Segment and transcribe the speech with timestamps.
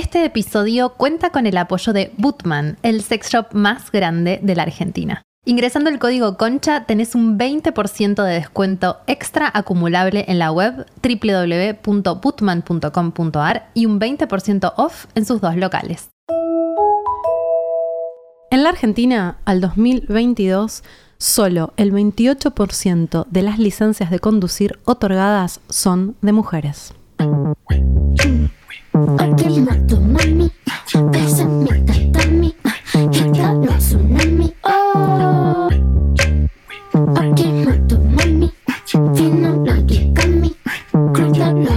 [0.00, 4.62] Este episodio cuenta con el apoyo de Bootman, el sex shop más grande de la
[4.62, 5.20] Argentina.
[5.44, 13.68] Ingresando el código CONCHA tenés un 20% de descuento extra acumulable en la web www.bootman.com.ar
[13.74, 16.08] y un 20% off en sus dos locales.
[18.50, 20.82] En la Argentina, al 2022,
[21.18, 26.94] solo el 28% de las licencias de conducir otorgadas son de mujeres.
[33.90, 34.54] Tsunami.
[34.64, 35.68] Oh,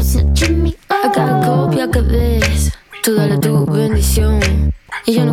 [0.02, 0.76] sashimi.
[0.90, 2.72] Acá copia que ves,
[3.04, 4.40] tú dale tu bendición.
[5.06, 5.24] Y yo.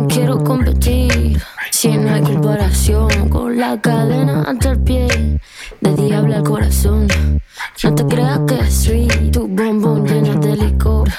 [7.83, 11.09] No te creas que soy tu bombón lleno de licor.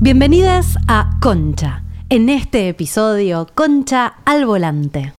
[0.00, 1.82] Bienvenidas a Concha.
[2.08, 5.12] En este episodio, Concha al volante.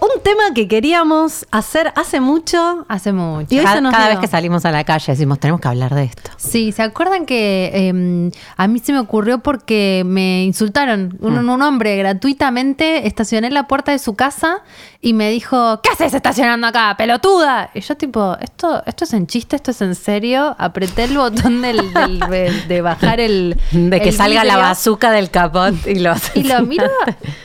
[0.00, 2.84] Un tema que queríamos hacer hace mucho.
[2.88, 3.46] Hace mucho.
[3.50, 6.30] Y Cada, cada vez que salimos a la calle decimos, tenemos que hablar de esto.
[6.36, 11.16] Sí, ¿se acuerdan que eh, a mí se me ocurrió porque me insultaron?
[11.20, 14.62] Un, un hombre gratuitamente estacioné en la puerta de su casa
[15.00, 17.70] y me dijo, ¿qué haces estacionando acá, pelotuda?
[17.74, 20.54] Y yo tipo, esto, esto es en chiste, esto es en serio.
[20.58, 23.58] Apreté el botón del, del- de, de bajar el...
[23.72, 26.88] De que el salga la bazuca del capot y lo Y lo miro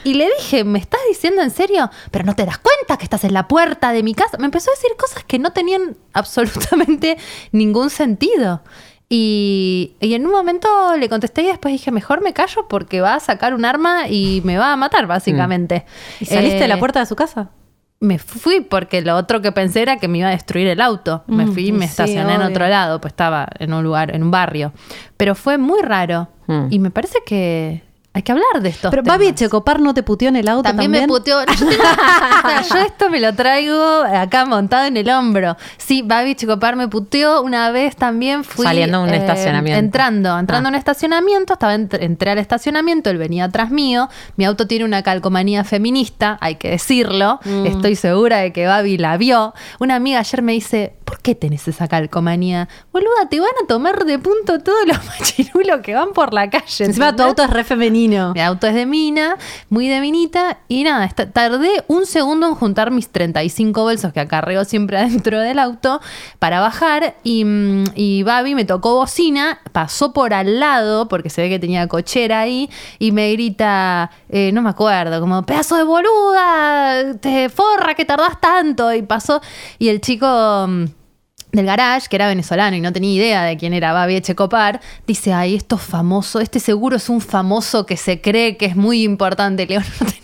[0.04, 1.90] y le dije, ¿me estás diciendo en serio?
[2.10, 4.36] Pero no te das cuenta que estás en la puerta de mi casa.
[4.38, 7.16] Me empezó a decir cosas que no tenían absolutamente
[7.52, 8.62] ningún sentido.
[9.08, 13.14] Y, y en un momento le contesté y después dije, mejor me callo porque va
[13.14, 15.84] a sacar un arma y me va a matar, básicamente.
[16.20, 17.50] ¿Y saliste de la Eh, puerta de su casa?
[18.00, 21.24] me fui porque lo otro que pensé era que me iba a destruir el auto.
[21.26, 24.14] Me Mm, fui y me sí, estacioné en otro lado, pues estaba en un lugar,
[24.14, 24.72] en un barrio.
[25.16, 26.28] Pero fue muy raro.
[26.46, 26.66] Mm.
[26.70, 27.82] Y me parece que
[28.14, 28.90] hay que hablar de esto.
[28.90, 31.04] Pero Babi Checopar no te puteó en el auto También, también.
[31.04, 31.40] me puteó.
[31.40, 31.82] Yo, tengo-
[32.44, 35.56] o sea, yo esto me lo traigo acá montado en el hombro.
[35.78, 38.44] Sí, Babi Chicopar me puteó una vez también.
[38.44, 39.78] Fui, Saliendo a un estacionamiento.
[39.80, 40.70] Entrando, entrando Ah.
[40.70, 41.52] a un estacionamiento.
[41.54, 44.08] Estaba ent- entré al estacionamiento, él venía atrás mío.
[44.36, 47.40] Mi auto tiene una calcomanía feminista, hay que decirlo.
[47.44, 47.66] Mm.
[47.66, 49.54] Estoy segura de que Babi la vio.
[49.80, 52.68] Una amiga ayer me dice, ¿por qué tenés esa calcomanía?
[52.92, 56.86] Boluda, te van a tomar de punto todos los machirulos que van por la calle.
[56.86, 58.32] Encima tu auto es re femenino.
[58.34, 59.36] Mi auto es de mina,
[59.68, 60.58] muy de minita.
[60.66, 65.60] Y nada, tardé un segundo en juntar mis 35 bolsos que acarreo siempre adentro del
[65.60, 66.00] auto
[66.40, 67.14] para bajar.
[67.22, 71.60] Y, mm, y Babi me tocó bocina, pasó por al lado, porque se ve que
[71.60, 77.48] tenía cochera ahí, y me grita, eh, no me acuerdo, como, pedazo de boluda, te
[77.50, 78.92] forra que tardás tanto.
[78.92, 79.40] Y pasó,
[79.78, 80.66] y el chico.
[81.54, 85.32] Del garage, que era venezolano y no tenía idea de quién era Babi Echecopar, dice,
[85.32, 89.02] ay, esto es famoso, este seguro es un famoso que se cree que es muy
[89.02, 89.66] importante.
[89.66, 90.20] Leo, no tenés,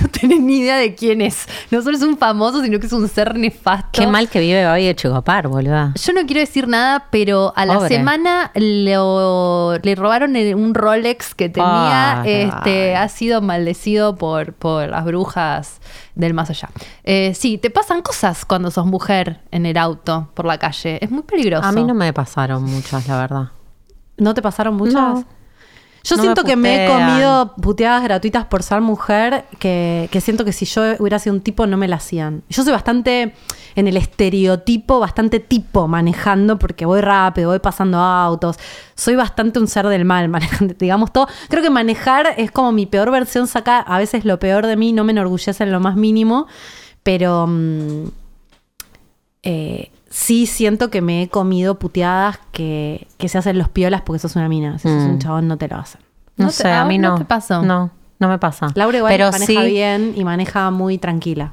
[0.00, 1.46] no tenés ni idea de quién es.
[1.70, 3.88] No solo es un famoso, sino que es un ser nefasto.
[3.92, 5.92] Qué mal que vive Babi de Checopar, boluda.
[6.00, 7.88] Yo no quiero decir nada, pero a la Pobre.
[7.96, 12.20] semana lo- le robaron el- un Rolex que tenía.
[12.20, 12.30] Ay.
[12.50, 15.80] este, ha sido maldecido por, por las brujas
[16.14, 16.70] del más allá.
[17.02, 20.98] Eh, sí, te pasan cosas cuando sos mujer en el auto, por la calle.
[21.02, 21.66] Es muy peligroso.
[21.66, 23.48] A mí no me pasaron muchas, la verdad.
[24.16, 24.94] ¿No te pasaron muchas?
[24.94, 25.24] No.
[26.04, 30.20] Yo No siento me que me he comido puteadas gratuitas por ser mujer, que, que
[30.20, 32.42] siento que si yo hubiera sido un tipo no me la hacían.
[32.50, 33.34] Yo soy bastante
[33.74, 38.58] en el estereotipo, bastante tipo manejando, porque voy rápido, voy pasando autos.
[38.94, 41.26] Soy bastante un ser del mal manejando, digamos todo.
[41.48, 44.92] Creo que manejar es como mi peor versión, saca a veces lo peor de mí,
[44.92, 46.46] no me enorgullece en lo más mínimo,
[47.02, 47.46] pero...
[47.46, 48.04] mm,
[49.42, 54.20] eh, sí siento que me he comido puteadas que, que se hacen los piolas porque
[54.20, 54.78] sos una mina.
[54.78, 55.10] Si sos Mm.
[55.10, 56.00] un chabón, no te lo hacen.
[56.36, 57.18] No, No te- sé, a mí no no.
[57.18, 57.62] te pasó.
[57.62, 58.68] No, no me pasa.
[58.76, 61.52] Laura igual pero maneja sí, bien y maneja muy tranquila.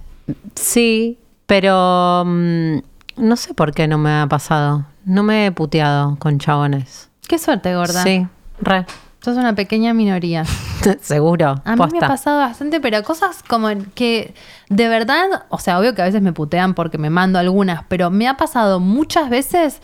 [0.55, 2.77] Sí, pero mm,
[3.17, 4.85] no sé por qué no me ha pasado.
[5.05, 7.09] No me he puteado con chabones.
[7.27, 8.03] Qué suerte, gorda.
[8.03, 8.27] Sí,
[8.61, 8.85] re.
[9.23, 10.45] Sos una pequeña minoría.
[11.01, 11.61] Seguro.
[11.63, 11.99] A mí posta.
[11.99, 14.33] me ha pasado bastante, pero cosas como que
[14.69, 18.09] de verdad, o sea, obvio que a veces me putean porque me mando algunas, pero
[18.09, 19.81] me ha pasado muchas veces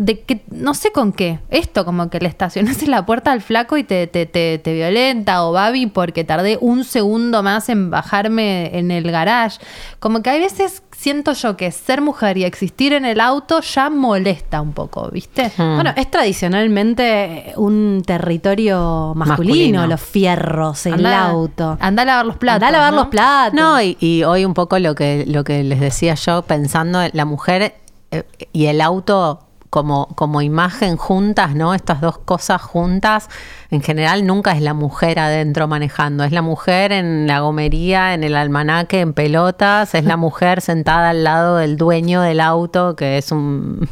[0.00, 1.40] de que no sé con qué.
[1.50, 4.72] Esto, como que le estacionas en la puerta al flaco y te, te, te, te
[4.72, 9.58] violenta, o Babi porque tardé un segundo más en bajarme en el garage.
[9.98, 13.90] Como que hay veces siento yo que ser mujer y existir en el auto ya
[13.90, 15.50] molesta un poco, ¿viste?
[15.56, 15.74] Mm.
[15.74, 19.86] Bueno, es tradicionalmente un territorio masculino, Masculino.
[19.86, 21.76] los fierros, el Andá- auto.
[21.80, 22.56] Andá a lavar los platos.
[22.62, 22.98] Andá a lavar ¿no?
[23.00, 23.54] los platos.
[23.54, 27.10] No, y, y hoy un poco lo que, lo que les decía yo, pensando en
[27.14, 27.74] la mujer
[28.10, 28.22] eh,
[28.52, 29.40] y el auto
[29.70, 31.74] como, como imagen juntas, ¿no?
[31.74, 33.28] Estas dos cosas juntas,
[33.70, 38.24] en general nunca es la mujer adentro manejando, es la mujer en la gomería, en
[38.24, 43.18] el almanaque, en pelotas, es la mujer sentada al lado del dueño del auto, que
[43.18, 43.88] es un,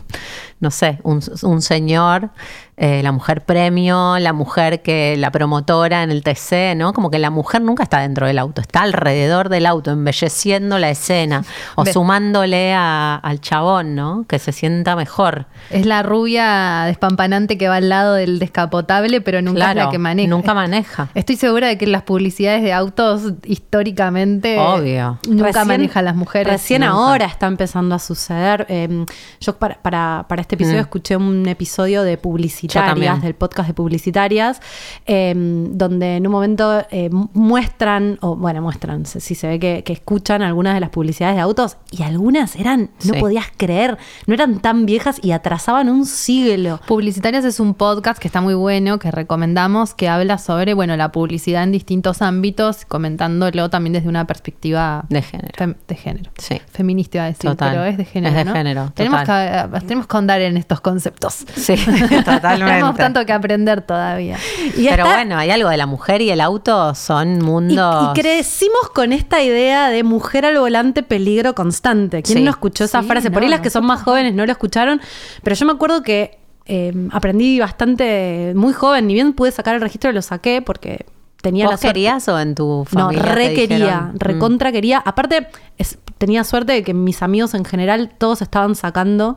[0.61, 2.31] no sé, un, un señor,
[2.79, 6.93] eh, la mujer premio, la mujer que la promotora en el TC, ¿no?
[6.93, 10.91] Como que la mujer nunca está dentro del auto, está alrededor del auto, embelleciendo la
[10.91, 11.43] escena
[11.75, 14.25] o sumándole a- al chabón, ¿no?
[14.29, 15.47] Que se sienta mejor.
[15.71, 19.99] Es la rubia despampanante que va al lado del descapotable, pero nunca es la que
[19.99, 20.29] maneja.
[20.29, 21.09] nunca maneja.
[21.15, 25.19] Estoy segura de que las publicidades de autos, históricamente, Obvio.
[25.29, 26.53] nunca Recién- manejan las mujeres.
[26.53, 26.95] Recién Nunca.
[26.95, 28.67] ahora está empezando a suceder.
[28.69, 29.05] Eh,
[29.41, 30.81] yo para, para, para este episodio Mm.
[30.83, 34.61] escuché un episodio de publicitarias, del podcast de publicitarias,
[35.07, 39.83] eh, donde en un momento eh, mu- muestran, o bueno, muestran, si se ve que,
[39.85, 43.21] que escuchan algunas de las publicidades de autos y algunas eran, no Sí.
[43.21, 46.81] podías creer, no eran tan viejas y atrasaban un siglo.
[46.87, 51.11] Publicitarias es un podcast que está muy bueno, que recomendamos, que habla sobre, bueno, la
[51.11, 55.77] publicidad en distintos ámbitos, comentándolo también desde una perspectiva De género.
[55.89, 56.31] de género.
[56.39, 56.61] Sí.
[56.71, 57.71] Feminista iba a decir, Total.
[57.71, 58.31] pero es de género.
[58.31, 58.53] Es de ¿no?
[58.53, 60.09] género, Tenemos que, tenemos que
[60.43, 61.45] en estos conceptos.
[61.57, 61.75] Sí,
[62.25, 62.73] totalmente.
[62.73, 64.39] Tenemos tanto que aprender todavía.
[64.77, 68.11] Y Pero está- bueno, hay algo de la mujer y el auto son mundos.
[68.17, 72.23] y crecimos con esta idea de mujer al volante, peligro constante.
[72.23, 72.45] ¿Quién Sí.
[72.45, 73.31] no escuchó esa Sí, frase?
[73.31, 75.01] Por ahí no, las que son más jóvenes no lo escucharon,
[75.43, 79.81] pero yo me acuerdo que eh, aprendí bastante, muy joven, ni bien pude sacar el
[79.81, 81.07] registro, lo saqué porque
[81.41, 81.95] tenía la ¿Vos suerte.
[81.95, 83.23] querías o en tu No, familia?
[83.23, 84.13] re te quería, dijeron?
[84.15, 84.19] Mm.
[84.19, 84.99] recontra quería.
[84.99, 85.47] Aparte,
[85.79, 89.37] es- tenía suerte de que mis amigos en general todos estaban sacando.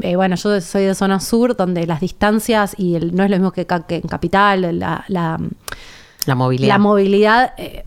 [0.00, 3.36] Eh, bueno, yo soy de zona sur, donde las distancias y el- no es lo
[3.36, 5.38] mismo que, en capital, la, la-
[6.26, 6.68] La movilidad.
[6.68, 7.84] la movilidad eh,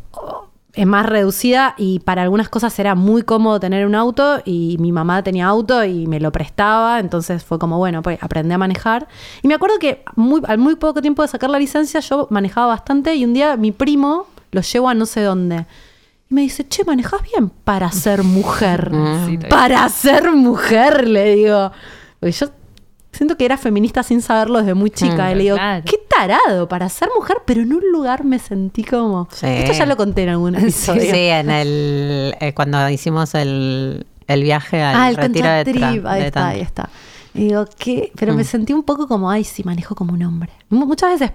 [0.73, 4.91] es más reducida y para algunas cosas era muy cómodo tener un auto y mi
[4.91, 9.07] mamá tenía auto y me lo prestaba, entonces fue como, bueno, pues aprendí a manejar.
[9.41, 12.67] Y me acuerdo que muy, al muy poco tiempo de sacar la licencia yo manejaba
[12.67, 15.65] bastante y un día mi primo lo llevo a no sé dónde.
[16.29, 18.91] Y me dice, che, manejas bien para ser mujer.
[19.25, 21.71] Sí, para ser mujer, le digo.
[22.19, 22.47] Porque yo
[23.11, 25.27] siento que era feminista sin saberlo desde muy chica.
[25.27, 25.83] Mm, y le digo, claro.
[25.85, 29.27] qué tarado para ser mujer, pero en un lugar me sentí como.
[29.31, 29.47] Sí.
[29.47, 31.01] Esto ya lo conté en algún Sí, episodio.
[31.01, 36.05] sí, en el eh, cuando hicimos el, el viaje al ah, el retiro de, Tra-
[36.07, 36.89] ahí de está, ahí está.
[37.35, 38.11] Y digo, ¿qué?
[38.15, 38.45] Pero me Mm.
[38.45, 40.51] sentí un poco como, ay, sí, manejo como un hombre.
[40.69, 41.31] Mu- Muchas veces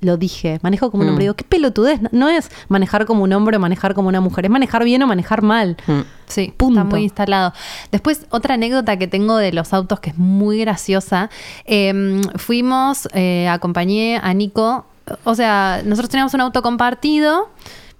[0.00, 1.10] lo dije, manejo como un Mm.
[1.10, 1.24] hombre.
[1.24, 2.02] Digo, qué pelotudez.
[2.02, 5.02] No, no es manejar como un hombre o manejar como una mujer, es manejar bien
[5.02, 5.76] o manejar mal.
[5.86, 6.00] Mm.
[6.26, 6.80] Sí, Punto.
[6.80, 7.54] está muy instalado.
[7.90, 11.30] Después, otra anécdota que tengo de los autos que es muy graciosa.
[11.64, 14.84] eh, fuimos, eh, acompañé a Nico.
[15.24, 17.48] O sea, nosotros teníamos un auto compartido,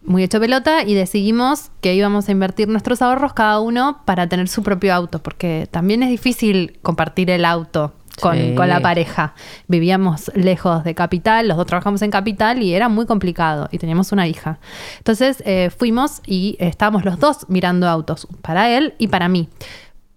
[0.03, 4.49] muy hecho pelota, y decidimos que íbamos a invertir nuestros ahorros cada uno para tener
[4.49, 7.93] su propio auto, porque también es difícil compartir el auto.
[8.21, 8.55] Con, Sí.
[8.57, 9.35] con la pareja.
[9.69, 14.11] Vivíamos lejos de capital, los dos trabajamos en capital y era muy complicado y teníamos
[14.11, 14.59] una hija.
[14.97, 19.49] Entonces eh, fuimos y estábamos los dos mirando autos, para él y para mí.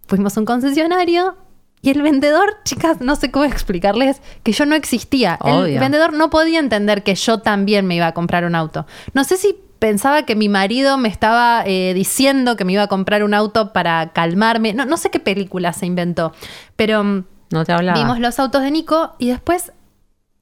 [0.08, 1.36] Fuimos a un concesionario
[1.84, 5.38] y el vendedor, chicas, no sé cómo explicarles que yo no existía.
[5.46, 8.88] El vendedor no podía entender que yo también me iba a comprar un auto.
[9.14, 12.88] No sé si pensaba que mi marido me estaba eh, diciendo que me iba a
[12.88, 14.74] comprar un auto para calmarme.
[14.74, 16.34] No, no sé qué película se inventó,
[16.76, 17.04] pero...
[17.04, 17.98] mm, No te hablaba.
[18.00, 19.72] Vimos los autos de Nico y después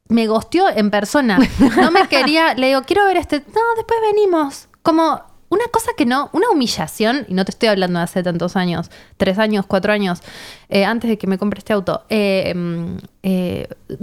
[0.10, 1.40] me gosteó en persona.
[1.78, 3.40] No me quería, le digo, quiero ver este.
[3.40, 4.68] No, después venimos.
[4.82, 8.56] Como una cosa que no, una humillación, y no te estoy hablando de hace tantos
[8.58, 10.22] años, tres años, cuatro años,
[10.68, 12.04] eh, antes de que me compre este auto.
[12.10, 13.68] Eh, mm, eh,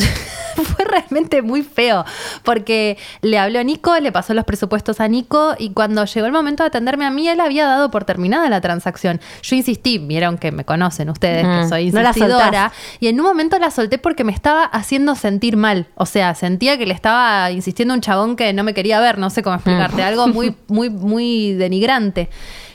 [0.56, 2.04] fue realmente muy feo,
[2.42, 6.32] porque le habló a Nico, le pasó los presupuestos a Nico, y cuando llegó el
[6.32, 9.20] momento de atenderme a mí, él había dado por terminada la transacción.
[9.42, 13.70] Yo insistí, vieron que me conocen ustedes, que soy insistidora, y en un momento la
[13.70, 15.86] solté porque me estaba haciendo sentir mal.
[15.94, 19.30] O sea, sentía que le estaba insistiendo un chabón que no me quería ver, no
[19.30, 22.28] sé cómo explicarte, algo muy, muy, muy denigrante.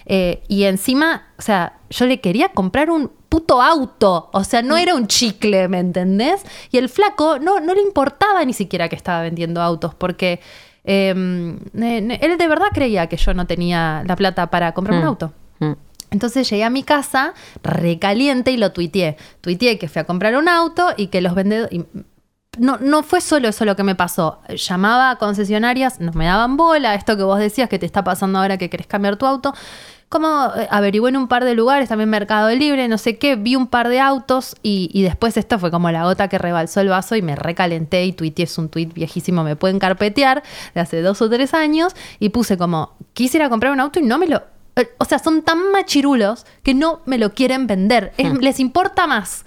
[0.05, 4.29] Eh, y encima, o sea, yo le quería comprar un puto auto.
[4.33, 6.43] O sea, no era un chicle, ¿me entendés?
[6.69, 10.41] Y el flaco no, no le importaba ni siquiera que estaba vendiendo autos, porque
[10.83, 11.15] eh,
[11.73, 15.07] eh, él de verdad creía que yo no tenía la plata para comprar un Mm.
[15.07, 15.33] auto.
[15.59, 15.71] Mm.
[16.11, 17.33] Entonces llegué a mi casa
[17.63, 19.15] recaliente y lo tuiteé.
[19.39, 21.85] Tuiteé que fui a comprar un auto y que los vendedores...
[22.57, 24.41] No, no fue solo eso lo que me pasó.
[24.49, 28.39] Llamaba a concesionarias, no me daban bola, esto que vos decías que te está pasando
[28.39, 29.53] ahora que querés cambiar tu auto.
[30.11, 33.55] Como eh, averigué en un par de lugares, también Mercado Libre, no sé qué, vi
[33.55, 36.89] un par de autos y, y después esto fue como la gota que rebalsó el
[36.89, 40.43] vaso y me recalenté y tuiteé, es un tuit viejísimo, me pueden carpetear,
[40.75, 44.17] de hace dos o tres años, y puse como, quisiera comprar un auto y no
[44.17, 44.43] me lo...
[44.75, 48.11] eh, O sea, son tan machirulos que no me lo quieren vender.
[48.17, 49.45] Es- les importa más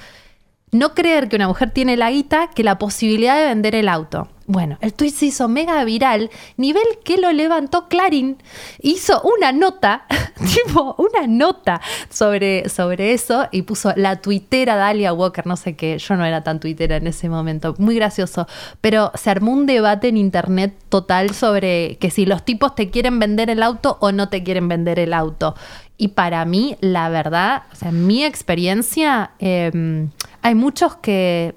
[0.74, 4.28] no creer que una mujer tiene la guita que la posibilidad de vender el auto.
[4.46, 8.36] Bueno, el tweet se hizo mega viral, nivel que lo levantó Clarín.
[8.78, 10.04] Hizo una nota,
[10.54, 15.96] tipo una nota sobre, sobre eso y puso la tuitera Dalia Walker, no sé qué,
[15.96, 18.46] yo no era tan tuitera en ese momento, muy gracioso.
[18.82, 23.18] Pero se armó un debate en internet total sobre que si los tipos te quieren
[23.18, 25.54] vender el auto o no te quieren vender el auto.
[25.96, 30.08] Y para mí, la verdad, o sea, en mi experiencia, eh,
[30.42, 31.54] hay muchos que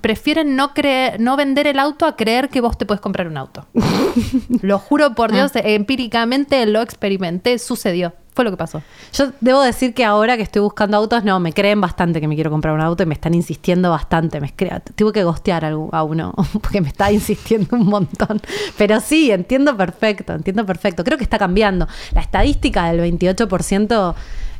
[0.00, 3.36] prefieren no creer, no vender el auto a creer que vos te puedes comprar un
[3.36, 3.66] auto.
[4.62, 8.12] lo juro por Dios, empíricamente lo experimenté, sucedió.
[8.34, 8.82] Fue lo que pasó.
[9.12, 12.34] Yo debo decir que ahora que estoy buscando autos, no, me creen bastante que me
[12.34, 14.40] quiero comprar un auto y me están insistiendo bastante.
[14.40, 14.52] Me
[14.96, 18.40] tuve que gostear a uno porque me está insistiendo un montón.
[18.76, 21.04] Pero sí, entiendo perfecto, entiendo perfecto.
[21.04, 21.86] Creo que está cambiando.
[22.12, 24.14] La estadística del 28%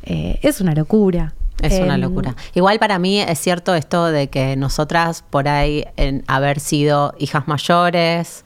[0.04, 1.34] eh, es una locura.
[1.60, 2.36] Es una Em, locura.
[2.54, 7.48] Igual para mí es cierto esto de que nosotras por ahí en haber sido hijas
[7.48, 8.44] mayores.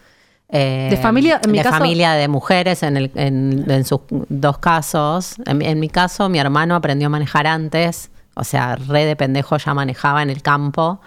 [0.50, 4.00] Eh, De familia, en mi de caso- familia de mujeres en, el- en- en sus
[4.10, 5.36] dos casos.
[5.46, 9.16] En, mi- en mi caso, mi hermano aprendió a manejar antes, o sea, re de
[9.16, 11.00] pendejo ya manejaba en el campo.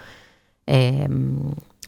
[0.66, 1.08] Eh,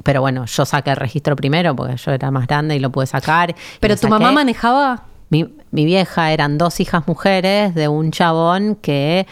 [0.02, 3.06] pero bueno, yo saqué el registro primero porque yo era más grande y lo pude
[3.06, 3.54] sacar.
[3.80, 5.04] Pero tu mamá manejaba.
[5.30, 9.26] Mi, mi vieja eran dos hijas mujeres de un chabón que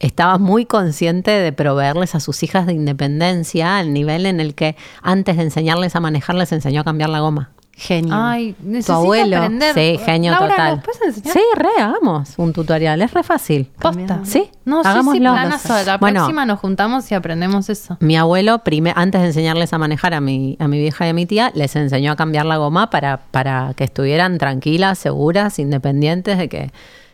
[0.00, 4.76] estaba muy consciente de proveerles a sus hijas de independencia al nivel en el que
[5.02, 7.50] antes de enseñarles a manejar les enseñó a cambiar la goma.
[7.80, 8.12] Genio.
[8.14, 9.36] Ay, tu necesito abuelo.
[9.38, 9.74] aprender.
[9.74, 10.76] Sí, genio Laura, total.
[10.76, 11.32] ¿nos puedes enseñar?
[11.32, 13.70] Sí, re, hagamos un tutorial, es re fácil.
[13.80, 14.20] Posta.
[14.24, 15.32] Sí, No, sí, sí, hagámoslo.
[15.32, 15.74] planazo.
[15.86, 16.20] La Bueno.
[16.20, 17.96] próxima nos juntamos y aprendemos eso.
[18.00, 18.60] Mi abuelo,
[18.94, 21.74] antes de enseñarles a manejar a mi, a mi vieja y a mi tía, les
[21.74, 26.70] enseñó a cambiar la goma para, para que estuvieran tranquilas, seguras, independientes, de que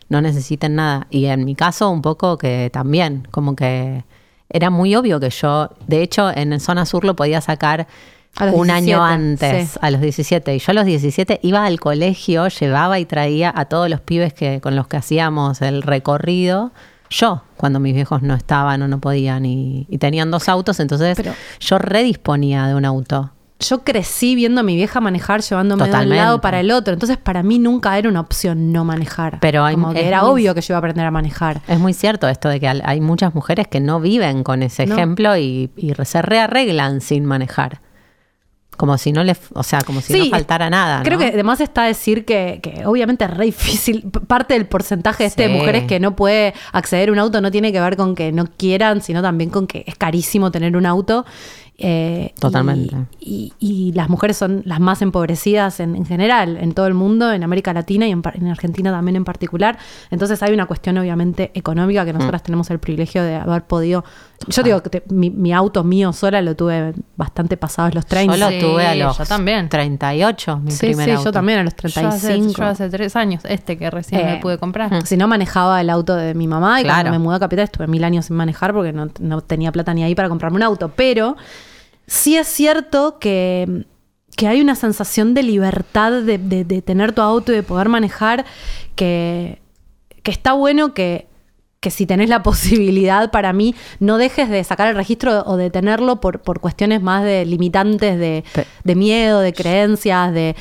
[0.09, 1.07] no necesiten nada.
[1.09, 4.03] Y en mi caso, un poco que también, como que
[4.49, 7.87] era muy obvio que yo, de hecho, en el Zona Sur lo podía sacar
[8.45, 9.79] un 17, año antes, sí.
[9.81, 10.55] a los 17.
[10.55, 14.33] Y yo a los 17 iba al colegio, llevaba y traía a todos los pibes
[14.33, 16.71] que, con los que hacíamos el recorrido.
[17.09, 21.15] Yo, cuando mis viejos no estaban o no podían y, y tenían dos autos, entonces
[21.15, 23.31] Pero- yo redisponía de un auto.
[23.59, 26.93] Yo crecí viendo a mi vieja manejar, llevándome de un lado para el otro.
[26.93, 29.39] Entonces, para mí nunca era una opción no manejar.
[29.41, 31.61] Pero hay- Como que era muy- obvio que yo iba a aprender a manejar.
[31.67, 34.93] Es muy cierto esto de que hay muchas mujeres que no viven con ese No.
[34.93, 37.81] ejemplo y, y se rearreglan sin manejar.
[38.77, 41.01] Como si no les, o sea, como si no faltara nada.
[41.03, 44.03] Creo que además está decir que, que obviamente es re difícil.
[44.27, 47.71] Parte del porcentaje este de mujeres que no puede acceder a un auto no tiene
[47.71, 51.25] que ver con que no quieran, sino también con que es carísimo tener un auto.
[51.79, 52.95] Eh, Totalmente.
[53.19, 56.95] Y, y- y las mujeres son las más empobrecidas en, en general, en todo el
[56.95, 59.77] mundo, en América Latina y en, en Argentina también en particular.
[60.09, 62.17] Entonces hay una cuestión obviamente económica que Mm.
[62.17, 64.03] nosotras tenemos el privilegio de haber podido...
[64.47, 68.35] Yo digo que mi, mi auto mío sola lo tuve bastante pasados los 30.
[68.35, 69.67] Yo lo Sí, tuve a los yo también.
[69.67, 71.23] 38, mi Sí, primer sí, auto.
[71.25, 72.53] yo también a los Yo hace, 35.
[72.61, 75.05] yo hace tres años, este que recién Eh, me pude comprar.
[75.07, 76.97] Si no manejaba el auto de mi mamá y Claro.
[77.03, 79.93] cuando me mudé a Capital estuve mil años sin manejar porque no, no tenía plata
[79.95, 80.91] ni ahí para comprarme un auto.
[80.95, 81.35] Pero
[82.05, 83.85] sí es cierto que,
[84.35, 87.89] que hay una sensación de libertad de, de- de tener tu auto y de poder
[87.89, 88.45] manejar
[88.95, 89.61] que,
[90.21, 91.27] que está bueno que,
[91.79, 95.69] que si tenés la posibilidad para mí no dejes de sacar el registro o de
[95.69, 98.43] tenerlo por, por cuestiones más de limitantes de,
[98.83, 100.55] de miedo, de creencias, de,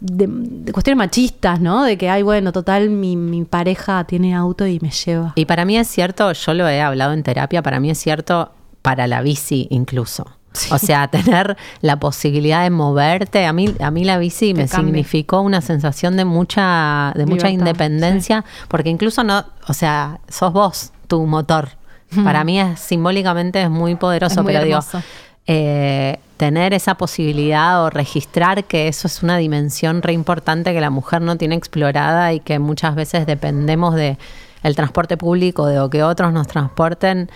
[0.00, 1.84] de, de cuestiones machistas, ¿no?
[1.84, 5.32] De que, ay, bueno, total, mi, mi pareja tiene auto y me lleva.
[5.36, 8.52] Y para mí es cierto, yo lo he hablado en terapia, para mí es cierto
[8.82, 10.39] para la bici incluso.
[10.70, 15.40] O sea, tener la posibilidad de moverte, a mí, a mí la bici me significó
[15.42, 21.24] una sensación de mucha, de mucha independencia, porque incluso no, o sea, sos vos tu
[21.26, 21.70] motor.
[22.24, 24.80] Para mí es simbólicamente es muy poderoso, Es muy pero digo,
[25.46, 30.90] eh, tener esa posibilidad o registrar que eso es una dimensión re importante que la
[30.90, 34.18] mujer no tiene explorada y que muchas veces dependemos de
[34.62, 37.30] el transporte público, de o que otros nos transporten,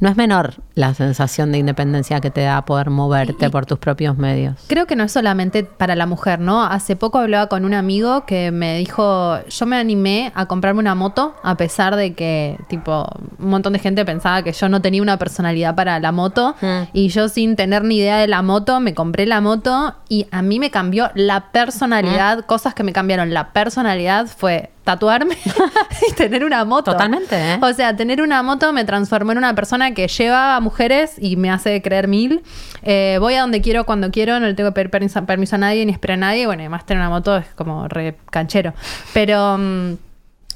[0.00, 3.78] no es menor la sensación de independencia que te da poder moverte Y- por tus
[3.78, 4.54] propios medios.
[4.68, 6.62] Creo que no es solamente para la mujer, ¿no?
[6.62, 10.94] Hace poco hablaba con un amigo que me dijo, yo me animé a comprarme una
[10.94, 13.06] moto, a pesar de que, tipo,
[13.38, 16.82] un montón de gente pensaba que yo no tenía una personalidad para la moto, Mm.
[16.92, 20.42] y yo sin tener ni idea de la moto, me compré la moto y a
[20.42, 25.36] mí me cambió la personalidad, cosas que me cambiaron la personalidad fue tatuarme
[26.08, 26.92] y tener una moto.
[26.92, 27.58] Totalmente, ¿eh?
[27.60, 31.36] O sea, tener una moto me transformó en una persona que lleva a mujeres y
[31.36, 32.42] me hace creer mil.
[32.82, 35.58] Eh, voy a donde quiero, cuando quiero, no le tengo que pedir permiso, permiso a
[35.58, 36.46] nadie ni esperar a nadie.
[36.46, 38.72] Bueno, además tener una moto es como re canchero.
[39.12, 39.92] Pero mm,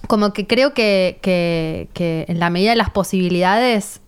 [0.06, 4.00] como que creo que, que- que en la medida de las posibilidades,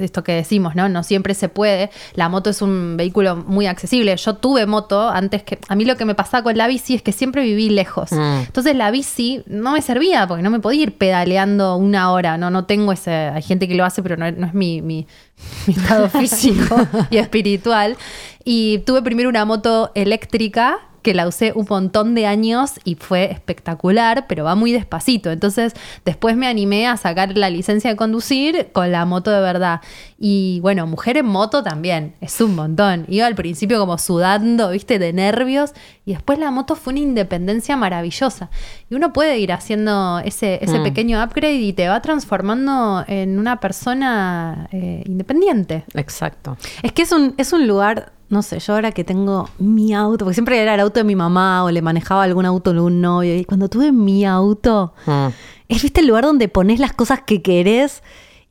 [0.00, 0.88] esto que decimos, ¿no?
[0.88, 1.90] No siempre se puede.
[2.14, 4.16] La moto es un vehículo muy accesible.
[4.16, 5.58] Yo tuve moto antes que.
[5.68, 8.10] A mí lo que me pasaba con la bici es que siempre viví lejos.
[8.12, 8.40] Mm.
[8.46, 12.38] Entonces la bici no me servía porque no me podía ir pedaleando una hora.
[12.38, 13.10] No, no tengo ese.
[13.12, 15.06] Hay gente que lo hace, pero no, no es mi, mi-
[15.66, 16.76] mi estado físico
[17.10, 17.96] y espiritual.
[18.44, 23.30] Y tuve primero una moto eléctrica que la usé un montón de años y fue
[23.30, 25.30] espectacular, pero va muy despacito.
[25.30, 25.74] Entonces,
[26.04, 29.80] después me animé a sacar la licencia de conducir con la moto de verdad.
[30.18, 33.04] Y bueno, mujer en moto también, es un montón.
[33.08, 35.72] Iba al principio como sudando, viste, de nervios,
[36.04, 38.50] y después la moto fue una independencia maravillosa.
[38.90, 40.82] Y uno puede ir haciendo ese, ese Mm.
[40.82, 45.84] pequeño upgrade y te va transformando en una persona eh, independiente.
[45.94, 46.56] Exacto.
[46.82, 50.24] Es que es un, es un lugar, no sé, yo ahora que tengo mi auto,
[50.24, 53.00] porque siempre era el auto de mi mamá o le manejaba algún auto de un
[53.00, 55.28] novio, y cuando tuve mi auto, Mm.
[55.68, 58.02] es viste el lugar donde pones las cosas que querés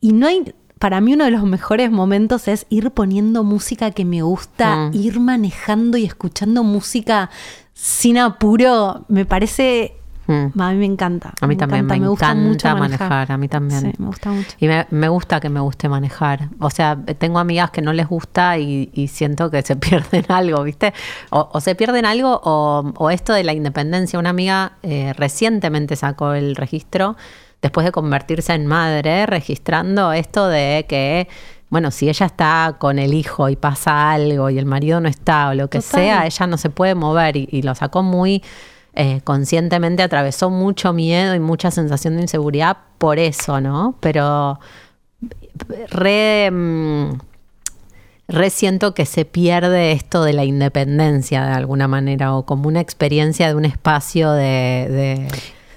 [0.01, 0.53] y no hay...
[0.79, 4.91] Para mí uno de los mejores momentos es ir poniendo música que me gusta, Mm.
[4.95, 7.31] ir manejando y escuchando música
[7.73, 9.03] sin apuro.
[9.07, 9.95] Me parece...
[10.27, 10.61] Mm.
[10.61, 11.33] A mí me encanta.
[11.39, 13.31] A mí también me, gusta encanta mucho manejar.
[13.31, 13.79] a mí también.
[13.81, 14.49] Sí, me gusta mucho.
[14.59, 16.49] Y me, me gusta que me guste manejar.
[16.59, 20.63] O sea, tengo amigas que no les gusta y, y siento que se pierden algo,
[20.63, 20.93] ¿viste?
[21.29, 24.19] O, o se pierden algo o, o esto de la independencia.
[24.19, 27.15] Una amiga eh, recientemente sacó el registro
[27.61, 31.27] después de convertirse en madre, registrando esto de que,
[31.69, 35.49] bueno, si ella está con el hijo y pasa algo y el marido no está
[35.49, 36.01] o lo que Total.
[36.01, 38.43] sea, ella no se puede mover y, y lo sacó muy
[38.99, 43.95] eh, conscientemente, atravesó mucho miedo y mucha sensación de inseguridad por eso, ¿no?
[43.99, 44.59] Pero
[45.89, 47.11] re, mm,
[48.27, 52.81] re siento que se pierde esto de la independencia de alguna manera o como una
[52.81, 55.27] experiencia de un espacio de, de,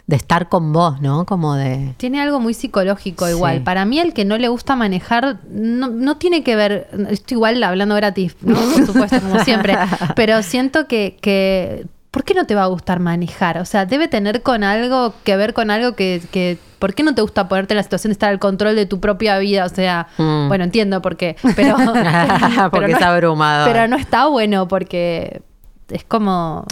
[0.06, 1.26] de estar con vos, ¿no?
[1.26, 1.94] Como de...
[1.98, 3.32] Tiene algo muy psicológico Sí.
[3.32, 3.62] igual.
[3.62, 7.62] Para mí el que no le gusta manejar no, no tiene que ver, estoy igual
[7.62, 8.54] hablando gratis, ¿no?
[8.54, 9.76] por supuesto, como siempre,
[10.16, 13.59] pero siento que, que, ¿por qué no te va a gustar manejar?
[13.59, 17.14] O sea, debe tener con algo que ver con algo que, que ¿por qué no
[17.14, 19.64] te gusta ponerte en la situación de estar al control de tu propia vida?
[19.64, 20.49] O sea, Mm.
[20.49, 21.77] bueno, entiendo por qué, pero,
[22.70, 23.70] Porque no es abrumador.
[23.73, 25.42] Pero no está bueno porque
[25.88, 26.64] es como...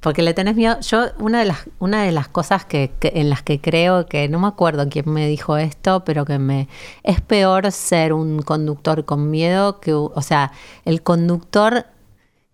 [0.00, 0.78] Porque le tenés miedo.
[0.80, 4.28] Yo, una de las, una de las cosas que, que- en las que creo que,
[4.28, 6.68] no me acuerdo quién me dijo esto, pero que me.
[7.02, 9.92] Es peor ser un conductor con miedo que.
[9.92, 10.52] O sea,
[10.84, 11.86] el conductor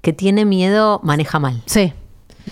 [0.00, 1.62] que tiene miedo maneja mal.
[1.66, 1.92] Sí,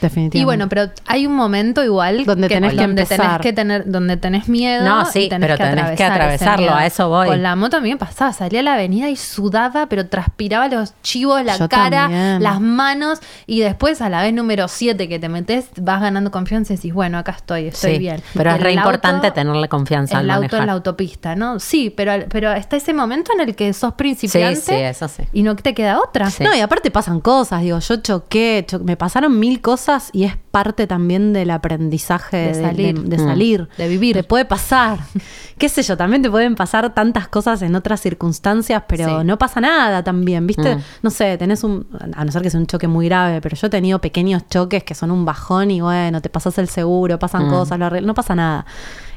[0.01, 0.39] definitivamente.
[0.39, 3.19] Y bueno, pero hay un momento igual Donde tenés que donde empezar.
[3.27, 4.85] tenés que tener, donde tenés miedo.
[4.85, 7.27] No, y sí, pero tenés que atravesar ese atravesarlo, a eso voy.
[7.29, 10.69] Con la moto a mí me pasaba, salía a la avenida y sudaba, pero transpiraba
[10.69, 12.43] los chivos, la Yo cara, también.
[12.43, 16.73] las manos, y después a la vez número 7 que te metes, vas ganando confianza
[16.73, 18.23] y decís, bueno, acá estoy, estoy Sí, bien.
[18.35, 21.59] pero es El re auto- importante tenerle confianza al El auto en la autopista, ¿no?
[21.61, 25.23] Sí, pero, pero está ese momento en el que sos principiante Sí, sí, eso sí.
[25.33, 26.31] y no te queda otra.
[26.31, 26.45] Sí.
[26.45, 29.82] No, y aparte pasan cosas, digo, yo choqué, cho- me pasaron mil cosas
[30.13, 33.01] y es parte también del aprendizaje De salir.
[33.01, 33.27] de- de Mm.
[33.27, 34.15] salir, De vivir.
[34.17, 34.99] Te puede pasar,
[35.59, 39.27] qué sé yo, también te pueden pasar tantas cosas en otras circunstancias, pero Sí.
[39.27, 40.77] no pasa nada también, ¿viste?
[40.77, 40.81] Mm.
[41.03, 43.67] No sé, tenés un, a no ser que sea un choque muy grave, pero yo
[43.67, 47.47] he tenido pequeños choques que son un bajón y bueno, te pasas el seguro, pasan
[47.49, 47.51] Mm.
[47.51, 48.67] cosas, lo no pasa nada.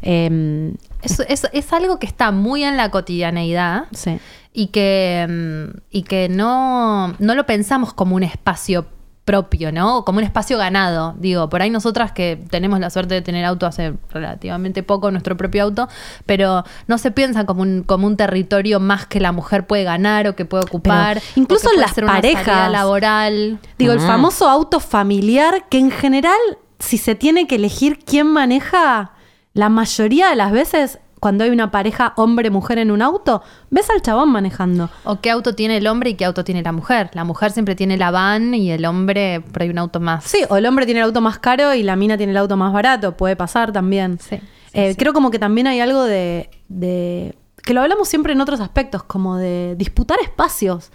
[0.02, 3.86] Em, Es, es- es algo que está muy en la cotidianeidad.
[3.94, 4.20] sí.
[4.58, 8.86] y que, mm, y que no, no lo pensamos como un espacio
[9.26, 10.06] propio, ¿no?
[10.06, 11.16] Como un espacio ganado.
[11.18, 15.36] Digo, por ahí nosotras que tenemos la suerte de tener auto hace relativamente poco, nuestro
[15.36, 15.90] propio auto,
[16.28, 20.28] pero no se piensa como un, como un territorio más que la mujer puede ganar
[20.28, 21.16] o que puede ocupar.
[21.16, 22.72] Pero incluso puede las parejas.
[22.72, 23.60] laboral.
[23.80, 24.08] Digo, el Mm.
[24.08, 26.38] famoso auto familiar que en general,
[26.80, 29.12] si se tiene que elegir quién maneja,
[29.54, 34.04] la mayoría de las veces, cuando hay una pareja hombre-mujer en un auto, ves al
[34.04, 34.92] chabón manejando.
[35.06, 37.10] O qué auto tiene el hombre y qué auto tiene la mujer.
[37.14, 40.24] La mujer siempre tiene la van y el hombre por ahí un auto más.
[40.24, 42.58] Sí, o el hombre tiene el auto más caro y la mina tiene el auto
[42.58, 44.20] más barato, puede pasar también.
[44.20, 44.42] Sí, sí,
[44.74, 44.98] Eh, sí.
[44.98, 49.02] Creo como que también hay algo de, de que lo hablamos siempre en otros aspectos,
[49.02, 50.92] como de disputar espacios.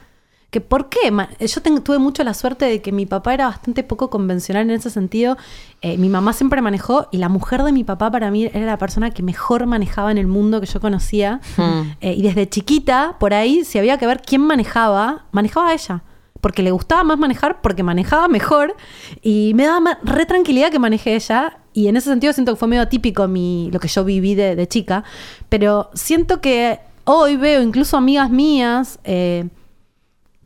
[0.50, 0.98] Que por qué,
[1.46, 4.72] yo ten- tuve mucho la suerte de que mi papá era bastante poco convencional en
[4.72, 5.36] ese sentido.
[5.80, 8.76] Eh, mi mamá siempre manejó y la mujer de mi papá para mí era la
[8.76, 11.40] persona que mejor manejaba en el mundo que yo conocía.
[11.56, 11.92] Hmm.
[12.00, 16.02] Eh, y desde chiquita, por ahí, si había que ver quién manejaba, manejaba a ella.
[16.40, 18.74] Porque le gustaba más manejar, porque manejaba mejor.
[19.22, 21.58] Y me daba re tranquilidad que maneje ella.
[21.74, 24.56] Y en ese sentido siento que fue medio atípico mi, lo que yo viví de,
[24.56, 25.04] de chica.
[25.48, 29.48] Pero siento que hoy veo incluso amigas mías eh,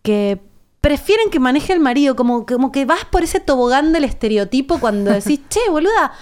[0.04, 0.38] que
[0.80, 2.14] prefieren que maneje el marido.
[2.14, 6.12] Como, como que vas por ese tobogán del estereotipo cuando decís, che, boluda.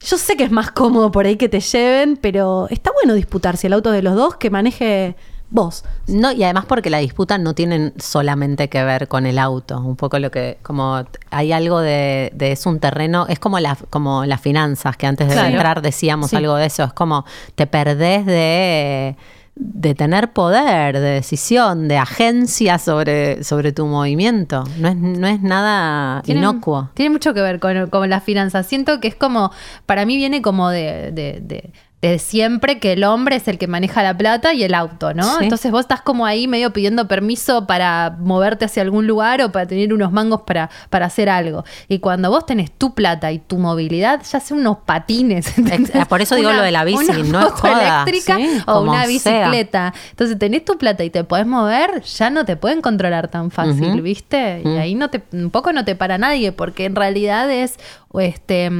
[0.00, 3.56] Yo sé que es más cómodo por ahí que te lleven, pero está bueno disputar
[3.56, 5.16] si el auto de los dos que maneje
[5.48, 5.84] vos.
[6.06, 9.96] No, y además porque la disputa no tiene solamente que ver con el auto, un
[9.96, 14.26] poco lo que, como hay algo de, de es un terreno, es como, la, como
[14.26, 15.48] las finanzas, que antes de Claro.
[15.48, 16.36] entrar decíamos Sí.
[16.36, 17.24] algo de eso, es como
[17.54, 19.16] te perdés de,
[19.58, 25.40] de tener poder, de decisión, de agencia sobre, sobre tu movimiento, no es, no es
[25.40, 26.90] nada Tiene- inocuo.
[26.92, 28.66] Tiene mucho que ver con, con las finanzas.
[28.66, 29.50] Siento que es como,
[29.86, 31.72] para mí viene como de, de- de-
[32.10, 35.38] de siempre que el hombre es el que maneja la plata y el auto, ¿no?
[35.38, 35.44] Sí.
[35.44, 39.66] Entonces vos estás como ahí medio pidiendo permiso para moverte hacia algún lugar o para
[39.66, 41.64] tener unos mangos para, para hacer algo.
[41.88, 45.52] Y cuando vos tenés tu plata y tu movilidad, ya sea unos patines.
[46.08, 48.02] por eso digo lo de la bici, una no es joda.
[48.04, 49.08] eléctrica Sí, o como una sea.
[49.08, 49.94] bicicleta.
[50.10, 54.00] Entonces tenés tu plata y te podés mover, ya no te pueden controlar tan fácil.
[54.02, 54.62] ¿viste?
[54.64, 54.78] Y Mm.
[54.78, 57.76] ahí no te, un poco no te para nadie, porque en realidad es
[58.18, 58.70] este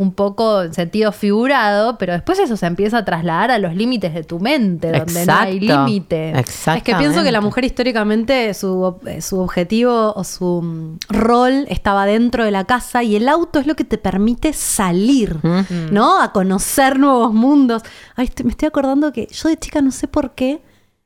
[0.00, 4.14] un poco en sentido figurado, pero después eso se empieza a trasladar a los límites
[4.14, 5.84] de tu mente, donde no hay Exacto.
[5.84, 6.40] límite.
[6.40, 11.66] Es que pienso que la mujer históricamente su, eh, su objetivo o su mm, rol
[11.68, 15.92] estaba dentro de la casa y el auto es lo que te permite salir, Mm.
[15.92, 16.22] ¿no?
[16.22, 17.82] A conocer nuevos mundos.
[18.16, 20.62] Ay, estoy- me estoy acordando que yo de chica no sé por qué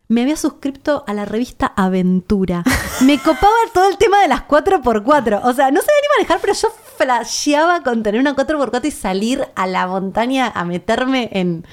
[0.07, 2.62] me había suscrito a la revista Aventura.
[3.00, 5.40] Me copaba todo el tema de las 4x4.
[5.42, 9.46] O sea, no sabía ni manejar, pero yo flasheaba con tener una 4x4 y salir
[9.54, 11.66] a la montaña a meterme en,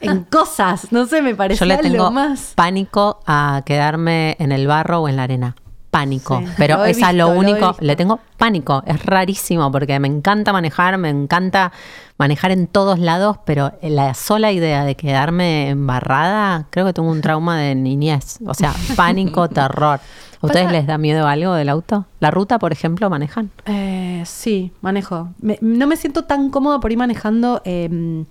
[0.00, 0.92] en cosas.
[0.92, 2.52] No sé, me Yo parecía le tengo lo más.
[2.54, 5.56] pánico a quedarme en el barro o en la arena.
[5.90, 6.40] Pánico.
[6.40, 7.74] Sí, Pero es a lo único.
[7.80, 8.82] Le tengo pánico.
[8.86, 11.72] Es rarísimo porque me encanta manejar, me encanta
[12.18, 17.22] manejar en todos lados, pero la sola idea de quedarme embarrada, creo que tengo un
[17.22, 18.38] trauma de niñez.
[18.46, 19.98] O sea, pánico, terror.
[20.40, 22.06] ¿A ustedes Pasa- les da miedo algo del auto?
[22.20, 23.50] ¿La ruta, por ejemplo, manejan?
[23.66, 25.30] Eh, sí, manejo.
[25.40, 27.60] Me- no me siento tan cómoda por ir manejando.
[27.64, 28.24] eh,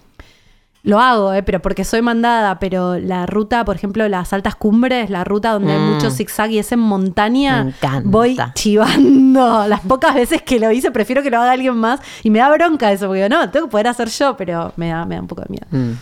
[0.84, 5.10] lo hago, eh, pero porque soy mandada, pero la ruta, por ejemplo, las altas cumbres,
[5.10, 5.94] la ruta donde hay Mm.
[5.96, 8.02] mucho zigzag y es en montaña, Me encanta.
[8.10, 9.68] voy chivando.
[9.68, 12.00] Las pocas veces que lo hice, prefiero que lo haga alguien más.
[12.24, 15.04] Y me da bronca eso, porque no, tengo que poder hacer yo, pero me da,
[15.06, 15.68] me da un poco de miedo.
[15.72, 15.98] Mm.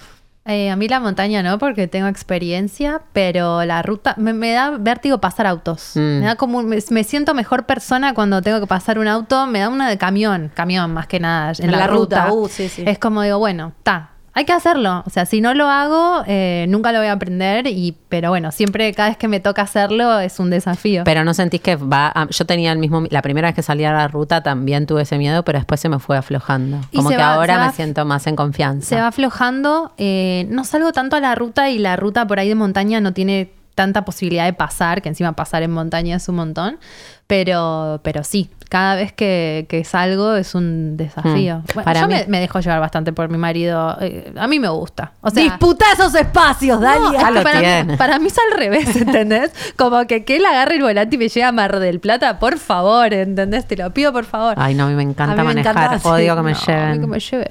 [0.48, 4.70] Eh, a mí la montaña no, porque tengo experiencia, pero la ruta me, me da
[4.78, 5.94] vértigo pasar autos.
[5.96, 6.00] Mm.
[6.20, 9.48] Me da como un- me, me siento mejor persona cuando tengo que pasar un auto,
[9.48, 12.26] me da una de camión, camión más que nada en, En la, la ruta.
[12.28, 12.84] ruta, uh, sí, sí.
[12.86, 14.12] Es como digo, bueno, está.
[14.38, 15.02] Hay que hacerlo.
[15.06, 17.68] O sea, si no lo hago, eh, nunca lo voy a aprender.
[17.68, 21.04] Y, pero bueno, siempre cada vez que me toca hacerlo es un desafío.
[21.06, 22.12] Pero no sentís que va.
[22.14, 23.04] a- yo tenía el mismo.
[23.10, 25.88] La primera vez que salí a la ruta también tuve ese miedo, pero después se
[25.90, 26.82] me fue aflojando.
[26.94, 28.88] Como que va- ahora va- me siento más en confianza.
[28.90, 29.94] Se va aflojando.
[29.98, 33.14] eh, no salgo tanto a la ruta y la ruta por ahí de montaña no
[33.14, 36.80] tiene tanta posibilidad de pasar, que encima pasar en montaña es un montón.
[37.28, 41.58] Pero, pero sí, cada vez que, que salgo es un desafío.
[41.58, 41.64] Mm.
[41.74, 43.98] Bueno, Para yo mí- me, me dejo llevar bastante por mi marido.
[44.00, 45.14] eh, a mí me gusta.
[45.22, 47.20] O sea, Disputa esos espacios, no, Dalia.
[47.20, 49.52] es que lo para, mí, para mí es al revés, ¿entendés?
[49.76, 52.60] Como que que él agarre el volante y me lleve a Mar del Plata, por
[52.60, 53.66] favor, ¿entendés?
[53.68, 54.54] Te lo pido, por favor.
[54.58, 55.76] Ay, no, a mí me encanta A mí me manejar.
[55.96, 56.38] encanta, Odio sí.
[56.38, 57.02] que me No, a mí lleven.
[57.02, 57.48] que me lleve.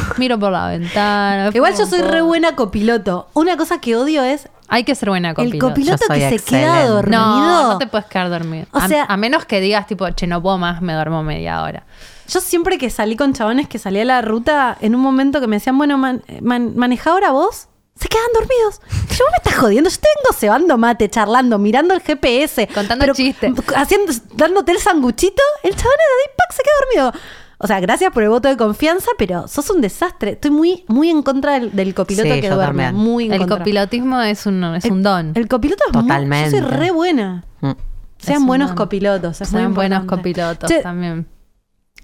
[0.18, 1.50] Miro por la ventana.
[1.52, 3.28] Igual yo soy re buena copiloto.
[3.34, 5.68] Una cosa que odio es Hay que ser buena el copiloto.
[5.68, 7.20] copiloto Yo soy que se queda dormido.
[7.20, 8.66] No, no te puedes quedar dormido.
[8.72, 11.62] O a, sea- a menos que digas, tipo, che, no puedo más, me duermo media
[11.62, 11.84] hora.
[12.28, 15.46] Yo siempre que salí con chabones que salía a la ruta, en un momento que
[15.46, 18.80] me decían, bueno, man, man- maneja ahora vos, se quedan dormidos.
[19.10, 22.68] Yo me estás jodiendo, yo te vengo cebando mate, charlando, mirando el GPS.
[22.72, 23.52] Contando chistes.
[23.76, 26.52] Haciendo, dándote el sanguchito, el chabón de ahí, ¡pac!
[26.56, 26.74] se queda
[27.10, 27.22] dormido.
[27.62, 30.32] O sea, gracias por el voto de confianza, pero sos un desastre.
[30.32, 32.84] Estoy muy, muy en contra del, del copiloto Sí, que yo duerme.
[32.84, 33.04] también.
[33.04, 33.58] Muy en El contra.
[33.58, 35.32] copilotismo es un, es un don.
[35.34, 36.50] El copiloto es muy- Totalmente.
[36.56, 37.44] yo soy re buena.
[37.60, 37.70] Mm.
[38.18, 38.76] Sean buenos don.
[38.76, 39.40] copilotos.
[39.40, 41.26] es muy Sean buenos copilotos Che, también.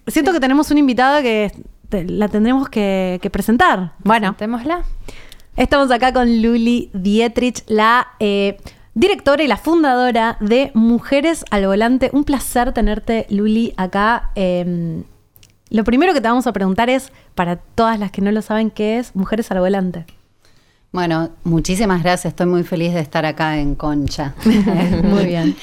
[0.07, 1.53] Siento que tenemos una invitada que
[1.89, 3.93] te- la tendremos que, que presentar.
[4.05, 4.85] Bueno, Sentémosla.
[5.57, 8.59] Estamos acá con Luli Dietrich, la eh,
[8.95, 12.11] directora y la fundadora de Mujeres al Volante.
[12.13, 14.31] Un placer tenerte, Luli, acá.
[14.37, 15.03] Eh,
[15.71, 18.71] lo primero que te vamos a preguntar es, para todas las que no lo saben,
[18.71, 20.07] ¿qué es Mujeres al Volante?
[20.91, 22.33] Bueno, muchísimas gracias.
[22.33, 24.35] Estoy muy feliz de estar acá en Concha.
[25.05, 25.55] Muy bien.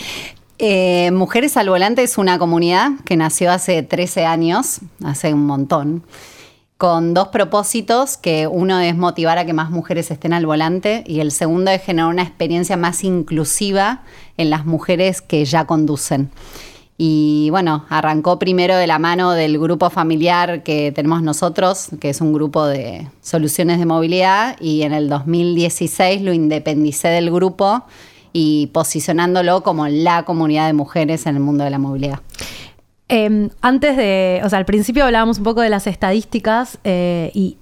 [0.60, 6.04] Eh, Mujeres al Volante es una comunidad que nació hace 13 años, hace un montón,
[6.78, 11.22] con dos propósitos, que uno es motivar a que más mujeres estén al volante y
[11.22, 14.04] el segundo es generar una experiencia más inclusiva
[14.38, 16.30] en las mujeres que ya conducen.
[16.98, 22.22] Y bueno, arrancó primero de la mano del grupo familiar que tenemos nosotros, que es
[22.22, 27.84] un grupo de soluciones de movilidad, y en el 2016 lo independicé del grupo
[28.32, 32.20] y posicionándolo como la comunidad de mujeres en el mundo de la movilidad.
[33.10, 37.58] Eh, antes de, o sea, al principio hablábamos un poco de las estadísticas eh, y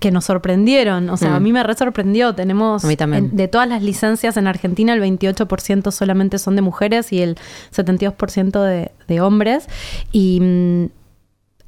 [0.00, 1.08] que nos sorprendieron.
[1.10, 1.34] O sea, Mm.
[1.34, 2.34] a mí me re sorprendió.
[2.34, 3.26] Tenemos A mí también.
[3.30, 7.36] en- de todas las licencias en Argentina, el 28% solamente son de mujeres y el
[7.70, 9.68] 72% de, de hombres.
[10.12, 10.84] Y mm,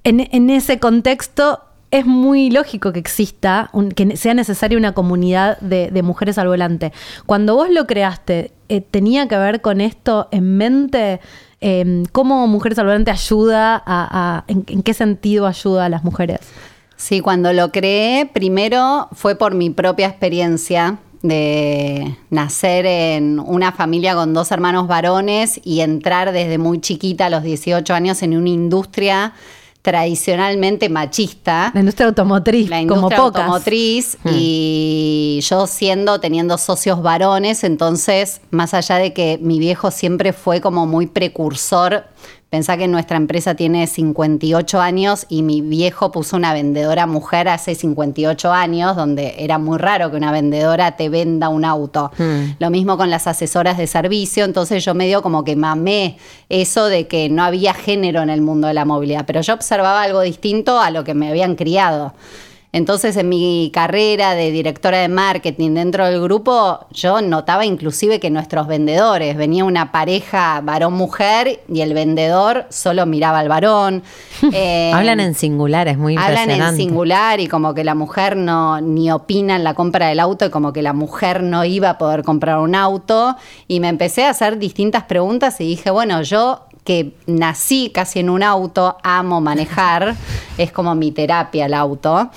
[0.04, 1.60] en, en ese contexto
[1.90, 6.48] es muy lógico que exista, un- que sea necesaria una comunidad de, de mujeres al
[6.48, 6.92] volante.
[7.24, 11.20] Cuando vos lo creaste, eh, ¿tenía que ver con esto en mente?
[11.60, 16.04] Eh, ¿Cómo Mujeres al Volante ayuda a, a- en, en qué sentido ayuda a las
[16.04, 16.40] mujeres?
[16.98, 24.16] Sí, cuando lo creé, primero fue por mi propia experiencia de nacer en una familia
[24.16, 28.48] con dos hermanos varones y entrar desde muy chiquita a los 18 años en una
[28.48, 29.32] industria
[29.80, 31.70] tradicionalmente machista.
[31.72, 33.42] La industria automotriz, la como industria pocas.
[33.42, 40.32] automotriz y yo siendo teniendo socios varones, entonces más allá de que mi viejo siempre
[40.32, 42.04] fue como muy precursor,
[42.50, 47.74] pensá que nuestra empresa tiene 58 años y mi viejo puso una vendedora mujer hace
[47.74, 52.11] 58 años, donde era muy raro que una vendedora te venda un auto.
[52.16, 52.56] Mm.
[52.58, 56.16] Lo mismo con las asesoras de servicio, entonces yo medio como que mamé
[56.48, 60.02] eso de que no había género en el mundo de la movilidad, pero yo observaba
[60.02, 62.14] algo distinto a lo que me habían criado.
[62.72, 68.31] Entonces en mi carrera de directora de marketing dentro del grupo, yo notaba inclusive que
[68.31, 74.02] nuestros vendedores, venía una pareja varón-mujer y el vendedor solo miraba al varón.
[74.52, 76.83] Eh, Hablan en singular, es muy Hablan impresionante.
[76.83, 80.46] en singular y como que la mujer no ni opina en la compra del auto
[80.46, 83.37] y como que la mujer no iba a poder comprar un auto.
[83.66, 88.31] Y me empecé a hacer distintas preguntas y dije, bueno, yo que nací casi en
[88.31, 90.16] un auto, amo manejar,
[90.57, 92.31] es como mi terapia el auto.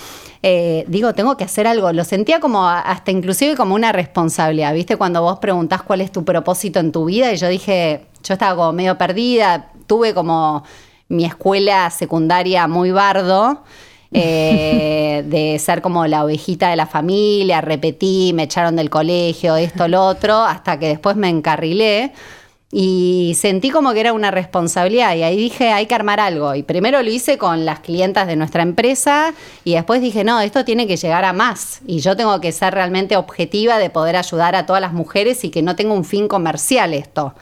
[0.44, 1.94] Eh, digo, tengo que hacer algo.
[1.94, 4.98] Lo sentía como hasta inclusive como una responsabilidad, ¿viste?
[4.98, 8.58] Cuando vos preguntás cuál es tu propósito en tu vida y yo dije, yo estaba
[8.58, 10.66] como medio perdida, tuve como
[11.08, 13.64] mi escuela secundaria muy bardo.
[14.14, 19.88] eh, de ser como la ovejita de la familia, repetí, me echaron del colegio, esto,
[19.88, 22.12] lo otro, hasta que después me encarrilé
[22.72, 26.56] y sentí como que era una responsabilidad y ahí dije, hay que armar algo.
[26.56, 29.34] Y primero lo hice con las clientas de nuestra empresa
[29.66, 32.74] y después dije, no, esto tiene que llegar a más y yo tengo que ser
[32.74, 36.28] realmente objetiva de poder ayudar a todas las mujeres y que no tenga un fin
[36.28, 37.36] comercial esto.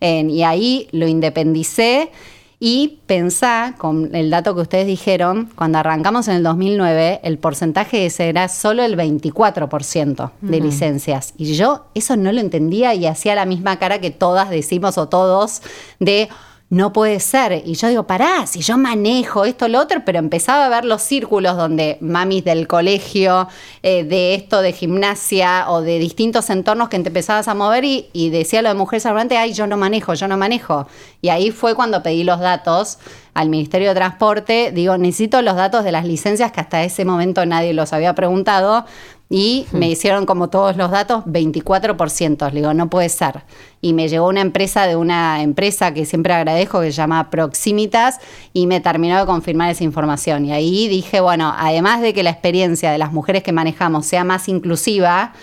[0.00, 2.10] Y ahí lo independicé
[2.58, 8.06] y pensá, con el dato que ustedes dijeron, cuando arrancamos en el 2009, el porcentaje
[8.06, 11.34] ese era solo el 24% de licencias.
[11.36, 15.08] Y yo eso no lo entendía y hacía la misma cara que todas decimos o
[15.08, 15.62] todos
[16.00, 16.28] de...
[16.68, 17.62] No puede ser.
[17.64, 21.00] Y yo digo, pará, si yo manejo esto, lo otro, pero empezaba a ver los
[21.00, 23.46] círculos donde mamis del colegio,
[23.84, 28.08] eh, de esto de gimnasia o de distintos entornos que te empezabas a mover y,
[28.12, 30.88] y decía lo de mujeres al volante, ay, yo no manejo, yo no manejo.
[31.22, 32.98] Y ahí fue cuando pedí los datos
[33.34, 34.72] al Ministerio de Transporte.
[34.72, 38.86] Digo, necesito los datos de las licencias que hasta ese momento nadie los había preguntado.
[39.28, 42.50] Y me hicieron como todos los datos 24%.
[42.50, 43.42] Le digo, no puede ser.
[43.86, 48.18] Y me llegó una empresa de una empresa que siempre agradezco que se llama Proximitas
[48.52, 50.44] y me terminó de confirmar esa información.
[50.44, 54.24] Y ahí dije, bueno, además de que la experiencia de las mujeres que manejamos sea
[54.24, 55.34] más inclusiva,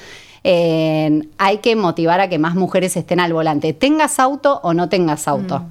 [0.44, 3.72] eh, hay que motivar a que más mujeres estén al volante.
[3.72, 5.64] Tengas auto o no tengas auto.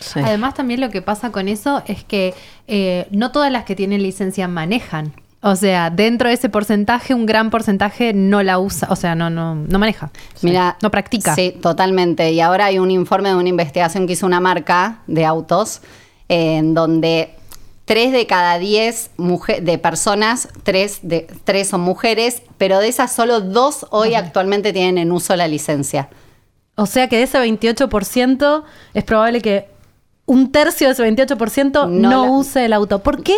[0.00, 0.18] Sí.
[0.18, 2.34] Además, también lo que pasa con eso es que
[2.66, 5.12] eh, no todas las que tienen licencia manejan.
[5.48, 9.30] O sea, dentro de ese porcentaje, un gran porcentaje no la usa, o sea, no,
[9.30, 10.10] no, no maneja.
[10.42, 11.34] Mira, no practica.
[11.36, 12.32] Sí, totalmente.
[12.32, 15.82] Y ahora hay un informe de una investigación que hizo una marca de autos
[16.28, 17.30] en donde
[17.84, 23.12] tres de cada diez muje- de personas, tres, de, tres son mujeres, pero de esas
[23.12, 26.08] solo dos hoy actualmente tienen en uso la licencia.
[26.74, 29.68] O sea que de ese 28% es probable que
[30.26, 32.98] un tercio de ese 28% no, No la- use el auto.
[33.04, 33.36] ¿Por qué?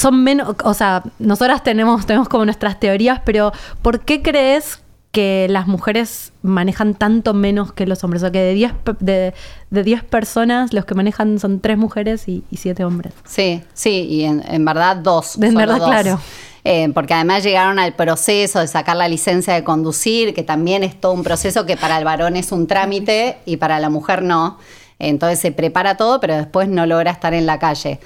[0.00, 4.82] Son menos, o sea, nosotras tenemos, tenemos como nuestras teorías, pero ¿por qué crees
[5.12, 8.22] que las mujeres manejan tanto menos que los hombres?
[8.22, 9.34] O sea, que de 10, pe- de,
[9.70, 13.12] de 10 personas, los que manejan son 3 mujeres y, 7 hombres.
[13.24, 15.36] Sí, sí, y en, en verdad dos.
[15.42, 15.88] En verdad, dos.
[15.88, 16.20] claro.
[16.62, 21.00] eh, porque además llegaron al proceso de sacar la licencia de conducir, que también es
[21.00, 24.58] todo un proceso que para el varón es un trámite y para la mujer no.
[25.00, 27.98] Entonces se prepara todo, pero después no logra estar en la calle.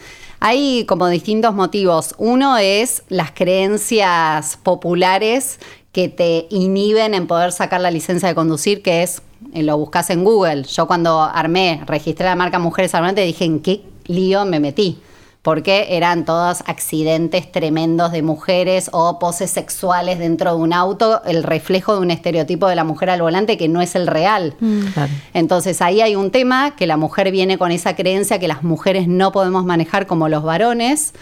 [0.47, 2.15] Hay como distintos motivos.
[2.19, 5.59] Uno es las creencias populares
[5.91, 9.23] que te inhiben en poder sacar la licencia de conducir, que es,
[9.55, 10.65] eh, lo buscas en Google.
[10.65, 14.99] Yo cuando armé, registré la marca Mujeres Volante, dije, ¿en qué lío me metí?
[15.45, 21.43] Porque eran todos accidentes tremendos de mujeres o poses sexuales dentro de un auto, el
[21.43, 24.55] reflejo de un estereotipo de la mujer al volante que no es el real.
[24.95, 25.13] Claro.
[25.35, 29.07] Entonces ahí hay un tema que la mujer viene con esa creencia que las mujeres
[29.07, 31.13] no podemos manejar como los varones.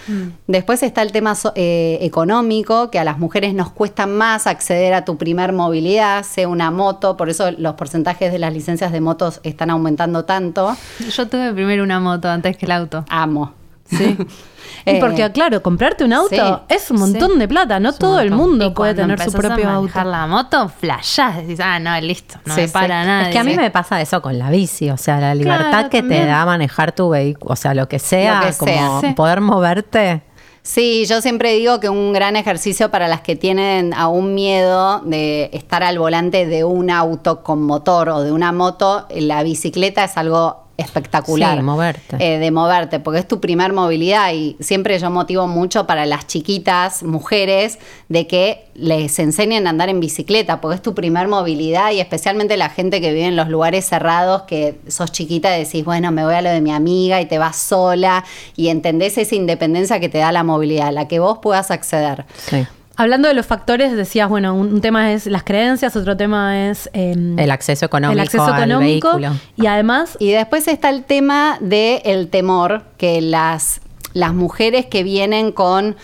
[0.47, 5.05] Después está el tema eh, económico, que a las mujeres nos cuesta más acceder a
[5.05, 9.41] tu primer movilidad, sea una moto, por eso los porcentajes de las licencias de motos
[9.43, 10.77] están aumentando tanto.
[11.11, 13.05] Yo tuve primero una moto antes que el auto.
[13.09, 13.62] Amo.
[13.97, 14.17] Sí.
[14.85, 17.39] Eh, porque, claro, comprarte un auto sí, es un montón sí.
[17.39, 17.79] de plata.
[17.79, 20.03] No Es todo el mundo Y puede tener su propio a auto.
[20.03, 23.23] la moto, flashás, decís, ah, no, listo, no me para nada.
[23.29, 25.91] Es que a mí me pasa eso con la bici, o sea, la libertad Claro,
[25.91, 26.23] que también.
[26.23, 29.15] te da manejar tu vehículo, o sea, lo que sea, Lo que como sea.
[29.15, 30.23] Poder moverte.
[30.63, 35.51] Sí, yo siempre digo que un gran ejercicio para las que tienen aún miedo de
[35.53, 40.17] estar al volante de un auto con motor o de una moto, la bicicleta es
[40.17, 41.59] algo espectacular.
[41.59, 42.17] Sí, moverte.
[42.19, 46.27] Eh, de moverte, porque es tu primer movilidad y siempre yo motivo mucho para las
[46.27, 51.93] chiquitas, mujeres, de que les enseñen a andar en bicicleta, porque es tu primer movilidad
[51.93, 55.85] y especialmente la gente que vive en los lugares cerrados, que sos chiquita y decís,
[55.85, 58.25] bueno, me voy a lo de mi amiga y te vas sola
[58.57, 62.25] y entendés esa independencia que te da la movilidad, la que vos puedas acceder.
[62.49, 62.67] Sí.
[63.03, 66.89] Hablando de los factores, decías, bueno, un, un tema es las creencias, otro tema es
[66.93, 69.41] em, El acceso económico el acceso al económico vehículo.
[69.57, 73.81] y además Y después está el tema del temor, que las,
[74.13, 75.97] las mujeres que vienen con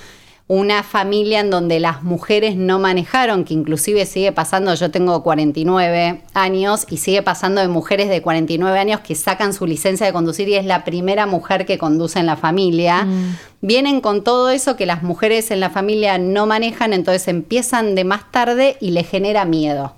[0.48, 6.22] una familia en donde las mujeres no manejaron, que inclusive sigue pasando, yo tengo 49
[6.32, 10.48] años y sigue pasando de mujeres de 49 años que sacan su licencia de conducir
[10.48, 13.06] y es la primera mujer que conduce en la familia.
[13.61, 18.05] Vienen con todo eso que las mujeres en la familia no manejan, entonces empiezan de
[18.05, 19.94] más tarde y les genera miedo.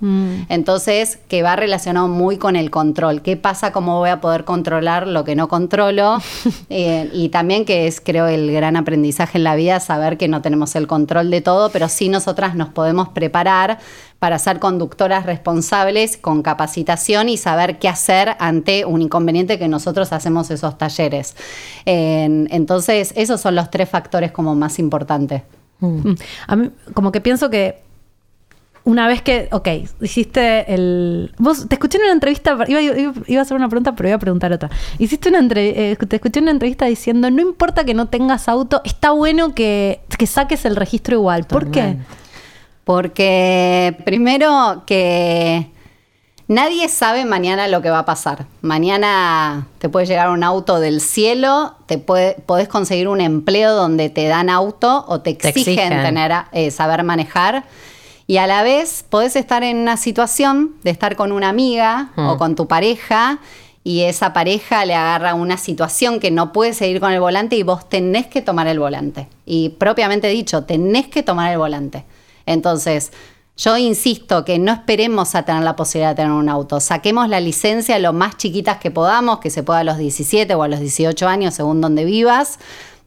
[0.49, 3.21] Entonces, que va relacionado muy con el control.
[3.21, 3.71] ¿Qué pasa?
[3.71, 6.17] ¿Cómo voy a poder controlar lo que no controlo?
[6.73, 10.41] Eh, y también que es, creo, el gran aprendizaje en la vida, saber que no
[10.41, 13.79] tenemos el control de todo, pero sí nosotras nos podemos preparar
[14.21, 20.13] para ser conductoras responsables con capacitación y saber qué hacer ante un inconveniente que nosotros
[20.13, 21.35] hacemos esos talleres.
[21.85, 25.41] En- entonces, esos son los tres factores como más importantes.
[25.79, 26.11] Mm.
[26.45, 27.81] A mí, como que pienso que
[28.83, 29.67] una vez que, ok,
[30.01, 31.33] hiciste el...
[31.39, 34.17] Vos, te escuché en una entrevista, iba, iba- iba a hacer una pregunta, pero iba
[34.17, 34.69] a preguntar otra.
[34.99, 38.47] Hiciste una entre, eh, te escuché en una entrevista diciendo, no importa que no tengas
[38.47, 41.45] auto, está bueno que, que saques el registro igual.
[41.45, 41.97] ¿Por qué?
[42.83, 45.67] Porque primero que
[46.47, 48.47] nadie sabe mañana lo que va a pasar.
[48.61, 54.09] Mañana te puede llegar un auto del cielo, te puede, podés conseguir un empleo donde
[54.09, 55.89] te dan auto o te exigen.
[55.89, 57.63] tener eh, saber manejar.
[58.27, 62.27] Y a la vez podés estar en una situación de estar con una amiga Mm.
[62.27, 63.39] o con tu pareja
[63.83, 67.63] y esa pareja le agarra una situación que no puede seguir con el volante y
[67.63, 69.27] vos tenés que tomar el volante.
[69.45, 72.05] Y propiamente dicho, tenés que tomar el volante.
[72.45, 73.11] Entonces,
[73.57, 76.79] yo insisto que no esperemos a tener la posibilidad de tener un auto.
[76.79, 80.63] Saquemos la licencia lo más chiquitas que podamos, que se pueda a los 17 o
[80.63, 82.59] a los 18 años, según donde vivas,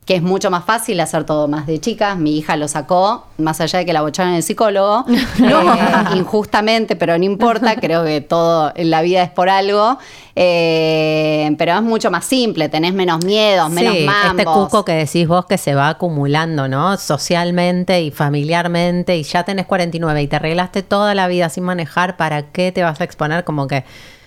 [0.05, 2.17] que es mucho más fácil hacer todo más de chicas.
[2.19, 7.17] Mi hija lo sacó, más allá de que la bocharon el psicólogo, eh, injustamente, pero
[7.17, 9.99] no importa, creo que todo en la vida es por algo.
[10.37, 14.41] Eh, pero es mucho más simple, tenés menos miedos, menos mambos.
[14.41, 16.97] este cuco que decís vos que se va acumulando, ¿no?
[16.97, 22.17] Socialmente y familiarmente y ya tenés 49 y te arreglaste toda la vida sin manejar,
[22.17, 23.45] ¿para qué te vas a exponer?
[23.45, 23.85] Como que,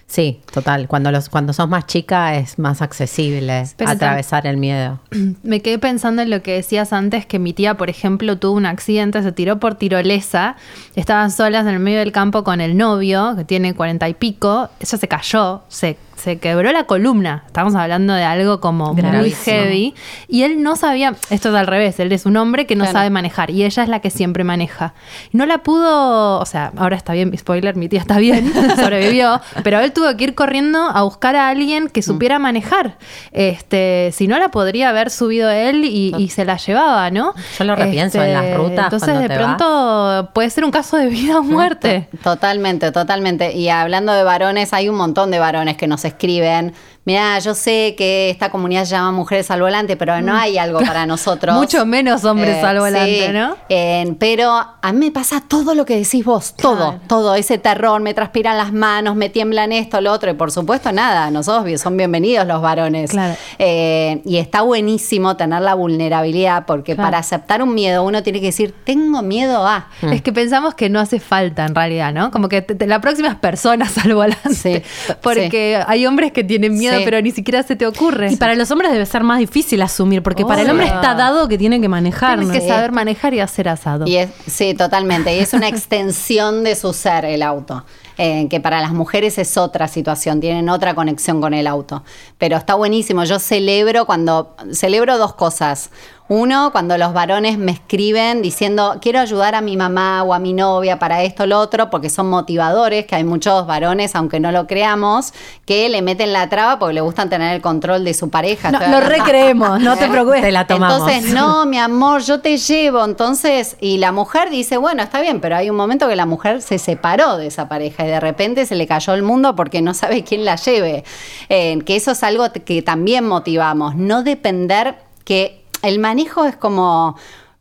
[0.07, 4.99] sí, total, cuando, los, cuando sos más chica es más accesible Pero atravesar el miedo.
[5.43, 8.65] Me quedé pensando en lo que decías antes, que mi tía, por ejemplo, tuvo un
[8.65, 10.55] accidente, se tiró por tirolesa,
[10.95, 14.69] estaban solas en el medio del campo con el novio, que tiene cuarenta y pico,
[14.79, 19.57] ella se cayó, se, se quebró la columna, estamos hablando de algo como muy Gravísimo.
[19.57, 19.95] heavy,
[20.27, 22.97] y él no sabía, esto es al revés, él es un hombre que no Claro.
[22.99, 24.93] sabe manejar, y ella es la que siempre maneja.
[25.31, 29.79] No la pudo, o sea, ahora está bien, spoiler, mi tía está bien, sobrevivió, pero
[29.79, 32.97] él tuvo que ir corriendo a buscar a alguien que supiera manejar.
[33.31, 37.33] Este, si no la podría haber subido él y, y se la llevaba, ¿no?
[37.37, 41.07] Este, Yo lo repienso en las rutas Entonces, de pronto puede ser un caso de
[41.07, 42.07] vida o muerte.
[42.23, 43.53] Totalmente, totalmente.
[43.55, 46.73] Y hablando de varones, hay un montón de varones que nos escriben.
[47.07, 50.79] Mira, yo sé que esta comunidad se llama Mujeres al Volante, pero no hay algo
[50.79, 51.55] para nosotros.
[51.55, 51.57] Mm.
[51.57, 53.33] Mucho menos hombres al volante, sí.
[53.33, 53.55] ¿no?
[53.69, 56.99] Eh, pero a mí me pasa todo lo que decís vos, todo, Claro.
[57.07, 60.91] todo, ese terror, me transpiran las manos, me tiemblan esto, lo otro, y por supuesto
[60.91, 63.11] nada, nosotros son bienvenidos los varones.
[63.11, 63.35] Claro.
[63.57, 67.07] Eh, y está buenísimo tener la vulnerabilidad, porque Claro.
[67.07, 69.87] para aceptar un miedo uno tiene que decir, tengo miedo a...
[70.11, 72.31] Es que pensamos que no hace falta en realidad, ¿no?
[72.31, 74.53] Como que te- te- la próxima es personas al volante.
[74.53, 74.81] Sí,
[75.21, 78.31] Porque hay hombres que tienen miedo, Pero ni siquiera se te ocurre.
[78.31, 81.47] Y para los hombres debe ser más difícil asumir, porque para el hombre está dado
[81.47, 82.39] que tiene que manejar.
[82.39, 82.53] Tienes ¿no?
[82.53, 84.05] que saber manejar y hacer asado.
[84.07, 85.35] Y es, sí, totalmente.
[85.35, 87.83] Y es una extensión de su ser el auto.
[88.17, 92.03] eh, que para las mujeres es otra situación, tienen otra conexión con el auto.
[92.37, 93.23] Pero está buenísimo.
[93.23, 94.55] Yo celebro cuando.
[94.73, 95.91] Celebro dos cosas.
[96.29, 100.51] Uno, cuando los varones me escriben diciendo, quiero ayudar a mi mamá o a mi
[100.51, 104.51] novia para esto o lo otro, porque son motivadores, que hay muchos varones, aunque no
[104.51, 105.33] lo creamos,
[105.65, 108.71] que le meten la traba porque le gustan tener el control de su pareja.
[108.71, 110.41] No, lo recreemos, no te preocupes.
[110.41, 111.09] Te la tomamos.
[111.09, 113.05] entonces, no, mi amor, yo te llevo.
[113.05, 116.61] Entonces, y la mujer dice, bueno, está bien, pero hay un momento que la mujer
[116.61, 119.93] se separó de esa pareja y de repente se le cayó el mundo porque no
[119.93, 121.05] sabe quién la lleve.
[121.47, 127.17] Eh, que eso es algo que también motivamos, no depender que el manejo es como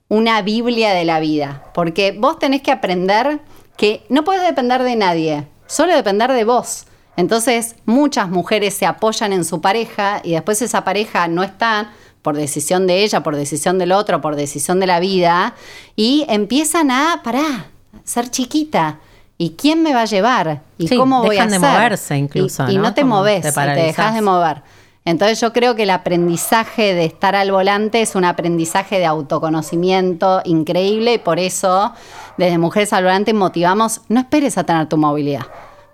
[0.09, 3.41] una Biblia de la vida, porque vos tenés que aprender
[3.77, 6.87] que no puedes depender de nadie, solo depender de vos.
[7.17, 11.93] Entonces, muchas mujeres se apoyan en su pareja y después esa pareja no está
[12.23, 15.55] por decisión de ella, por decisión del otro, por decisión de la vida,
[15.95, 17.67] y empiezan a, pará,
[18.05, 18.99] ser chiquita.
[19.39, 20.63] ¿Y quién me va a llevar?
[20.79, 21.61] ¿Y Sí, cómo voy a dejan hacer?
[21.61, 22.83] de moverse incluso, Y, y ¿no?
[22.85, 24.63] no te moves, te te dejas de mover.
[25.07, 30.43] Entonces yo creo que el aprendizaje de estar al volante es un aprendizaje de autoconocimiento
[30.45, 31.93] increíble y por eso
[32.37, 35.47] desde Mujeres al Volante motivamos, no esperes a tener tu movilidad.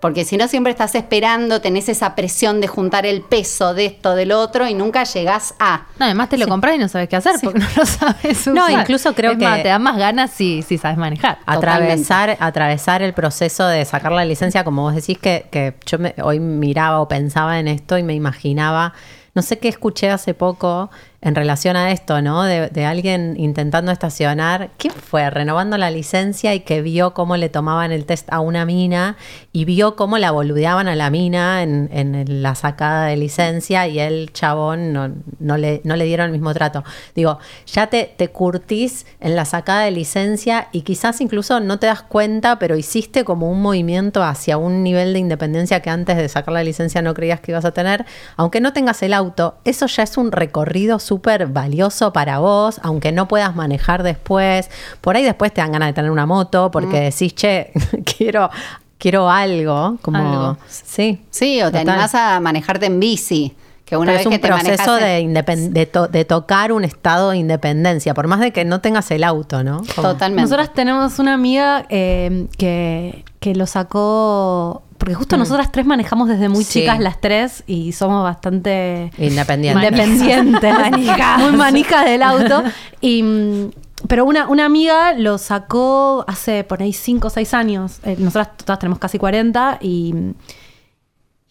[0.03, 4.15] Porque si no siempre estás esperando, tenés esa presión de juntar el peso de esto,
[4.15, 5.85] del otro y nunca llegás a...
[5.97, 8.53] No, además te lo compras y no sabes qué hacer porque no lo sabes usar.
[8.53, 11.37] No, incluso creo Es que- más, te da más ganas si, si sabes manejar.
[11.45, 16.15] atravesar, atravesar el proceso de sacar la licencia, como vos decís que, que yo me-
[16.21, 18.91] hoy miraba o pensaba en esto y me imaginaba,
[19.35, 20.91] no sé qué escuché hace poco
[21.23, 22.43] en relación a esto, ¿no?
[22.43, 25.29] De, alguien intentando estacionar, ¿quién fue?
[25.29, 29.15] Renovando la licencia y que vio cómo le tomaban el test a una mina
[29.53, 34.33] y vio cómo la boludeaban a la mina en, la sacada de licencia y el
[34.33, 36.83] chabón no, le, no le dieron el mismo trato.
[37.15, 41.87] Digo, ya te, te curtís en la sacada de licencia y quizás incluso no te
[41.87, 46.27] das cuenta, pero hiciste como un movimiento hacia un nivel de independencia que antes de
[46.27, 48.05] sacar la licencia no creías que ibas a tener.
[48.35, 53.27] Aunque no tengas el auto, eso ya es un recorrido valioso para vos, aunque no
[53.27, 54.69] puedas manejar después.
[55.01, 57.71] Por ahí después te dan ganas de tener una moto porque decís, che,
[58.17, 58.49] quiero,
[58.97, 59.97] quiero algo.
[60.01, 60.57] Como, Algo.
[60.67, 61.21] Sí.
[61.29, 63.55] Sí, o te animás a manejarte en bici.
[63.93, 66.25] Que una Pero vez es un que te proceso en- de, independ- de, to- de
[66.25, 69.81] tocar un estado de independencia, por más de que no tengas el auto, ¿no?
[69.95, 70.41] Como- Totalmente.
[70.41, 74.81] Nosotras tenemos una amiga eh, que, que lo sacó.
[74.97, 76.79] Porque justo nosotras tres manejamos desde muy Sí.
[76.79, 79.85] chicas las tres y somos bastante Independiente.
[79.85, 80.73] independientes.
[81.39, 82.63] muy manijas del auto.
[83.01, 83.71] Y, mm,
[84.07, 87.99] pero una, una amiga lo sacó hace por ahí 5 o 6 años.
[88.05, 90.13] Eh, nosotras todas tenemos casi 40 y,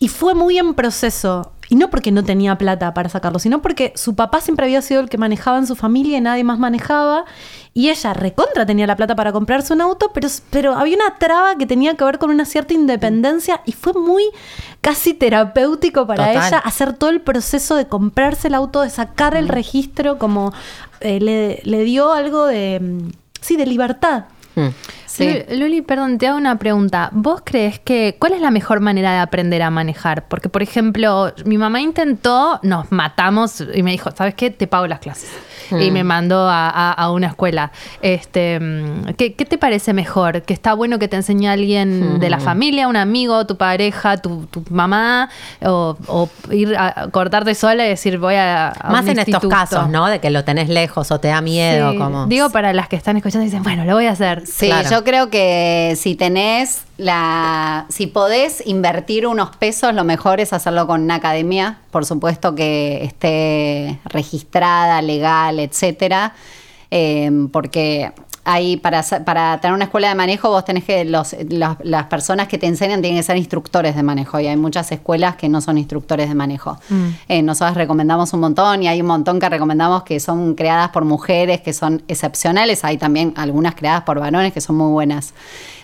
[0.03, 1.53] y fue muy en proceso.
[1.69, 5.01] Y no porque no tenía plata para sacarlo, sino porque su papá siempre había sido
[5.01, 7.25] el que manejaba en su familia y nadie más manejaba.
[7.73, 11.55] Y ella recontra tenía la plata para comprarse un auto, pero, pero había una traba
[11.55, 14.25] que tenía que ver con una cierta independencia y fue muy
[14.81, 16.49] casi terapéutico para Total.
[16.49, 20.53] ella hacer todo el proceso de comprarse el auto, de sacar el registro, como
[20.99, 24.25] eh, le, le dio algo de, mm, sí, de libertad.
[24.57, 24.69] Mm.
[25.15, 25.45] Sí.
[25.51, 27.11] Lu- Luli, perdón, te hago una pregunta.
[27.13, 30.27] ¿Vos crees que cuál es la mejor manera de aprender a manejar?
[30.27, 34.51] Porque, por ejemplo, mi mamá intentó, nos matamos y me dijo, ¿sabes qué?
[34.51, 35.29] Te pago las clases.
[35.81, 37.73] Y me mandó a, a- a una escuela.
[38.01, 40.43] Este, mm, ¿qué, qué te parece mejor?
[40.43, 44.47] ¿Que está bueno que te enseñe alguien de la familia, un amigo, tu pareja, tu,
[44.47, 45.29] tu mamá?
[45.65, 48.69] O, o ir a cortarte sola y decir, voy a.
[48.71, 49.49] a Más un en estos instituto"?
[49.49, 50.07] casos, ¿no?
[50.09, 51.93] De que lo tenés lejos o te da miedo.
[51.93, 51.99] Sí.
[51.99, 52.27] Como...
[52.27, 54.47] Digo para las que están escuchando y dicen, bueno, lo voy a hacer.
[54.47, 54.89] Sí, Claro.
[54.91, 57.87] yo creo que si tenés la.
[57.89, 61.79] Si podés invertir unos pesos, lo mejor es hacerlo con una academia.
[61.91, 66.35] Por supuesto que esté registrada, legal, etcétera.
[66.91, 68.13] Eh, porque
[68.45, 72.49] ahí para, para tener una escuela de manejo vos tenés que los, las- las personas
[72.49, 75.61] que te enseñan tienen que ser instructores de manejo y hay muchas escuelas que no
[75.61, 76.77] son instructores de manejo.
[77.29, 81.05] Eh, nosotros recomendamos un montón y hay un montón que recomendamos que son creadas por
[81.05, 85.35] mujeres que son excepcionales, hay también algunas creadas por varones que son muy buenas.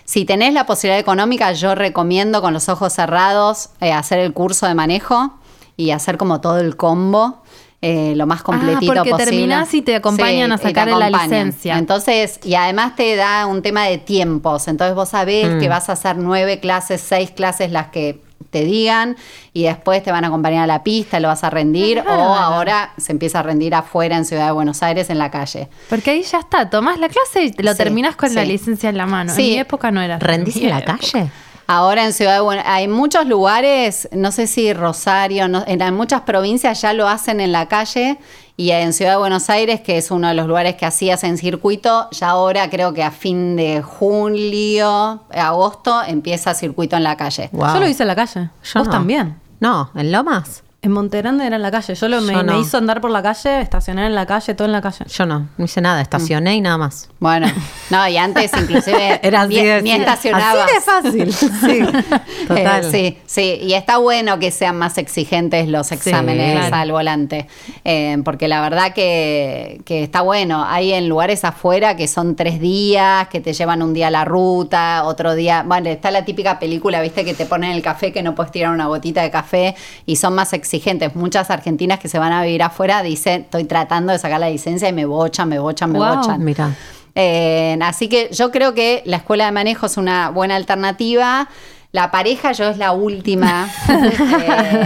[0.08, 4.66] Si tenés la posibilidad económica, yo recomiendo con los ojos cerrados eh, hacer el curso
[4.66, 5.34] de manejo
[5.76, 7.42] y hacer como todo el combo.
[7.82, 9.24] eh, lo más completito Ah, porque posible.
[9.30, 11.76] terminás y te acompañan a sacar la licencia.
[11.78, 14.66] Entonces, y además te da un tema de tiempos.
[14.66, 15.60] Entonces vos sabés Mm.
[15.60, 18.20] que vas a hacer nueve clases, seis clases las que
[18.50, 19.16] te digan
[19.52, 22.92] y después te van a acompañar a la pista, lo vas a rendir o ahora
[22.96, 25.68] se empieza a rendir afuera en Ciudad de Buenos Aires en la calle.
[25.90, 28.96] Porque ahí ya está, tomás la clase y lo Sí, terminás con la licencia en
[28.96, 29.34] la mano.
[29.34, 29.42] Sí.
[29.42, 30.18] En mi época no era.
[30.18, 31.30] ¿Rendís en la calle?
[31.70, 35.94] Ahora en Ciudad de Buenos hay muchos lugares, no sé si Rosario, no- en, en
[35.94, 38.16] muchas provincias ya lo hacen en la calle
[38.56, 41.36] y en Ciudad de Buenos Aires, que es uno de los lugares que hacías en
[41.36, 47.50] circuito, ya ahora creo que a fin de julio, agosto, empieza circuito en la calle.
[47.52, 47.74] Wow.
[47.74, 48.48] Yo lo hice en la calle.
[48.64, 48.90] Yo Vos no.
[48.90, 49.38] también.
[49.60, 50.62] No, ¿en Lomas?
[50.88, 51.94] En Monterrande era en la calle.
[51.94, 52.54] Yo, lo, me, Yo no.
[52.54, 55.04] me hizo andar por la calle, estacionar en la calle, todo en la calle.
[55.06, 57.10] Yo no, no hice nada, estacioné y nada más.
[57.20, 57.46] Bueno,
[57.90, 60.66] no, y antes inclusive Era así ni, de- ni así- estacionabas.
[61.04, 61.32] Así de fácil.
[61.68, 62.46] Sí.
[62.48, 62.84] Total.
[62.86, 66.76] Eh, sí, sí, y está bueno que sean más exigentes los exámenes claro.
[66.76, 67.46] al volante,
[67.84, 70.64] Eh, porque la verdad que, que está bueno.
[70.66, 74.24] Hay en lugares afuera que son tres días, que te llevan un día a la
[74.24, 78.22] ruta, otro día, bueno, está la típica película, viste, que te ponen el café, que
[78.22, 79.74] no puedes tirar una gotita de café,
[80.06, 80.77] y son más exigentes.
[81.14, 84.88] Muchas argentinas que se van a vivir afuera dicen, estoy tratando de sacar la licencia
[84.88, 86.44] y me bochan, me bochan, me Wow, bochan.
[86.44, 86.74] Mira.
[87.14, 91.48] Eh, así que yo creo que la escuela de manejo es una buena alternativa.
[91.90, 93.68] La pareja yo es la última.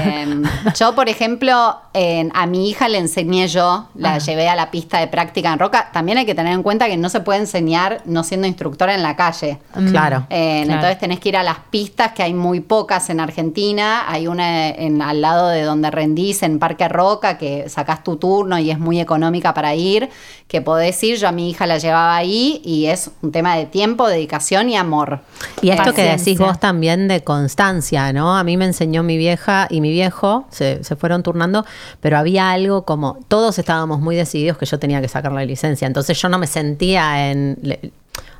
[0.05, 0.42] Eh,
[0.78, 5.07] yo, por ejemplo, a mi hija le enseñé yo, la llevé a la pista de
[5.07, 5.90] práctica en roca.
[5.92, 9.03] También hay que tener en cuenta que no se puede enseñar no siendo instructora en
[9.03, 9.59] la calle.
[9.90, 10.26] Claro.
[10.30, 10.74] Eh, Claro.
[10.74, 14.05] Entonces tenés que ir a las pistas, que hay muy pocas en Argentina.
[14.09, 18.59] Hay una en, al lado de donde rendís, en Parque Roca, que sacás tu turno
[18.59, 20.09] y es muy económica para ir,
[20.48, 21.18] que podés ir.
[21.18, 24.76] Yo a mi hija la llevaba ahí y es un tema de tiempo, dedicación y
[24.76, 25.20] amor.
[25.61, 28.36] Y esto que decís vos también de constancia, ¿no?
[28.36, 31.64] A mí me enseñó mi vieja y mi viejo, se, se fueron turnando,
[32.01, 35.86] pero había algo como, todos estábamos muy decididos que yo tenía que sacar la licencia,
[35.86, 37.59] entonces yo no me sentía en...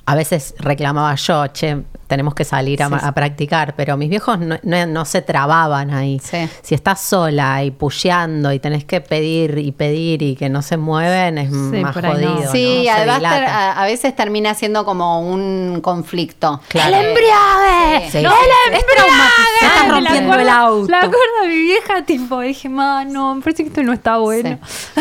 [0.07, 3.01] a veces reclamaba yo, che, tenemos que salir a, Sí, sí.
[3.05, 6.19] a practicar, pero mis viejos no, no- no se trababan ahí.
[6.23, 6.47] Sí.
[6.61, 10.77] Si estás sola y pusheando y tenés que pedir y pedir y que no se
[10.77, 12.11] mueven, es más no.
[12.13, 12.53] jodido.
[12.53, 12.83] Sí, ¿no?
[12.83, 16.61] Se además a, a veces termina siendo como un conflicto.
[16.69, 16.95] Claro.
[16.97, 18.11] ¡El embriague!
[18.11, 18.23] Sí.
[18.23, 18.37] ¡No, Sí,
[18.69, 18.85] el Es.
[19.63, 20.91] Estás rompiendo la acuerdo- el auto.
[20.91, 24.19] La acuerdo a mi vieja, tipo, dije, ma, no, me parece que esto no está
[24.19, 24.59] bueno.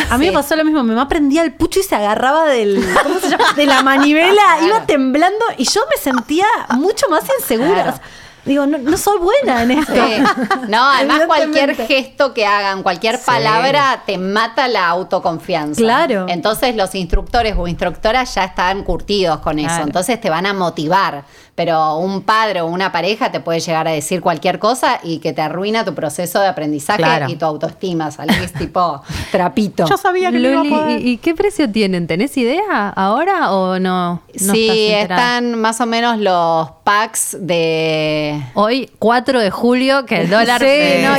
[0.10, 0.82] A mí me pasó lo mismo.
[0.84, 3.46] Mi mamá prendía el pucho y se agarraba del, ¿cómo se llama?
[3.56, 4.42] de la manivela.
[4.66, 6.46] Iba temblando y yo me sentía
[6.76, 7.84] mucho más insegura.
[7.84, 8.00] Claro.
[8.44, 9.94] Digo, no, no soy buena en esto.
[9.94, 10.24] Sí.
[10.68, 13.24] No, además cualquier gesto que hagan, cualquier Sí.
[13.26, 15.80] palabra te mata la autoconfianza.
[15.80, 16.26] Claro.
[16.28, 21.24] Entonces los instructores o instructoras ya están curtidos con eso, entonces te van a motivar.
[21.54, 25.34] Pero un padre o una pareja te puede llegar a decir cualquier cosa y que
[25.34, 27.28] te arruina tu proceso de aprendizaje Claro.
[27.30, 28.10] y tu autoestima.
[28.10, 29.86] Salís tipo trapito.
[29.88, 31.02] Yo sabía que no iba a Luli, poder.
[31.02, 32.08] ¿y, y qué precio tienen?
[32.08, 34.22] ¿Tenés idea ahora o no?
[34.40, 40.30] no sí, están más o menos los packs de Hoy, 4 de julio, que el
[40.30, 41.14] dólar Sí, se- no,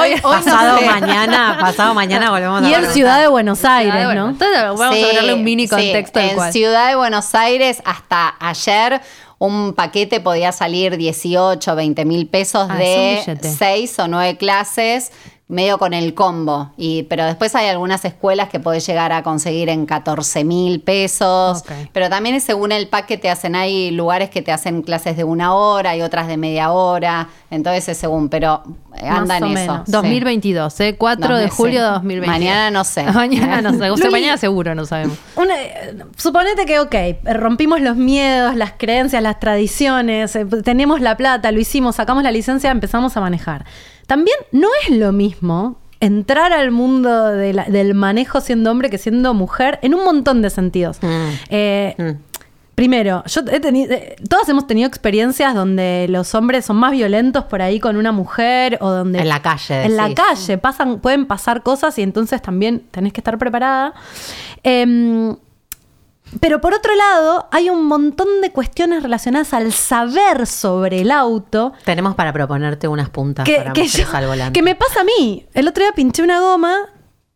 [0.00, 0.86] hoy- no pasado sé.
[0.86, 2.86] mañana, pasado mañana volvemos a Y en.
[2.90, 4.30] Ciudad de Buenos Aires, ¿no?
[4.30, 5.70] Entonces vamos Sí, a ponerle un mini sí.
[5.74, 6.52] contexto del En cual.
[6.52, 9.00] Ciudad de Buenos Aires, hasta ayer,
[9.38, 13.52] un paquete podía salir 18, 20 mil pesos Ah, de billete.
[13.52, 15.12] 6 o 9 clases,
[15.46, 16.72] medio con el combo.
[16.76, 21.62] Y, pero después hay algunas escuelas que podés llegar a conseguir en 14 mil pesos.
[21.92, 23.54] Pero también es según el pack que te hacen.
[23.54, 27.28] Hay lugares que te hacen clases de una hora y otras de media hora.
[27.50, 28.62] Entonces es según, pero
[28.96, 29.72] eh, Más anda o en eso.
[29.72, 29.82] menos.
[29.86, 29.92] sí.
[29.92, 30.96] 2022, ¿eh?
[30.96, 31.92] 4 de 2000, julio de sí.
[31.94, 32.26] 2022.
[32.38, 33.02] Mañana no sé.
[33.12, 33.90] Mañana no sé.
[33.90, 35.18] O sea, Luli- mañana seguro no sabemos.
[35.36, 36.94] Una- eh, suponete que, ok,
[37.34, 42.32] rompimos los miedos, las creencias, las tradiciones, eh, tenemos la plata, lo hicimos, sacamos la
[42.32, 43.66] licencia, empezamos a manejar.
[44.06, 48.98] También no es lo mismo entrar al mundo de la- del manejo siendo hombre que
[48.98, 50.98] siendo mujer en un montón de sentidos.
[51.02, 51.28] Mm.
[51.50, 52.10] Eh, Mm.
[52.74, 57.44] Primero, yo he tenido, eh, todas hemos tenido experiencias donde los hombres son más violentos
[57.44, 60.16] por ahí con una mujer o donde En la calle, en la decís.
[60.26, 63.94] calle pasan, pueden pasar cosas y entonces también tenés que estar preparada.
[64.64, 65.36] Em,
[66.40, 71.72] pero por otro lado, hay un montón de cuestiones relacionadas al saber sobre el auto
[71.84, 74.52] Tenemos para proponerte unas puntas que, para que yo- al volante.
[74.58, 75.46] que me pasa a mí.
[75.54, 76.88] El otro día pinché una goma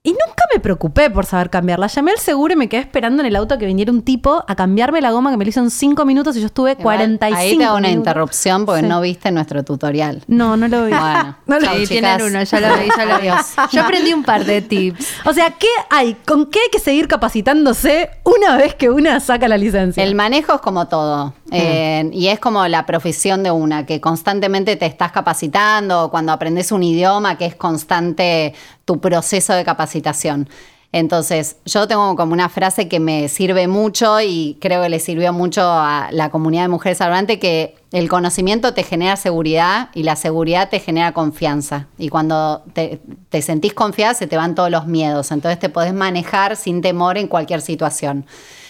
[0.05, 1.89] y nunca me preocupé por saber cambiarla.
[1.89, 4.55] Llamé al seguro y me quedé esperando en el auto que viniera un tipo a
[4.55, 6.85] cambiarme la goma que me lo hizo en 5 minutos y yo estuve Igual,
[7.19, 8.07] 45 Ahí te hago una minutos.
[8.11, 8.87] interrupción porque Sí.
[8.87, 10.23] no viste nuestro tutorial.
[10.29, 10.91] No, no lo vi.
[10.93, 11.87] Bueno, No lo vi.
[11.87, 13.29] Tienen uno, ya lo vi, ya lo vi.
[13.73, 15.07] Yo aprendí un par de tips.
[15.27, 16.15] O sea, ¿qué hay?
[16.27, 20.03] ¿Con qué hay que seguir capacitándose una vez que una saca la licencia?
[20.05, 21.35] El manejo es como todo.
[21.51, 26.73] Eh, y es como la profesión de una, que constantemente te estás capacitando, cuando aprendes
[26.73, 28.55] un idioma, que es constante
[28.89, 30.49] tu proceso de capacitación.
[30.93, 35.35] Entonces, yo tengo como una frase que me sirve mucho y creo que le sirvió
[35.35, 40.17] mucho a la comunidad de mujeres hablantes, que el conocimiento te genera seguridad y la
[40.17, 41.89] seguridad te genera confianza.
[41.99, 45.33] Y cuando te, te sentís confiada, se te van todos los miedos.
[45.33, 48.25] Entonces te podés manejar sin temor en cualquier situación.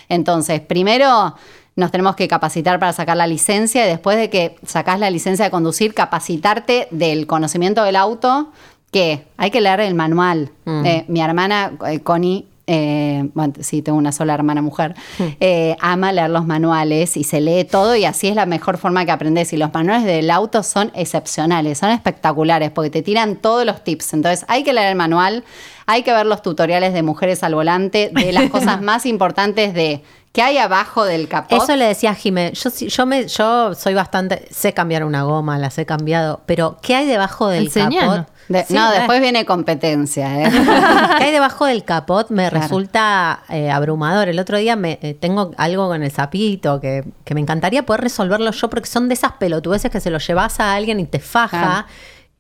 [0.09, 1.37] Entonces, primero
[1.77, 5.45] nos tenemos que capacitar para sacar la licencia y después de que sacás la licencia
[5.45, 8.51] de conducir, capacitarte del conocimiento del auto,
[8.91, 10.51] que hay que leer el manual.
[10.67, 14.95] Eh, mi hermana, eh, Connie, eh, bueno, sí, tengo una sola hermana mujer,
[15.41, 19.07] eh, ama leer los manuales y se lee todo y así es la mejor forma
[19.07, 19.53] que aprendes.
[19.55, 24.13] Y los manuales del auto son excepcionales, son espectaculares porque te tiran todos los tips.
[24.13, 25.45] Entonces hay que leer el manual,
[25.87, 30.03] hay que ver los tutoriales de mujeres al volante, de las cosas más importantes de
[30.33, 31.57] qué hay abajo del capó.
[31.57, 32.53] Eso le decía a Jimé.
[32.53, 34.47] Yo, sí- yo, me, yo soy bastante.
[34.51, 36.43] Sé cambiar una goma, las he cambiado.
[36.45, 38.27] Pero, ¿qué hay debajo del Enseñanos.
[38.49, 38.97] De- Sí, no, eh.
[38.99, 40.41] después viene competencia.
[40.43, 40.51] ¿eh?
[41.19, 42.31] ¿Qué hay debajo del capot?
[42.31, 42.63] Me Claro.
[42.63, 44.29] resulta eh, abrumador.
[44.29, 48.01] El otro día me, eh, tengo algo con el sapito que, que me encantaría poder
[48.03, 51.19] resolverlo yo porque son de esas pelotudeces que se lo llevas a alguien y te
[51.21, 51.59] faja.
[51.61, 51.87] Claro.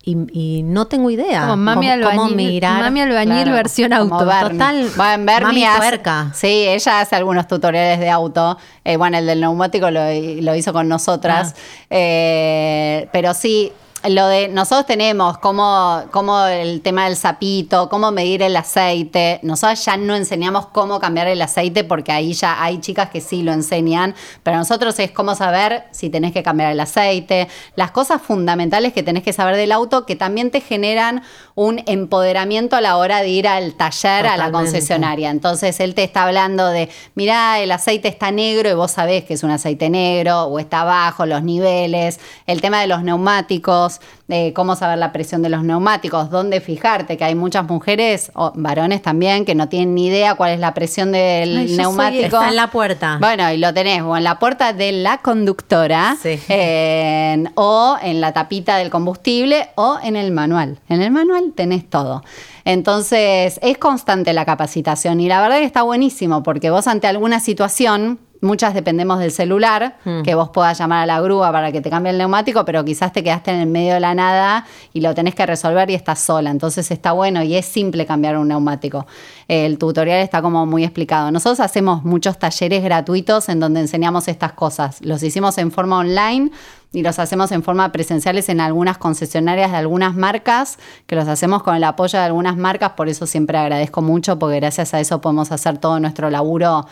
[0.03, 1.43] Y, y no tengo idea.
[1.43, 2.81] Como mami cómo- cómo albañil, mirar.
[2.81, 4.19] mami albañil Claro, versión auto.
[4.21, 6.31] Total, Bueno, Bernie mami hace- tuerca.
[6.35, 8.57] Sí, ella hace algunos tutoriales de auto.
[8.85, 11.55] Eh, bueno, el del neumático lo, lo hizo con nosotras.
[11.55, 11.61] Ah.
[11.91, 13.73] Eh, pero sí,
[14.07, 19.41] lo de nosotros tenemos como, como el tema del sapito, cómo medir el aceite.
[19.43, 23.43] Nosotros ya no enseñamos cómo cambiar el aceite porque ahí ya hay chicas que sí
[23.43, 28.23] lo enseñan, pero nosotros es cómo saber si tenés que cambiar el aceite, las cosas
[28.23, 31.23] fundamentales que tenés que saber del auto que también te generan
[31.55, 35.31] un empoderamiento a la hora de ir al taller, a la concesionaria.
[35.31, 39.35] Entonces él te está hablando de, mirá, el aceite está negro y vos sabés que
[39.35, 43.88] es un aceite negro o está bajo, los niveles, el tema de los neumáticos,
[44.29, 48.53] eh, cómo saber la presión de los neumáticos, dónde fijarte, que hay muchas mujeres, o
[48.55, 52.25] varones también, que no tienen ni idea cuál es la presión del Ay, neumático.
[52.37, 53.19] está en la puerta.
[53.21, 56.39] Bueno, y lo tenés o en la puerta de la conductora, Sí.
[56.49, 60.79] en- o en la tapita del combustible, o en el manual.
[60.89, 62.23] En el manual tenés todo.
[62.65, 67.41] Entonces, es constante la capacitación y la verdad que está buenísimo porque vos ante alguna
[67.41, 71.91] situación, muchas dependemos del celular, que vos puedas llamar a la grúa para que te
[71.91, 75.15] cambie el neumático, pero quizás te quedaste en el medio de la nada y lo
[75.15, 76.51] tenés que resolver y estás sola.
[76.51, 79.07] Entonces está bueno y es simple cambiar un neumático.
[79.49, 81.31] El tutorial está como muy explicado.
[81.31, 85.01] Nosotros hacemos muchos talleres gratuitos en donde enseñamos estas cosas.
[85.01, 86.51] Los hicimos en forma online
[86.93, 91.63] y los hacemos en forma presenciales en algunas concesionarias de algunas marcas, que los hacemos
[91.63, 95.21] con el apoyo de algunas marcas, por eso siempre agradezco mucho, porque gracias a eso
[95.21, 96.87] podemos hacer todo nuestro laburo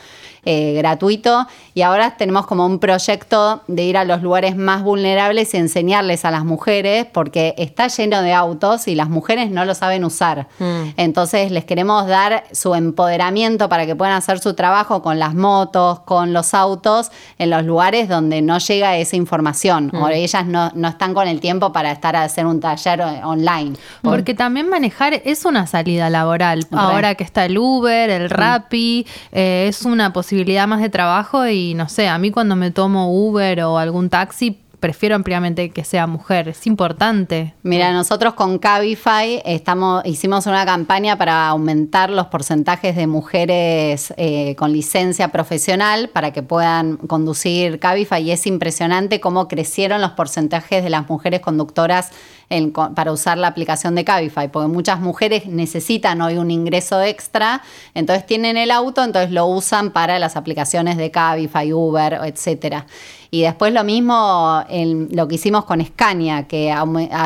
[0.45, 1.47] eh, gratuito.
[1.73, 6.27] Y ahora tenemos como un proyecto de ir a los lugares más vulnerables y enseñarles
[6.27, 10.47] a las mujeres, porque está lleno de autos y las mujeres no lo saben usar.
[10.99, 16.01] Entonces les queremos dar su empoderamiento para que puedan hacer su trabajo con las motos,
[16.01, 19.91] con los autos, en los lugares donde no llega esa información.
[19.95, 23.77] O ellas no, no están con el tiempo para estar a hacer un taller online.
[24.03, 26.67] Porque también manejar es una salida laboral.
[26.71, 31.75] Ahora que está el Uber, el Rappi, eh, es una posibilidad más de trabajo y
[31.75, 36.07] no sé, a mí cuando me tomo Uber o algún taxi, prefiero ampliamente que sea
[36.07, 36.47] mujer.
[36.47, 37.55] Es importante.
[37.65, 44.55] Mira, nosotros con Cabify estamos, hicimos una campaña para aumentar los porcentajes de mujeres eh,
[44.55, 50.85] con licencia profesional para que puedan conducir Cabify y es impresionante cómo crecieron los porcentajes
[50.85, 52.13] de las mujeres conductoras
[52.95, 58.25] para usar la aplicación de Cabify, porque muchas mujeres necesitan hoy un ingreso extra, entonces
[58.25, 62.87] tienen el auto, entonces lo usan para las aplicaciones de Cabify, Uber, etcétera.
[63.33, 66.73] Y después lo mismo en lo que hicimos con Scania, que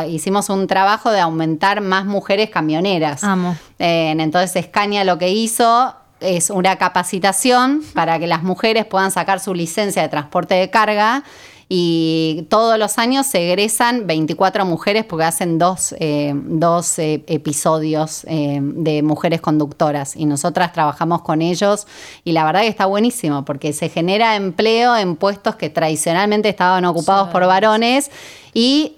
[0.08, 3.22] hicimos un trabajo de aumentar más mujeres camioneras.
[3.22, 3.56] Amo.
[3.78, 9.40] Eh, entonces Scania lo que hizo es una capacitación para que las mujeres puedan sacar
[9.40, 11.24] su licencia de transporte de carga
[11.72, 18.24] y todos los años se egresan 24 mujeres porque hacen dos, eh, dos, eh, episodios
[18.26, 20.16] eh, de mujeres conductoras.
[20.16, 21.86] Y nosotras trabajamos con ellos
[22.24, 26.84] y la verdad que está buenísimo porque se genera empleo en puestos que tradicionalmente estaban
[26.86, 28.10] ocupados por varones
[28.52, 28.96] y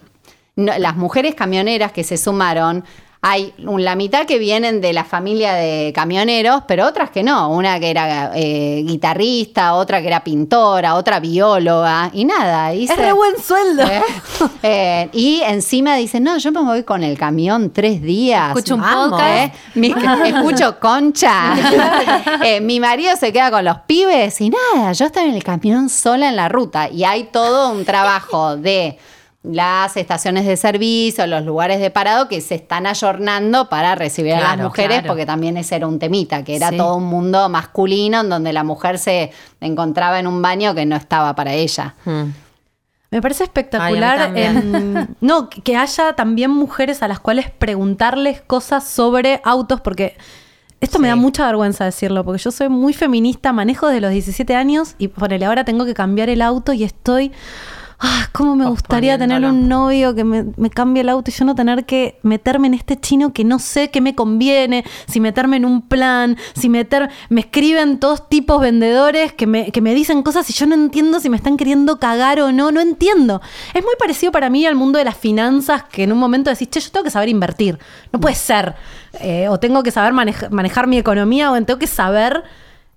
[0.57, 2.85] no- las mujeres camioneras que se sumaron
[3.25, 7.51] hay la mitad que vienen de la familia de camioneros, pero otras que no.
[7.51, 12.73] Una que era eh, guitarrista, otra que era pintora, otra bióloga, y nada.
[12.73, 13.85] Es re buen sueldo.
[13.85, 14.03] ¿Eh?
[14.65, 18.49] Eh, y encima dicen, no, yo me voy con el camión tres días.
[18.49, 19.23] Escucho un podcast.
[19.37, 19.53] ¿eh?
[19.75, 19.95] Mi-
[20.27, 21.55] escucho concha.
[22.45, 25.89] Eh, mi marido se queda con los pibes y nada, yo estoy en el camión
[25.89, 26.89] sola en la ruta.
[26.89, 28.99] Y hay todo un trabajo de
[29.43, 34.41] las estaciones de servicio, los lugares de parado que se están ayornando para recibir a
[34.41, 35.09] las mujeres, claro.
[35.09, 36.77] porque también ese era un temita, que era Sí.
[36.77, 40.95] todo un mundo masculino en donde la mujer se encontraba en un baño que no
[40.95, 41.97] estaba para ella.
[42.05, 42.23] Mm.
[43.11, 49.41] Me parece espectacular en- no, que haya también mujeres a las cuales preguntarles cosas sobre
[49.45, 50.17] autos, porque
[50.81, 54.55] esto me da mucha vergüenza decirlo, porque yo soy muy feminista, manejo desde los 17
[54.55, 57.33] años y ponele, ahora tengo que cambiar el auto y estoy...
[58.05, 61.45] Ah, cómo me gustaría tener un novio que me, me cambie el auto y yo
[61.45, 65.59] no tener que meterme en este chino que no sé qué me conviene, si meterme
[65.59, 67.11] en un plan, si meter...
[67.29, 71.21] Me escriben todos tipos vendedores que me, que me dicen cosas y yo no entiendo
[71.21, 73.41] si me están queriendo cagar o no, no entiendo.
[73.73, 76.71] Es muy parecido para mí al mundo de las finanzas que en un momento decís,
[76.71, 77.79] che, yo tengo que saber invertir.
[78.13, 78.75] No puede ser.
[79.21, 82.43] Eh, o tengo que saber maneja- manejar mi economía o tengo que saber...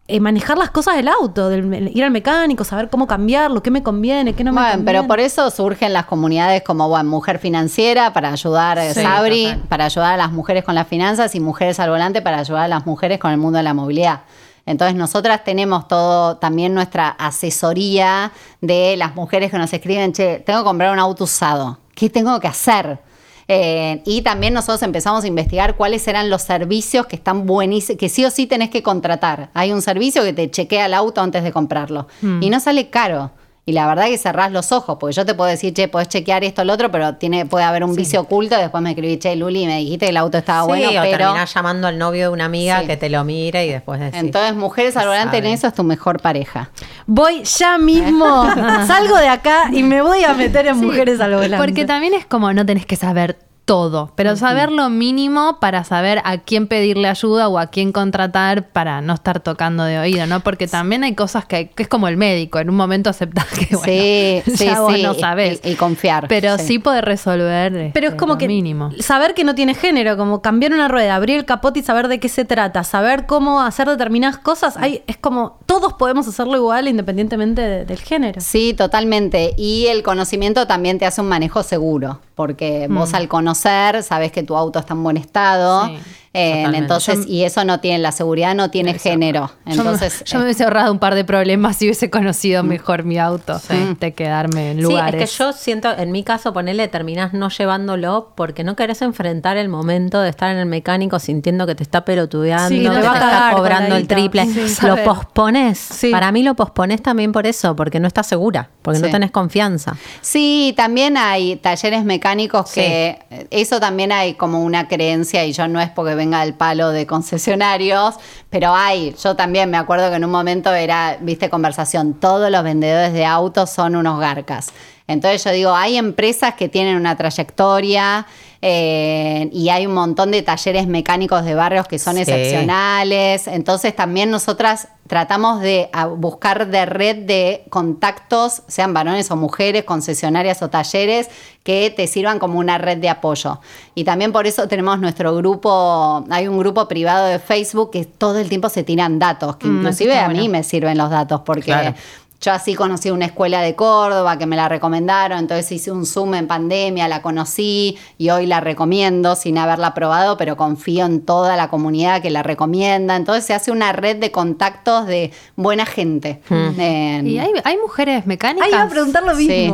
[0.08, 3.82] eh, manejar las cosas del auto, del- ir al mecánico, saber cómo cambiarlo, qué me
[3.82, 5.00] conviene, qué no me Bueno, conviene.
[5.00, 9.46] pero por eso surgen las comunidades como bueno, Mujer Financiera para ayudar a Sí, Sabri,
[9.46, 9.60] total.
[9.68, 12.68] para ayudar a las mujeres con las finanzas y Mujeres al Volante para ayudar a
[12.68, 14.22] las mujeres con el mundo de la movilidad.
[14.68, 18.32] Entonces nosotras tenemos todo, también nuestra asesoría
[18.62, 22.40] de las mujeres que nos escriben, che, tengo que comprar un auto usado, ¿qué tengo
[22.40, 23.00] que hacer?
[23.48, 28.10] Eh, y también nosotros empezamos a investigar cuáles eran los servicios que están buenísimos, que
[28.10, 29.50] sí o sí tenés que contratar.
[29.54, 32.08] Hay un servicio que te chequea el auto antes de comprarlo
[32.42, 33.32] y no sale caro.
[33.68, 36.44] Y la verdad que cerrás los ojos, porque yo te puedo decir, che, podés chequear
[36.44, 38.56] esto o lo otro, pero tiene, puede haber un vicio oculto.
[38.56, 41.18] Después me escribí, che, Luli, me dijiste que el auto estaba sí, bueno, o pero.
[41.18, 42.86] terminás llamando al novio de una amiga Sí.
[42.86, 44.20] que te lo mire y después decís.
[44.20, 46.70] Entonces, mujeres al volante en eso es tu mejor pareja.
[47.08, 48.46] Voy ya mismo,
[48.88, 51.58] salgo de acá y me voy a meter en mujeres al volante.
[51.58, 56.22] Porque también es como no tenés que saber todo, pero saber lo mínimo para saber
[56.24, 60.42] a quién pedirle ayuda o a quién contratar para no estar tocando de oído, ¿no?
[60.42, 63.76] Porque también hay cosas que, que es como el médico, en un momento aceptás que
[63.76, 65.02] bueno, sí, sí, ya vos sí.
[65.02, 65.62] no y- sabés.
[65.64, 66.28] Y, y confiar.
[66.28, 66.80] pero sí, sí.
[66.80, 68.92] podés resolver Pero es este, como lo que mínimo.
[69.00, 72.20] saber que no tiene género, como cambiar una rueda, abrir el capot y saber de
[72.20, 76.88] qué se trata, saber cómo hacer determinadas cosas, hay, es como todos podemos hacerlo igual
[76.88, 78.40] independientemente de- del género.
[78.42, 79.56] Sí, totalmente.
[79.58, 83.16] Y el conocimiento también te hace un manejo seguro, porque vos Mm.
[83.16, 83.55] al conocer
[84.02, 85.90] sabes que tu auto está en buen estado.
[86.36, 86.78] Eh, totalmente.
[86.78, 89.52] entonces, y eso no tiene, la seguridad no tiene género.
[89.66, 93.04] Yo me- Entonces, yo, me hubiese ahorrado un par de problemas si hubiese conocido mejor
[93.04, 93.60] mi auto
[94.00, 95.24] de quedarme en Sí, lugares.
[95.24, 99.58] es que yo siento, en mi caso, ponerle, terminás no llevándolo porque no querés enfrentar
[99.58, 103.02] el momento de estar en el mecánico sintiendo que te está pelotudeando, Sí, que te
[103.02, 104.46] va está cobrando el triple.
[104.46, 105.78] Sí, lo pospones.
[105.80, 106.12] Sí.
[106.12, 109.12] Para mí lo pospones también por eso, porque no estás segura, porque no Sí.
[109.12, 109.96] tenés confianza.
[110.22, 112.82] Sí, también hay talleres mecánicos Sí.
[112.82, 116.56] que eh, eso también hay como una creencia y yo no es porque venga del
[116.56, 118.16] palo de concesionarios,
[118.50, 122.64] pero hay, yo también me acuerdo que en un momento era, viste, conversación, todos los
[122.64, 124.74] vendedores de autos son unos garcas.
[125.08, 128.26] Entonces yo digo, hay empresas que tienen una trayectoria
[128.62, 132.22] eh, y hay un montón de talleres mecánicos de barrios que son Sí.
[132.22, 133.48] excepcionales.
[133.48, 140.64] Entonces también nosotras tratamos de buscar de red de contactos, sean varones o mujeres, concesionarias
[140.64, 141.30] o talleres,
[141.64, 143.60] que te sirvan como una red de apoyo.
[143.94, 148.40] Y también por eso tenemos nuestro grupo, hay un grupo privado de Facebook que todo
[148.40, 150.52] el tiempo se tiran datos, que Mm, inclusive a mí bueno.
[150.52, 151.66] me sirven los datos porque...
[151.66, 151.94] Claro.
[152.42, 156.36] Yo así conocí una escuela de Córdoba que me la recomendaron, entonces hice un Zoom
[156.36, 161.56] en pandemia, la conocí y hoy la recomiendo sin haberla probado, pero confío en toda
[161.56, 163.16] la comunidad que la recomienda.
[163.16, 166.42] Entonces se hace una red de contactos de buena gente.
[166.50, 168.68] En- ¿Y hay, hay mujeres mecánicas?
[168.68, 169.74] Ay, iba a preguntar lo Sí.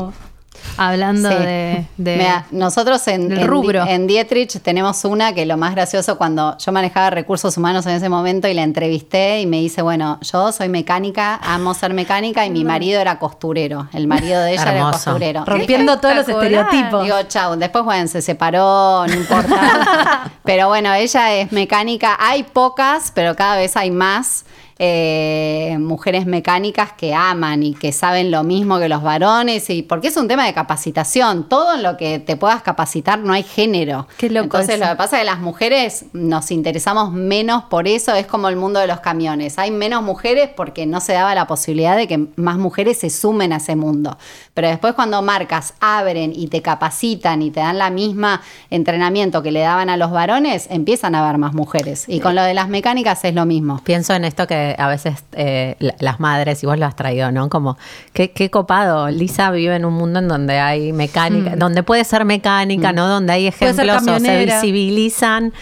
[0.78, 1.36] Hablando Sí.
[1.36, 3.86] de, de- Mira, nosotros en, rubro.
[3.86, 8.10] en Dietrich tenemos una que lo más gracioso cuando yo manejaba recursos humanos en ese
[8.10, 12.50] momento y la entrevisté y me dice, bueno, yo soy mecánica, amo ser mecánica y
[12.50, 13.88] mi marido era costurero.
[13.94, 15.46] El marido de ella era costurero.
[15.46, 17.04] Rompiendo todos los estereotipos.
[17.04, 17.56] Digo, chau.
[17.58, 20.32] Después, bueno, se separó, no importa.
[20.44, 22.18] pero bueno, ella es mecánica.
[22.20, 24.46] Hay pocas, pero cada vez hay más.
[24.84, 30.08] Eh, mujeres mecánicas que aman y que saben lo mismo que los varones, y porque
[30.08, 31.48] es un tema de capacitación.
[31.48, 34.08] Todo en lo que te puedas capacitar no hay género.
[34.18, 34.86] Qué loco Entonces, eso.
[34.86, 38.56] lo que pasa es que las mujeres nos interesamos menos por eso, es como el
[38.56, 39.60] mundo de los camiones.
[39.60, 43.54] Hay menos mujeres porque no se daba la posibilidad de que más mujeres se sumen
[43.54, 44.18] a ese mundo.
[44.56, 49.52] Pero después cuando marcas abren y te capacitan y te dan la misma entrenamiento que
[49.52, 52.06] le daban a los varones, empiezan a haber más mujeres.
[52.08, 53.80] Y con lo de las mecánicas es lo mismo.
[53.84, 57.32] Pienso en esto que a veces eh, la- las madres, y vos lo has traído,
[57.32, 57.50] ¿no?
[57.50, 57.78] Como,
[58.14, 59.10] qué, qué copado.
[59.10, 63.08] Lisa vive en un mundo en donde hay mecánica, donde puede ser mecánica, ¿no?
[63.08, 63.48] Donde hay Mm.
[63.48, 65.54] Ejemplos o se visibilizan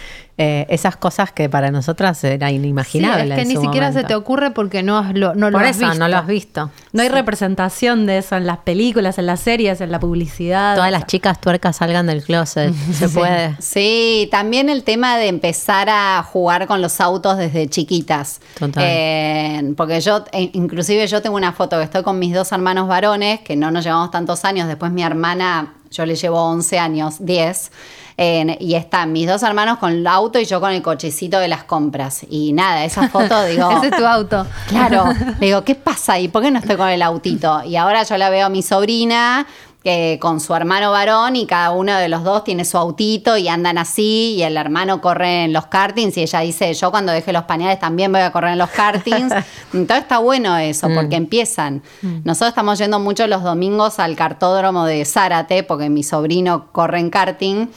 [0.42, 3.34] eh, esas cosas que para nosotras era Sí, inimaginable.
[3.34, 5.58] es que en ni su siquiera se te ocurre porque no, has- lo, no lo
[5.58, 5.98] Por has eso visto.
[5.98, 6.70] no lo has visto.
[6.92, 10.76] No hay representación de eso en las películas, en las series, en la publicidad.
[10.76, 12.72] Todas las chicas tuercas salgan del closet.
[12.92, 13.54] Se puede.
[13.60, 18.40] Sí, también el tema de empezar a jugar con los autos desde chiquitas.
[18.58, 18.82] Total.
[18.86, 22.88] Eh, porque yo, e- inclusive yo tengo una foto que estoy con mis dos hermanos
[22.88, 27.16] varones, que no nos llevamos tantos años, después mi hermana, yo le llevo 11 años,
[27.18, 27.70] 10.
[28.16, 31.48] eh, y están mis dos hermanos con el auto y yo con el cochecito de
[31.48, 32.24] las compras.
[32.28, 33.70] Y nada, esa foto, digo.
[33.70, 34.46] Ese es tu auto.
[34.68, 35.04] Claro,
[35.40, 36.28] le digo, ¿qué pasa ahí?
[36.28, 37.62] ¿Por qué no estoy con el autito?
[37.64, 39.46] Y ahora yo la veo a mi sobrina
[39.82, 43.48] eh, con su hermano varón y cada uno de los dos tiene su autito y
[43.48, 47.32] andan así y el hermano corre en los kartings y ella dice, yo cuando deje
[47.32, 49.32] los pañales también voy a correr en los kartings.
[49.72, 51.82] Entonces está bueno eso porque empiezan.
[52.02, 57.08] Nosotros estamos yendo mucho los domingos al cartódromo de Zárate porque mi sobrino corre en
[57.08, 57.68] karting.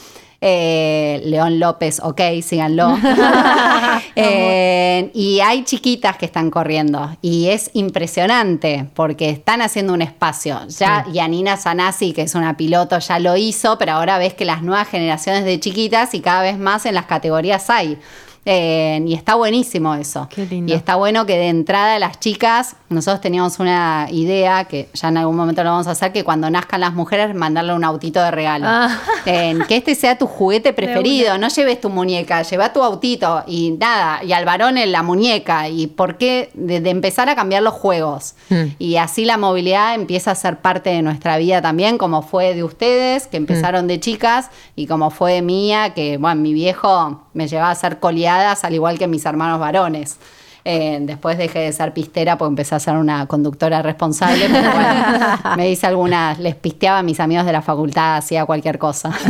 [0.45, 2.97] Eh, León López, ok, síganlo.
[4.15, 10.59] Eh, y hay chiquitas que están corriendo y es impresionante porque están haciendo un espacio.
[10.67, 14.61] Ya Yanina Sanasi, que es una piloto, ya lo hizo, pero ahora ves que las
[14.61, 17.97] nuevas generaciones de chiquitas y cada vez más en las categorías hay.
[18.45, 20.27] Eh, y está buenísimo eso.
[20.29, 20.71] Qué lindo.
[20.71, 25.17] Y está bueno que de entrada las chicas, nosotros teníamos una idea que ya en
[25.17, 28.31] algún momento lo vamos a hacer, que cuando nazcan las mujeres mandarle un autito de
[28.31, 28.65] regalo.
[28.67, 28.99] Ah.
[29.25, 33.71] Eh, que este sea tu juguete preferido, no lleves tu muñeca, lleva tu autito y
[33.71, 35.69] nada, y al varón en la muñeca.
[35.69, 36.49] ¿Y por qué?
[36.53, 38.35] De, de empezar a cambiar los juegos.
[38.49, 38.63] Mm.
[38.77, 42.63] Y así la movilidad empieza a ser parte de nuestra vida también, como fue de
[42.63, 47.47] ustedes, que empezaron de chicas, y como fue de mía, que bueno, mi viejo me
[47.47, 50.17] llevaba a hacer coleadas al igual que mis hermanos varones.
[50.65, 55.37] Eh, después dejé de ser pistera porque empecé a ser una conductora responsable, pero bueno,
[55.57, 59.11] me hice algunas, les pisteaba a mis amigos de la facultad, hacía cualquier cosa.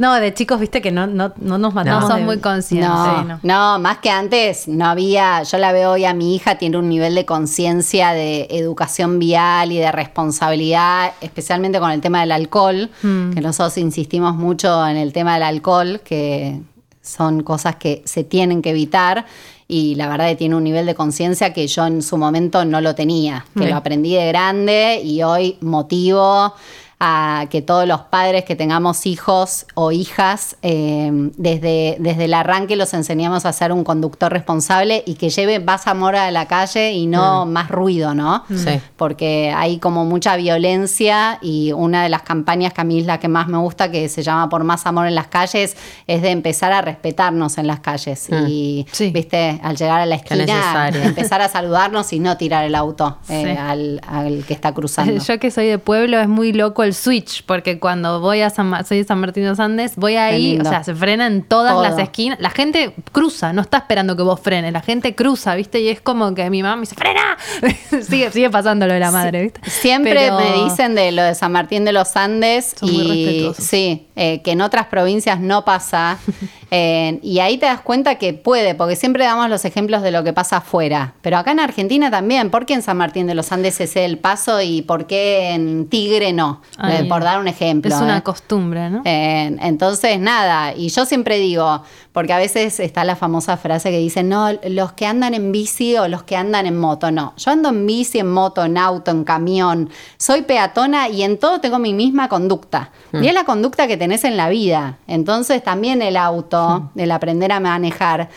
[0.00, 2.06] No, de chicos, viste que no, no, no nos No matamos.
[2.08, 2.88] sos de- muy consciente.
[2.88, 3.40] No, Sí, no.
[3.42, 6.88] no, más que antes no había, yo la veo hoy a mi hija, tiene un
[6.88, 12.88] nivel de conciencia de educación vial y de responsabilidad, especialmente con el tema del alcohol,
[13.02, 16.62] que nosotros insistimos mucho en el tema del alcohol, que
[17.02, 19.26] son cosas que se tienen que evitar.
[19.68, 22.80] Y la verdad que tiene un nivel de conciencia que yo en su momento no
[22.80, 26.54] lo tenía, que lo aprendí de grande y hoy motivo
[27.02, 32.76] a que todos los padres que tengamos hijos o hijas, eh, desde, desde el arranque
[32.76, 36.92] los enseñamos a ser un conductor responsable y que lleve más amor a la calle
[36.92, 38.44] y no más ruido, ¿no?
[38.54, 38.80] Sí.
[38.98, 43.18] Porque hay como mucha violencia y una de las campañas que a mí es la
[43.18, 45.76] que más me gusta, que se llama Por más amor en las calles,
[46.06, 48.28] es de empezar a respetarnos en las calles.
[48.46, 49.10] Y, Sí.
[49.10, 53.42] viste, al llegar a la esquina, empezar a saludarnos y no tirar el auto eh,
[53.54, 53.58] Sí.
[53.58, 55.22] al, al que está cruzando.
[55.24, 58.66] Yo que soy de pueblo es muy loco el switch, porque cuando voy a San,
[58.68, 61.42] Ma- soy de San Martín de los Andes, voy ahí, o sea, se frena en
[61.42, 61.82] todas Todo.
[61.82, 62.38] las esquinas.
[62.40, 65.80] La gente cruza, no está esperando que vos frenes, la gente cruza, ¿viste?
[65.80, 67.36] Y es como que mi mamá me dice, ¡frena!
[68.08, 69.60] sigue, sigue pasando lo de la madre, ¿viste?
[69.70, 73.24] Siempre Pero- me dicen de lo de San Martín de los Andes Son muy y
[73.26, 73.64] respetuosos.
[73.64, 76.18] sí, eh, que en otras provincias no pasa.
[76.72, 80.22] Eh, y ahí te das cuenta que puede, porque siempre damos los ejemplos de lo
[80.22, 81.14] que pasa afuera.
[81.20, 84.18] Pero acá en Argentina también, ¿por qué en San Martín de los Andes es el
[84.18, 86.62] paso y por qué en Tigre no?
[86.80, 87.94] Ay, por dar un ejemplo.
[87.94, 88.22] Es una ¿eh?
[88.22, 89.02] costumbre, ¿no?
[89.04, 93.98] Eh, entonces, nada, y yo siempre digo, porque a veces está la famosa frase que
[93.98, 97.34] dicen, no, los que andan en bici o los que andan en moto, no.
[97.36, 101.60] Yo ando en bici, en moto, en auto, en camión, soy peatona y en todo
[101.60, 102.90] tengo mi misma conducta.
[103.12, 104.98] Y es la conducta que tenés en la vida.
[105.06, 108.28] Entonces también el auto, el aprender a manejar,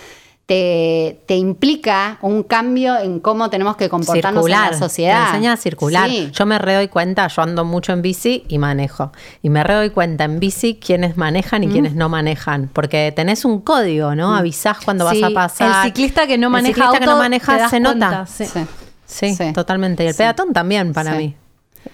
[0.46, 4.66] te, te implica un cambio en cómo tenemos que comportarnos circular.
[4.66, 5.24] en la sociedad.
[5.24, 6.10] Te enseña a circular.
[6.10, 6.30] Sí.
[6.34, 9.12] Yo me redoy cuenta, yo ando mucho en bici y manejo.
[9.42, 12.70] Y me redoy cuenta en bici quiénes manejan y quiénes no manejan.
[12.74, 14.36] Porque tenés un código, ¿no?
[14.36, 15.86] Avisás cuando Sí, vas a pasar.
[15.86, 18.26] El ciclista que no El maneja ciclista que auto, no maneja se cuenta, nota.
[18.26, 18.46] sí.
[18.46, 18.60] Sí.
[19.06, 19.54] Sí, Sí.
[19.54, 20.04] totalmente.
[20.04, 20.18] Y el Sí.
[20.18, 21.18] peatón también para Sí.
[21.18, 21.36] mí.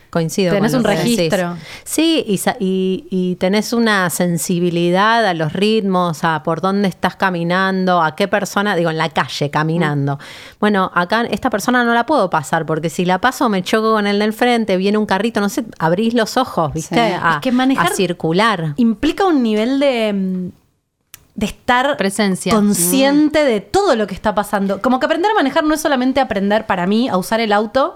[0.09, 0.53] Coincido.
[0.53, 1.55] Tenés con un registro.
[1.83, 8.01] Sí, y, y- y tenés una sensibilidad a los ritmos, a por dónde estás caminando,
[8.01, 10.17] a qué persona, digo, en la calle caminando.
[10.59, 14.07] Bueno, acá esta persona no la puedo pasar porque si la paso me choco con
[14.07, 16.95] el del frente, viene un carrito, no sé, abrís los ojos, ¿viste?
[16.95, 17.13] Sí.
[17.21, 18.73] A, Es que manejar- a circular.
[18.77, 20.49] Implica un nivel de, mm,
[21.35, 22.51] de estar Presencia.
[22.53, 24.81] consciente de todo lo que está pasando.
[24.81, 27.95] Como que aprender a manejar no es solamente aprender para mí a usar el auto,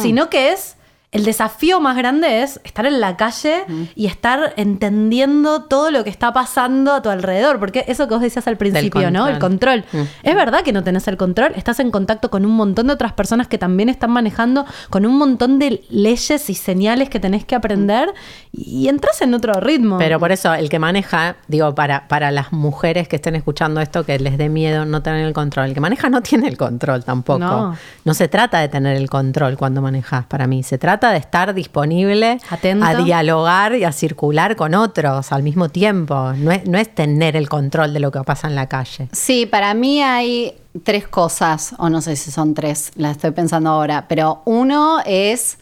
[0.00, 0.76] sino que es
[1.10, 6.10] el desafío más grande es estar en la calle y estar entendiendo todo lo que
[6.10, 7.58] está pasando a tu alrededor.
[7.58, 9.26] Porque eso que vos decías al principio, ¿no?
[9.26, 9.84] El control.
[10.22, 11.52] Es verdad que no tenés el control.
[11.56, 15.16] Estás en contacto con un montón de otras personas que también están manejando, con un
[15.16, 18.12] montón de leyes y señales que tenés que aprender
[18.52, 19.96] y entras en otro ritmo.
[19.96, 24.04] Pero por eso el que maneja, digo, para, para las mujeres que estén escuchando esto,
[24.04, 27.02] que les dé miedo no tener el control, el que maneja no tiene el control
[27.02, 27.38] tampoco.
[27.38, 27.76] No.
[28.04, 30.62] No, se trata de tener el control cuando manejas, para mí.
[30.62, 32.84] Se trata de estar disponible Atento.
[32.84, 36.32] a dialogar y a circular con otros al mismo tiempo.
[36.32, 39.08] No es, no es tener el control de lo que pasa en la calle.
[39.12, 43.70] Sí, para mí hay tres cosas, o no sé si son tres, las estoy pensando
[43.70, 45.58] ahora, pero uno es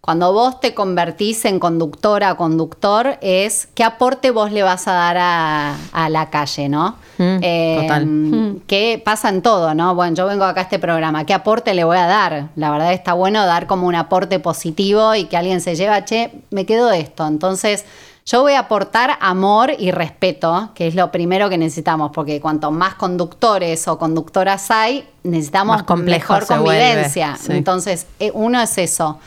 [0.00, 4.92] cuando vos te convertís en conductora o conductor, es qué aporte vos le vas a
[4.92, 6.96] dar a, a la calle, ¿no?
[7.18, 8.62] Mm, total.
[8.66, 9.94] ¿Qué pasa en todo, no?
[9.94, 12.48] Bueno, yo vengo acá a este programa, ¿qué aporte le voy a dar?
[12.56, 16.32] La verdad está bueno dar como un aporte positivo y que alguien se lleva, che,
[16.50, 17.26] me quedo esto.
[17.26, 17.84] Entonces,
[18.24, 22.70] yo voy a aportar amor y respeto, que es lo primero que necesitamos, porque cuanto
[22.70, 27.36] más conductores o conductoras hay, necesitamos mejor convivencia.
[27.36, 27.52] sí.
[27.52, 29.18] Entonces, eh, uno es eso.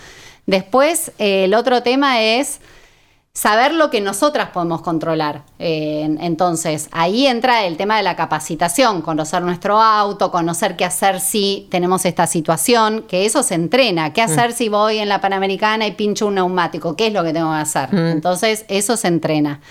[0.45, 2.59] Después, eh, el otro tema es
[3.35, 5.43] saber lo que nosotras podemos controlar.
[5.57, 10.85] Eh, en- entonces, ahí entra el tema de la capacitación, conocer nuestro auto, conocer qué
[10.85, 15.19] hacer si tenemos esta situación, que eso se entrena, qué hacer si voy en la
[15.19, 17.89] Panamericana y pincho un neumático, qué es lo que tengo que hacer.
[17.91, 19.61] Entonces, eso se entrena.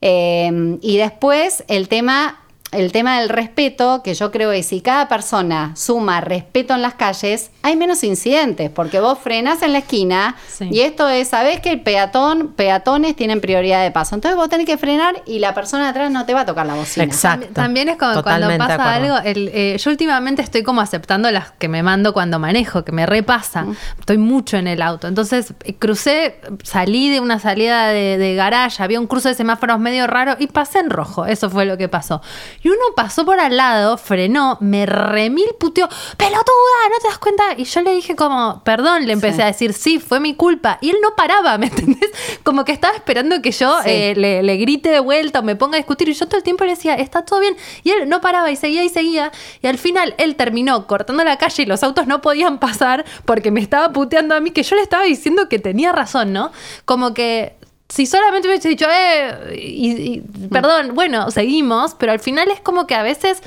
[0.00, 2.40] Eh, y después el tema,
[2.72, 6.94] el tema del respeto, que yo creo que si cada persona suma respeto en las
[6.94, 10.68] calles, hay menos incidentes, porque vos frenás en la esquina Sí.
[10.72, 14.14] y esto es, sabés que el peatón, peatones tienen prioridad de paso.
[14.14, 16.66] Entonces vos tenés que frenar y la persona de atrás no te va a tocar
[16.66, 17.04] la bocina.
[17.04, 17.46] Exacto.
[17.52, 19.18] También- es como cuando Totalmente pasa algo.
[19.24, 23.06] el, eh, yo últimamente estoy como aceptando las que me mando cuando manejo, que me
[23.06, 23.66] repasa.
[24.00, 25.08] Estoy mucho en el auto.
[25.08, 29.78] Entonces eh, crucé, salí de una salida de, de garage, había un cruce de semáforos
[29.78, 31.26] medio raro y pasé en rojo.
[31.26, 32.22] Eso fue lo que pasó.
[32.62, 36.42] Y uno pasó por al lado, frenó, me remil puteó, pelotuda,
[36.90, 37.42] ¿no te das cuenta?
[37.56, 39.42] Y yo le dije como, perdón, le empecé Sí.
[39.42, 40.78] a decir, sí, fue mi culpa.
[40.80, 42.10] Y él no paraba, ¿me entendés?
[42.44, 43.90] Como que estaba esperando que yo Sí.
[43.90, 46.08] eh, le, le grite de vuelta o me ponga a discutir.
[46.08, 47.56] Y yo todo el tiempo le decía, está todo bien.
[47.82, 49.32] Y él no paraba y seguía y seguía.
[49.60, 53.50] Y al final él terminó cortando la calle y los autos no podían pasar porque
[53.50, 56.52] me estaba puteando a mí, que yo le estaba diciendo que tenía razón, ¿no?
[56.84, 57.56] Como que.
[57.92, 62.86] Si solamente hubiese dicho, eh, y- y- perdón, bueno, seguimos, pero al final es como
[62.86, 63.42] que a veces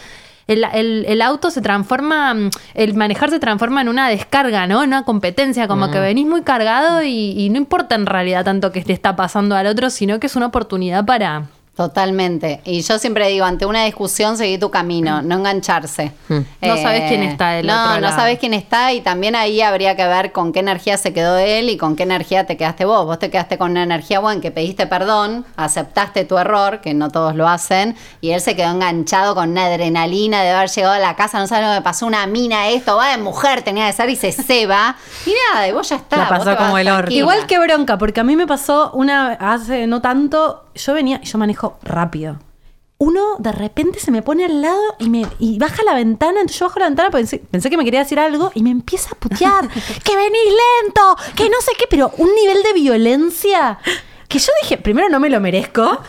[0.48, 4.84] el, el- el auto se transforma, mm, el manejar se transforma en una descarga, ¿no?
[4.84, 8.72] En una competencia, como que venís muy cargado y, y no importa en realidad tanto
[8.72, 11.46] que te está pasando al otro, sino que es una oportunidad para...
[11.76, 12.62] Totalmente.
[12.64, 16.14] Y yo siempre digo, ante una discusión, seguí tu camino, no engancharse.
[16.30, 16.40] Mm.
[16.62, 18.16] No sabes quién está del no, otro No lado.
[18.16, 21.70] sabes quién está y también ahí habría que ver con qué energía se quedó él
[21.70, 23.06] y con qué energía te quedaste vos.
[23.06, 27.10] Vos te quedaste con una energía buena que pediste perdón, aceptaste tu error, que no
[27.10, 31.00] todos lo hacen, y él se quedó enganchado con una adrenalina de haber llegado a
[31.00, 33.88] la casa, no sabes lo que me pasó, una mina, esto, va de mujer, tenía
[33.88, 34.96] que ser y se ceba.
[35.26, 36.16] Y nada, y vos ya está.
[36.18, 37.12] La pasó como el orto.
[37.12, 41.38] Igual que bronca, porque a mí me pasó una hace no tanto, yo venía, yo
[41.38, 42.40] manejo rápido.
[42.98, 46.60] Uno de repente se me pone al lado y me y baja la ventana, entonces
[46.60, 49.16] yo bajo la ventana pensé, pensé que me quería decir algo y me empieza a
[49.16, 49.68] putear,
[50.04, 50.54] que venís
[50.84, 53.80] lento, que no sé qué, pero un nivel de violencia
[54.28, 56.02] que yo dije, primero no me lo merezco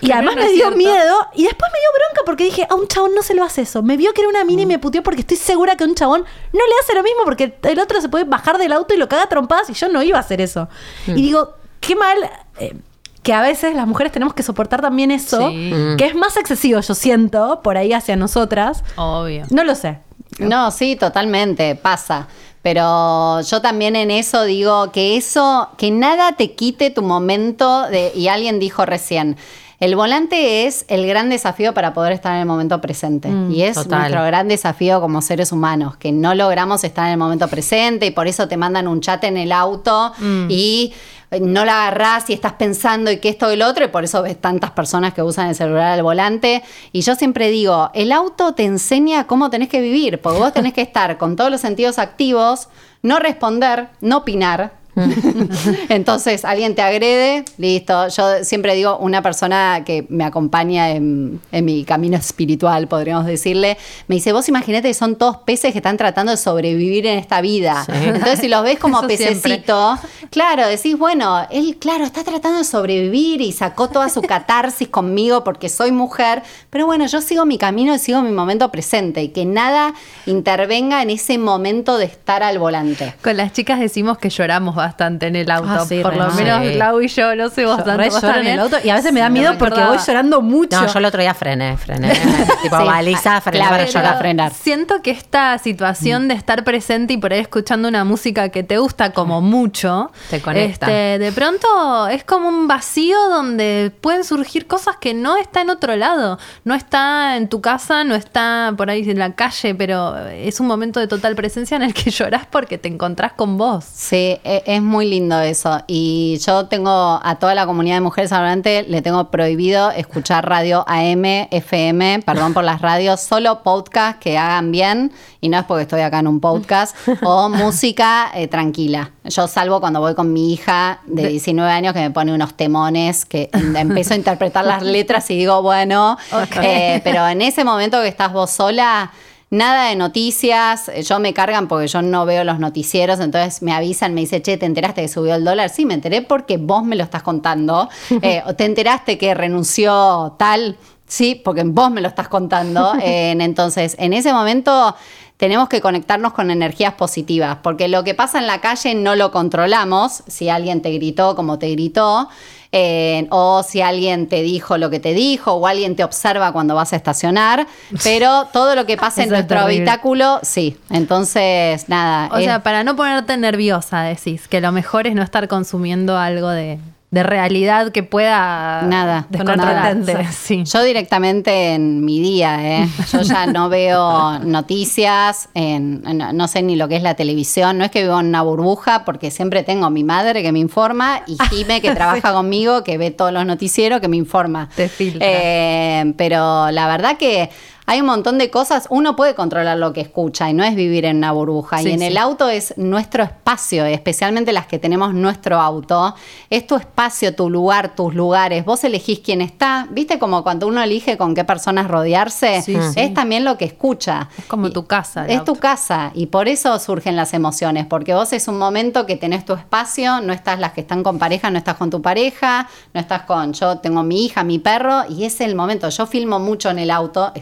[0.00, 0.76] y además no me dio cierto.
[0.76, 3.62] miedo y después me dio bronca porque dije, a un chabón no se lo hace
[3.62, 3.82] eso.
[3.82, 5.94] Me vio que era una mina y me puteó porque estoy segura que a un
[5.94, 8.98] chabón no le hace lo mismo porque el otro se puede bajar del auto y
[8.98, 10.68] lo caga a trompadas y yo no iba a hacer eso.
[11.06, 12.76] Y digo, qué mal eh,
[13.22, 15.72] que a veces las mujeres tenemos que soportar también eso, Sí.
[15.98, 18.82] que es más excesivo, yo siento, por ahí hacia nosotras.
[18.96, 19.44] Obvio.
[19.50, 19.98] No lo sé.
[20.38, 22.28] No, sí, totalmente, pasa.
[22.62, 28.12] Pero yo también en eso digo que eso, que nada te quite tu momento de,
[28.14, 29.36] y alguien dijo recién,
[29.80, 33.30] el volante es el gran desafío para poder estar en el momento presente.
[33.50, 34.00] y es total.
[34.00, 38.10] nuestro gran desafío como seres humanos, que no logramos estar en el momento presente y
[38.10, 40.12] por eso te mandan un chat en el auto
[40.50, 40.96] y eh,
[41.38, 44.22] no la agarrás y estás pensando y que esto y lo otro, y por eso
[44.22, 46.64] ves tantas personas que usan el celular al volante.
[46.90, 50.72] Y yo siempre digo, el auto te enseña cómo tenés que vivir, porque vos tenés
[50.72, 52.68] que estar con todos los sentidos activos,
[53.02, 54.79] no responder, no opinar,
[55.88, 58.08] Entonces, alguien te agrede, listo.
[58.08, 63.78] Yo siempre digo, una persona que me acompaña en, en mi camino espiritual, podríamos decirle,
[64.08, 67.40] me dice, vos imaginate que son todos peces que están tratando de sobrevivir en esta
[67.40, 67.84] vida.
[67.86, 67.92] Sí.
[67.94, 69.34] Entonces, si los ves como Eso siempre.
[69.36, 69.98] pececito,
[70.30, 75.44] claro, decís, bueno, él, claro, está tratando de sobrevivir y sacó toda su catarsis conmigo
[75.44, 79.28] porque soy mujer, pero bueno, yo sigo mi camino y sigo mi momento presente y
[79.28, 79.94] que nada
[80.26, 83.14] intervenga en ese momento de estar al volante.
[83.22, 85.68] Con las chicas decimos que lloramos bastante en el auto.
[85.70, 86.34] Ah, sí, Por re lo mal.
[86.36, 86.72] menos Sí.
[86.74, 87.98] Clau y yo, no sé vos Yo tanto.
[88.02, 89.98] re ¿vos lloro en el auto y a veces me da miedo me porque voy
[90.06, 90.80] llorando mucho.
[90.80, 92.12] No, yo el otro día frené, frené.
[92.62, 92.84] tipo Sí.
[92.86, 94.18] baliza, frené Clave, para pero- llorar.
[94.18, 94.52] frenar.
[94.52, 98.78] Siento que esta situación de estar presente y por ahí escuchando una música que te
[98.78, 100.86] gusta como mucho, Te conecta.
[100.86, 105.70] este, de pronto es como un vacío donde pueden surgir cosas que no está en
[105.70, 106.38] otro lado.
[106.64, 110.66] No está en tu casa, no está por ahí en la calle, pero es un
[110.66, 113.84] momento de total presencia en el que llorás porque te encontrás con vos.
[113.92, 115.82] Sí, e- es muy lindo eso.
[115.88, 120.84] Y yo tengo a toda la comunidad de mujeres hablante, le tengo prohibido escuchar radio
[120.86, 125.10] AM, FM, perdón por las radios, solo podcast que hagan bien,
[125.40, 126.94] y no es porque estoy acá en un podcast,
[127.24, 129.10] o música eh, tranquila.
[129.24, 133.24] Yo salvo cuando voy con mi hija de 19 años que me pone unos temones,
[133.24, 136.16] que empiezo a interpretar las letras y digo, bueno,
[136.62, 139.10] eh, pero en ese momento que estás vos sola...
[139.52, 143.72] Nada de noticias, eh, yo me cargan porque yo no veo los noticieros, entonces me
[143.72, 145.70] avisan, me dice, che, ¿te enteraste que subió el dólar?
[145.70, 147.88] Sí, me enteré porque vos me lo estás contando.
[148.22, 150.76] Eh, ¿o ¿Te enteraste que renunció tal?
[151.06, 152.92] Sí, porque vos me lo estás contando.
[153.02, 154.94] Eh, entonces, en ese momento
[155.36, 159.32] tenemos que conectarnos con energías positivas, porque lo que pasa en la calle no lo
[159.32, 162.28] controlamos, si alguien te gritó como te gritó,
[162.72, 166.74] eh, o si alguien te dijo lo que te dijo, o alguien te observa cuando
[166.74, 167.66] vas a estacionar,
[168.04, 169.76] pero todo lo que pasa en nuestro terrible.
[169.78, 170.76] habitáculo, sí.
[170.90, 172.28] Entonces, nada.
[172.32, 176.16] O es- sea, para no ponerte nerviosa, decís que lo mejor es no estar consumiendo
[176.16, 176.78] algo de,
[177.10, 179.96] de realidad que pueda Nada, nada.
[180.30, 180.62] Sí.
[180.64, 182.88] Yo directamente en mi día, ¿eh?
[183.12, 187.78] yo ya no veo noticias, en, no, no sé ni lo que es la televisión,
[187.78, 190.60] no es que vivo en una burbuja, porque siempre tengo a mi madre que me
[190.60, 194.68] informa y Jime que trabaja conmigo, que ve todos los noticieros, que me informa.
[194.76, 195.26] Te filtra.
[195.28, 197.50] Eh, pero la verdad que
[197.90, 201.06] hay un montón de cosas, uno puede controlar lo que escucha y no es vivir
[201.06, 201.78] en una burbuja.
[201.78, 202.04] Sí, y en sí.
[202.04, 206.14] el auto es nuestro espacio, especialmente las que tenemos nuestro auto.
[206.50, 208.64] Es tu espacio, tu lugar, tus lugares.
[208.64, 209.88] Vos elegís quién está.
[209.90, 212.62] ¿Viste como cuando uno elige con qué personas rodearse?
[212.62, 214.28] Sí, es también lo que escucha.
[214.38, 215.26] Es como tu casa.
[215.26, 219.16] Es tu casa y por eso surgen las emociones, porque vos es un momento que
[219.16, 222.68] tenés tu espacio, no estás las que están con pareja, no estás con tu pareja,
[222.94, 225.88] no estás con, yo tengo mi hija, mi perro, y es el momento.
[225.88, 227.32] Yo filmo mucho en el auto,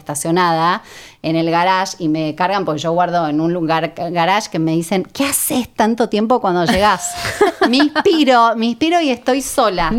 [1.21, 4.71] en el garage, y me cargan porque yo guardo en un lugar garage que me
[4.71, 7.13] dicen, ¿qué haces tanto tiempo cuando llegás?
[7.69, 9.91] me inspiro, me inspiro y estoy sola.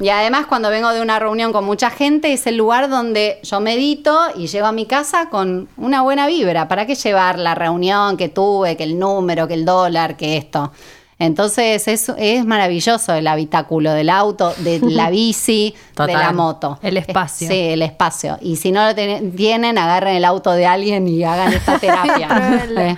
[0.00, 3.60] Y además cuando vengo de una reunión con mucha gente, es el lugar donde yo
[3.60, 6.66] medito y llego a mi casa con una buena vibra.
[6.66, 10.72] ¿Para qué llevar la reunión que tuve, que el número, que el dólar, que esto?
[11.18, 16.78] Entonces es, es maravilloso el habitáculo del auto, de la bici, de la moto.
[16.82, 17.48] El espacio.
[17.48, 18.36] Sí, el espacio.
[18.40, 22.96] Y si no lo ten- tienen, agarren el auto de alguien y hagan esta terapia.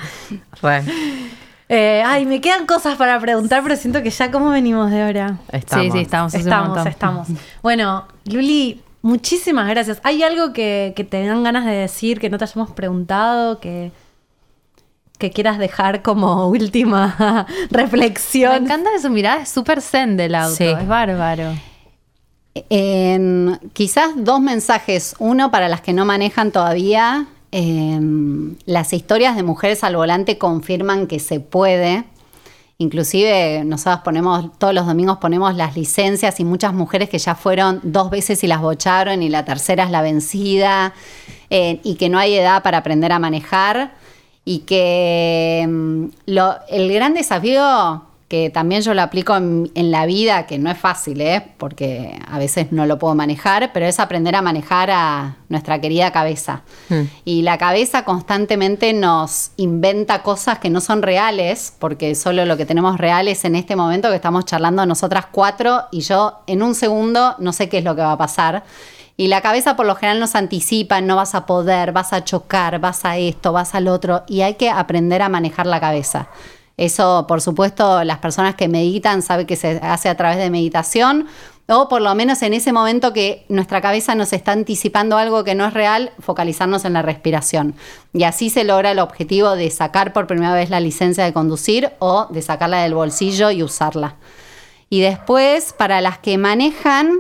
[1.68, 5.38] Eh, ay, me quedan cosas para preguntar, pero siento que ya cómo venimos de hora.
[5.50, 5.84] Estamos.
[5.86, 6.34] Sí, sí, estamos.
[6.34, 7.28] Estamos, estamos.
[7.60, 10.00] Bueno, Luli, muchísimas gracias.
[10.04, 13.90] ¿Hay algo que, que te dan ganas de decir que no te hayamos preguntado, que,
[15.18, 18.64] que quieras dejar como última Me reflexión?
[18.64, 20.64] encanta de su mirada, es súper zen del auto, Sí.
[20.64, 21.52] es bárbaro.
[22.70, 25.14] En- quizás dos mensajes.
[25.18, 27.26] Uno para las que no manejan todavía.
[27.52, 32.04] em, las historias de mujeres al volante confirman que se puede.
[32.76, 37.80] Inclusive nosotros ponemos, todos los domingos ponemos las licencias y muchas mujeres que ya fueron
[37.82, 40.92] dos veces y las bocharon y la tercera es la vencida
[41.48, 43.92] eh, y que no hay edad para aprender a manejar
[44.46, 50.04] y que mm, lo- el gran desafío que también yo lo aplico en, en la
[50.04, 51.46] vida, que no es fácil, ¿eh?
[51.58, 56.10] porque a veces no lo puedo manejar, pero es aprender a manejar a nuestra querida
[56.10, 56.62] cabeza.
[56.88, 57.02] Mm.
[57.24, 62.66] Y la cabeza constantemente nos inventa cosas que no son reales, porque solo lo que
[62.66, 66.74] tenemos real es en este momento que estamos charlando nosotras cuatro y yo en un
[66.74, 68.64] segundo no sé qué es lo que va a pasar.
[69.16, 72.78] Y la cabeza por lo general nos anticipa, no vas a poder, vas a chocar,
[72.80, 76.28] vas a esto, vas al otro, y hay que aprender a manejar la cabeza.
[76.76, 81.26] Eso, por supuesto, las personas que meditan saben que se hace a través de meditación,
[81.68, 85.56] O por lo menos en ese momento que nuestra cabeza nos está anticipando algo que
[85.56, 87.74] no es real, focalizarnos en la respiración.
[88.12, 91.90] Y así se logra el objetivo de sacar por primera vez la licencia de conducir
[91.98, 94.14] o de sacarla del bolsillo y usarla.
[94.90, 97.10] Y después, para las que manejan,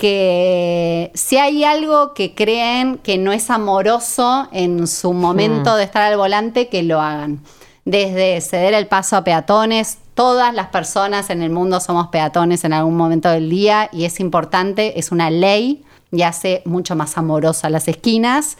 [0.00, 6.00] que si hay algo que creen que no es amoroso en su momento de estar
[6.10, 7.42] al volante, que lo hagan.
[7.84, 12.72] Desde ceder el paso a peatones, todas las personas en el mundo somos peatones en
[12.72, 17.68] algún momento del día y es importante, es una ley y hace mucho más amorosa
[17.68, 18.56] las esquinas.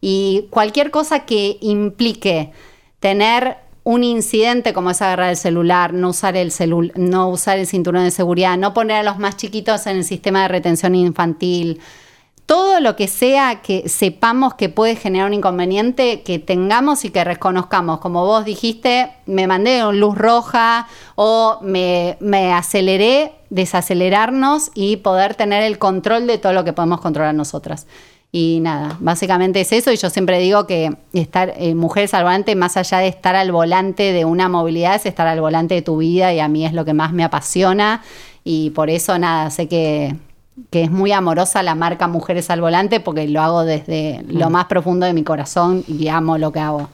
[0.00, 2.50] Y cualquier cosa que implique
[2.98, 6.52] tener un incidente como es agarrar el celular, no usar el,
[6.96, 10.42] no usar el cinturón de seguridad, no poner a los más chiquitos en el sistema
[10.42, 11.80] de retención infantil,
[12.46, 17.22] todo lo que sea que sepamos que puede generar un inconveniente, que tengamos y que
[17.22, 18.00] reconozcamos.
[18.00, 22.16] Como vos dijiste, me mandé en luz roja o me
[22.52, 27.86] aceleré, desacelerarnos y poder tener el control de todo lo que podemos controlar nosotras.
[28.32, 29.92] Y nada, básicamente es eso.
[29.92, 33.50] Y yo siempre digo que estar eh, mujeres al volante, más allá de estar al
[33.50, 36.32] volante de una movilidad, es estar al volante de tu vida.
[36.32, 38.02] Y a mí es lo que más me apasiona.
[38.44, 40.14] Y por eso, nada, sé que,
[40.70, 44.66] que es muy amorosa la marca Mujeres al Volante, porque lo hago desde lo más
[44.66, 46.88] profundo de mi corazón y amo lo que hago.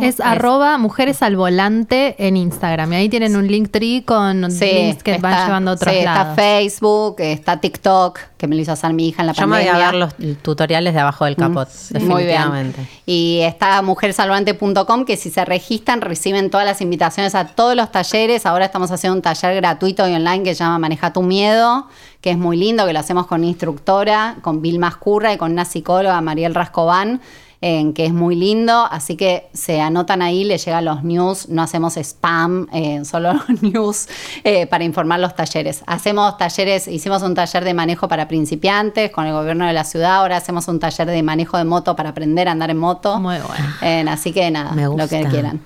[0.00, 2.92] Es arroba mujeres al volante en Instagram.
[2.92, 6.02] Y ahí tienen un link tree con Sí, links que van llevando a otros sí,
[6.04, 6.30] lados.
[6.30, 9.56] Está Facebook, está TikTok, que me lo hizo hacer mi hija en la Yo me
[9.58, 9.88] voy pandemia.
[9.88, 12.08] a ver los tutoriales de abajo del capot, Muy bien.
[12.08, 12.86] definitivamente.
[13.06, 18.46] Y está mujersalvante.com que si se registran reciben todas las invitaciones a todos los talleres.
[18.46, 21.88] Ahora estamos haciendo un taller gratuito y online que se llama Maneja tu miedo,
[22.20, 25.52] que es muy lindo, que lo hacemos con una instructora, con Vilma Escurra y con
[25.52, 27.20] una psicóloga, Mariel Rascobán.
[27.62, 31.62] En que es muy lindo, así que se anotan ahí, les llegan los news, no
[31.62, 33.32] hacemos spam, eh, solo
[33.62, 34.08] news
[34.42, 35.82] eh, para informar los talleres.
[35.86, 40.16] Hacemos talleres, hicimos un taller de manejo para principiantes con el gobierno de la ciudad,
[40.16, 43.18] ahora hacemos un taller de manejo de moto para aprender a andar en moto.
[43.20, 43.64] Muy bueno.
[43.80, 45.04] Eh, así que nada, Me gusta.
[45.04, 45.60] lo que quieran.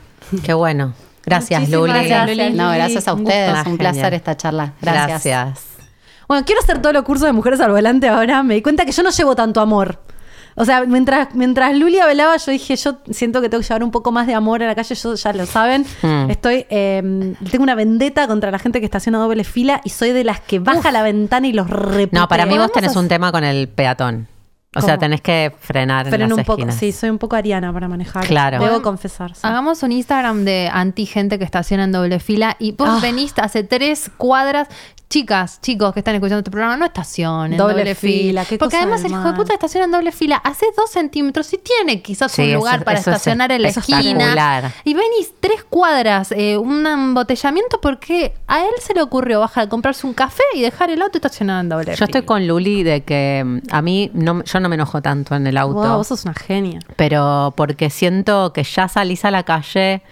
[0.44, 0.92] Qué bueno.
[1.24, 2.08] Gracias, Muchísimas Luli.
[2.08, 2.52] gracias, Luli.
[2.56, 3.78] No, gracias a ustedes, un Genial.
[3.78, 4.74] placer esta charla.
[4.80, 5.24] Gracias.
[5.24, 5.64] Gracias.
[6.28, 8.42] Bueno, quiero hacer todos los cursos de mujeres al volante ahora.
[8.42, 9.98] Me di cuenta que yo no llevo tanto amor.
[10.58, 13.90] O sea, mientras, mientras Luli hablaba, yo dije, yo siento que tengo que llevar un
[13.90, 15.84] poco más de amor a la calle, yo ya lo saben.
[16.02, 16.30] Hmm.
[16.30, 20.24] Estoy, eh, tengo una vendetta contra la gente que estaciona doble fila y soy de
[20.24, 22.20] las que baja la ventana y los reputea.
[22.22, 24.28] No, para mí vos tenés un tema con el peatón.
[24.74, 27.72] O sea, tenés que frenar en Freno las un poco, sí, soy un poco ariana
[27.72, 28.26] para manejar.
[28.26, 28.62] Claro.
[28.62, 29.34] Debo confesar.
[29.34, 29.40] sí.
[29.42, 32.98] Hagamos un Instagram de anti gente que estaciona en doble fila y vos Ah.
[33.00, 34.68] venís hace tres cuadras.
[35.08, 38.58] Chicas, chicos que están escuchando este programa, no estacionen Doble doble, fila, fila.
[38.58, 40.36] Porque además de el hijo de puta estaciona en doble fila.
[40.36, 43.62] Hace dos centímetros y tiene quizás Sí, un eso- lugar para eso es estacionar en
[43.62, 44.72] la esquina.
[44.82, 49.68] Y venís tres cuadras, eh, un embotellamiento porque a él se le ocurrió bajar a
[49.68, 52.26] comprarse un café y dejar el auto estacionado en doble Yo estoy fila.
[52.26, 55.56] con Luli de que mm, a mí no, yo no me enojo tanto en el
[55.56, 55.74] auto.
[55.82, 56.80] Wow, vos sos una genia.
[56.96, 60.02] pero porque siento que ya salís a la calle,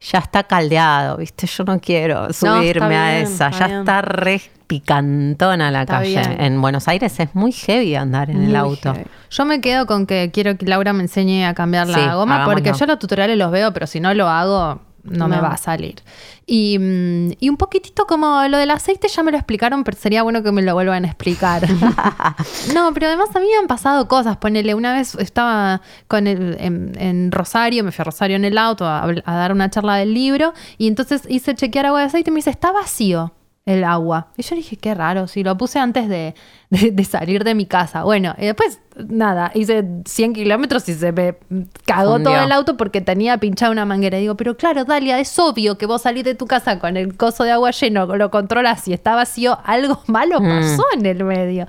[0.00, 1.46] ya está caldeado, ¿viste?
[1.46, 3.78] Yo no quiero subirme a bien, esa, ya bien.
[3.80, 6.14] está re picantona la Está calle.
[6.16, 6.40] bien.
[6.40, 8.94] En Buenos Aires es muy heavy andar en el auto.
[8.94, 9.06] heavy.
[9.30, 12.72] Yo me quedo con que quiero que Laura me enseñe a cambiar la goma porque
[12.72, 16.02] yo los tutoriales los veo, pero si no lo hago, no, me va a salir.
[16.46, 20.22] Y, mm, y un poquitito como lo del aceite ya me lo explicaron, pero sería
[20.22, 21.68] bueno que me lo vuelvan a explicar.
[22.74, 24.36] no, pero además a mí me han pasado cosas.
[24.36, 28.58] Ponele, una vez estaba con el, en, en Rosario, me fui a Rosario en el
[28.58, 32.30] auto a, a dar una charla del libro y entonces hice chequear agua de aceite
[32.30, 33.32] y me dice, está vacío
[33.66, 34.28] el agua.
[34.36, 36.34] Y yo dije, qué raro, si lo puse antes de,
[36.70, 38.02] de- de salir de mi casa.
[38.04, 41.36] Bueno, y después, nada, hice 100 kilómetros y se me
[41.84, 42.32] cagó Fundió.
[42.32, 44.16] todo el auto porque tenía pinchada una manguera.
[44.18, 47.16] Y digo, pero claro, Dalia, es obvio que vos salís de tu casa con el
[47.16, 50.48] coso de agua lleno, lo controlas y está vacío, algo malo Mm.
[50.48, 51.66] pasó en el medio.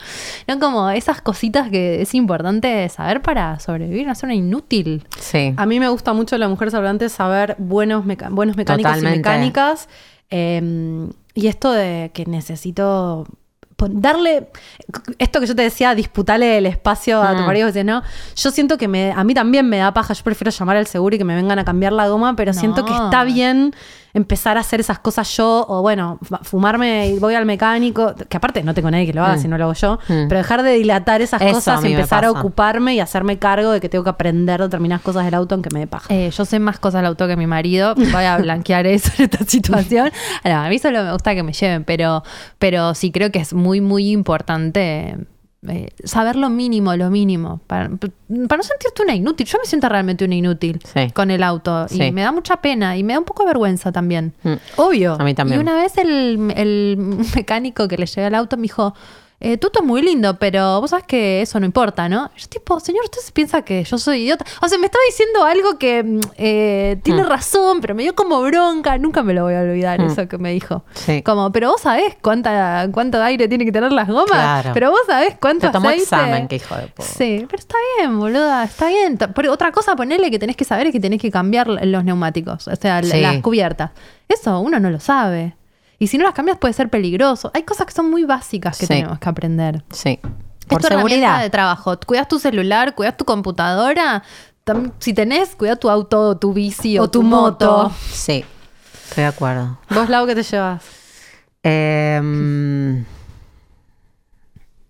[0.48, 5.06] No como esas cositas que es importante saber para sobrevivir, no ser una inútil.
[5.20, 5.54] Sí.
[5.58, 9.18] A mí me gusta mucho la mujer hablante saber buenos, meca- buenos mecánicos Totalmente.
[9.18, 9.90] y mecánicas.
[10.34, 13.26] Eh, y esto de que necesito
[13.90, 14.48] darle
[15.18, 17.46] esto que yo te decía, disputarle el espacio a tu Mm.
[17.48, 18.04] marido, dice, no,
[18.36, 21.16] yo siento que me, a mí también me da paja, yo prefiero llamar al seguro
[21.16, 23.74] y que me vengan a cambiar la goma, pero siento que está bien
[24.14, 28.38] empezar a hacer esas cosas yo, o bueno, fu- fumarme y voy al mecánico, que
[28.38, 29.40] aparte no tengo nadie que lo haga Mm.
[29.42, 30.28] si no lo hago yo, Mm.
[30.28, 33.80] pero dejar de dilatar esas Eso cosas y empezar a ocuparme y hacerme cargo de
[33.80, 36.08] que tengo que aprender determinadas cosas del auto aunque me dé paja.
[36.14, 37.96] Eh, yo sé más cosas del auto que mi marido.
[37.96, 40.12] Voy a blanquear eso en esta situación.
[40.44, 42.24] No, a mí solo me gusta que me lleven, pero,
[42.60, 45.16] pero sí creo que es muy, muy importante
[45.68, 49.46] eh, saber lo mínimo, lo mínimo, para, para no sentirte una inútil.
[49.48, 51.12] Yo me siento realmente una inútil Sí.
[51.12, 52.02] con el auto Sí.
[52.04, 54.34] y me da mucha pena y me da un poco de vergüenza también.
[54.44, 54.54] Mm.
[54.78, 55.18] Obvio.
[55.20, 55.60] A mí también.
[55.60, 56.98] Y una vez el, el
[57.36, 58.96] mecánico que le llevé el auto me dijo,
[59.42, 62.30] eh, tú es muy lindo, pero vos sabes que eso no importa, ¿no?
[62.38, 64.46] Yo tipo, señor, usted se piensa que yo soy idiota.
[64.62, 67.28] O sea, me estaba diciendo algo que mm, eh, tiene Mm.
[67.28, 68.98] razón, pero me dio como bronca.
[68.98, 70.06] Nunca me lo voy a olvidar Mm.
[70.12, 70.84] eso que me dijo.
[70.94, 71.22] Sí.
[71.24, 74.28] Como, pero vos sabés cuánta, cuánto aire tiene que tener las gomas.
[74.30, 74.72] Claro.
[74.74, 76.04] Pero vos sabés cuánto Te tomó aceite.
[76.04, 77.08] examen, qué hijo de puta.
[77.08, 79.18] Sí, pero está bien, boluda, está bien.
[79.36, 82.68] Pero otra cosa, ponerle que tenés que saber es que tenés que cambiar los neumáticos,
[82.68, 83.20] o sea, Sí.
[83.22, 83.92] las cubiertas.
[84.30, 85.56] Eso uno no lo sabe.
[86.02, 87.52] Y si no las cambias puede ser peligroso.
[87.54, 88.94] Hay cosas que son muy básicas que Sí.
[88.96, 89.84] tenemos que aprender.
[89.92, 90.20] Sí.
[90.24, 91.42] Es Por tu herramienta seguridad.
[91.44, 91.96] de trabajo.
[92.08, 94.24] Cuidas tu celular, cuidas tu computadora.
[94.98, 97.92] Si tenés, cuida tu auto, tu bici o, O tu moto.
[98.12, 98.44] Sí.
[99.10, 99.78] Estoy de acuerdo.
[99.92, 100.84] ¿Vos, Lau, qué te llevas?
[101.62, 103.06] Em,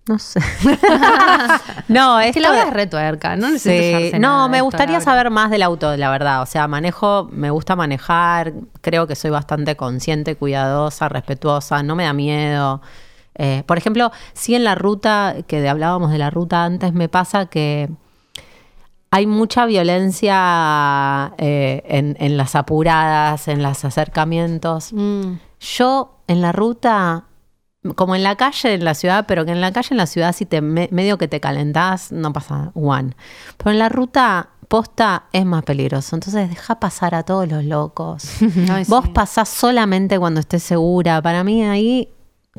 [0.08, 0.40] no sé.
[1.88, 5.64] no, Es que la verdad es retuerca, no Sí, no, me gustaría saber más del
[5.64, 6.42] auto, la verdad.
[6.42, 12.04] O sea, manejo, me gusta manejar, creo que soy bastante consciente, cuidadosa, respetuosa, no me
[12.06, 12.82] da miedo.
[13.36, 17.08] Eh, por ejemplo, sí en la ruta, que de- hablábamos de la ruta antes, me
[17.08, 17.90] pasa que
[19.10, 24.94] hay mucha violencia eh, en, en las apuradas, en los acercamientos.
[24.94, 25.34] Mm.
[25.60, 27.26] Yo en la ruta,
[27.96, 30.34] como en la calle en la ciudad, pero que en la calle en la ciudad
[30.36, 33.16] si te me- medio que te calentás, no pasa one.
[33.58, 36.16] Pero en la ruta posta es más peligroso.
[36.16, 38.24] Entonces deja pasar a todos los locos.
[38.70, 39.12] Ay, Vos sí.
[39.14, 41.22] pasás solamente cuando estés segura.
[41.22, 42.10] Para mí ahí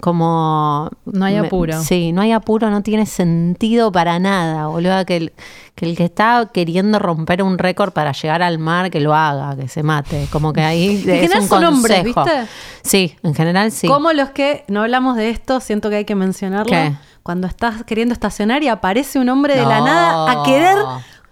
[0.01, 0.89] como...
[1.05, 1.82] No hay me- apuro.
[1.82, 5.05] sí, no hay apuro, no tiene sentido para nada, boludo.
[5.05, 5.32] Que el,
[5.74, 9.55] que el que está queriendo romper un récord para llegar al mar, que lo haga,
[9.56, 10.28] que se mate.
[10.32, 12.24] Como que ahí En es un son hombres, consejo.
[12.24, 12.47] ¿viste?
[12.82, 13.86] Sí, en general sí.
[13.86, 16.70] Como los que, no hablamos de esto, siento que hay que mencionarlo.
[16.73, 16.93] ¿Qué?
[17.23, 20.77] Cuando estás queriendo estacionar y aparece un hombre de la nada a querer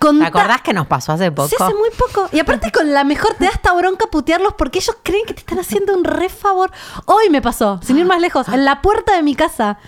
[0.00, 0.28] ¿Te contar.
[0.28, 1.48] acordás que nos pasó hace poco?
[1.48, 2.28] Se hace muy poco.
[2.32, 5.40] Y aparte con la mejor te da hasta bronca putearlos porque ellos creen que te
[5.40, 6.70] están haciendo un re favor.
[7.06, 9.78] Hoy me pasó, sin ir más lejos, en la puerta de mi casa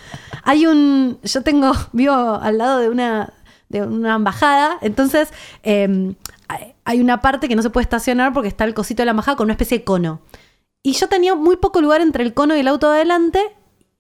[0.45, 1.19] hay un...
[1.23, 3.33] Yo tengo, vivo al lado de una,
[3.69, 5.33] de una embajada, entonces
[5.63, 6.15] eh,
[6.49, 9.13] hay- hay una parte que no se puede estacionar porque está el cosito de la
[9.13, 10.21] embajada con una especie de cono.
[10.83, 13.41] Y yo tenía muy poco lugar entre el cono y el auto de adelante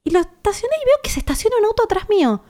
[0.05, 2.43] y lo estacioné y veo que se estaciona un auto atrás mío.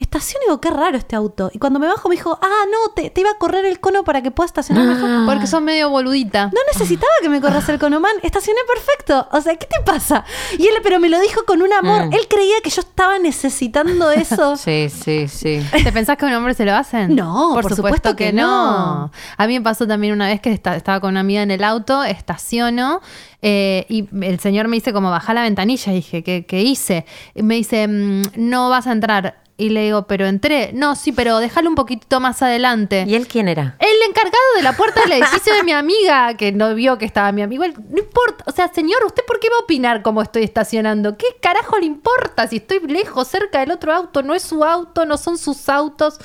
[0.00, 1.50] Estaciono y digo, qué raro este auto.
[1.52, 4.02] Y cuando me bajo me dijo, ah, no, te, te iba a correr el cono
[4.02, 5.26] para que puedas estacionar mejor.
[5.26, 6.46] Porque sos medio boludita.
[6.46, 8.12] No necesitaba que me corras el cono, man.
[8.22, 9.28] Estacioné perfecto.
[9.36, 10.24] O sea, ¿qué te pasa?
[10.58, 12.06] Y él, pero me lo dijo con un amor.
[12.06, 12.12] Mm.
[12.14, 14.56] Él creía que yo estaba necesitando eso.
[14.56, 15.62] Sí, sí, sí.
[15.84, 17.14] ¿Te pensás que a un hombre se lo hacen?
[17.14, 19.10] No, por supuesto que no.
[19.36, 21.62] A mí me pasó también una vez que esta- estaba con una amiga en el
[21.62, 23.00] auto, estaciono
[23.42, 25.92] eh, y el señor me dice como baja la ventanilla.
[25.92, 27.04] Y dije, ¿qué, qué hice?
[27.34, 29.40] Y me dice, "Mm, no vas a entrar.
[29.60, 30.70] Y le digo, pero entré.
[30.72, 33.04] No, sí, pero déjalo un poquitito más adelante.
[33.06, 33.76] ¿Y él quién era?
[33.78, 37.30] El encargado de la puerta del edificio de mi amiga, que no vio que estaba
[37.32, 37.64] mi amigo.
[37.66, 38.44] No importa.
[38.46, 41.18] O sea, señor, ¿usted por qué va a opinar cómo estoy estacionando?
[41.18, 44.22] ¿Qué carajo le importa si estoy lejos, cerca del otro auto?
[44.22, 46.18] No es su auto, no son sus autos.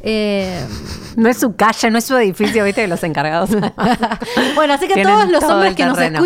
[0.00, 0.64] Eh,
[1.16, 3.50] No es su calle, no es su edificio, viste, que los encargados.
[4.54, 6.20] Bueno, así que todos los todo hombres que nos terreno.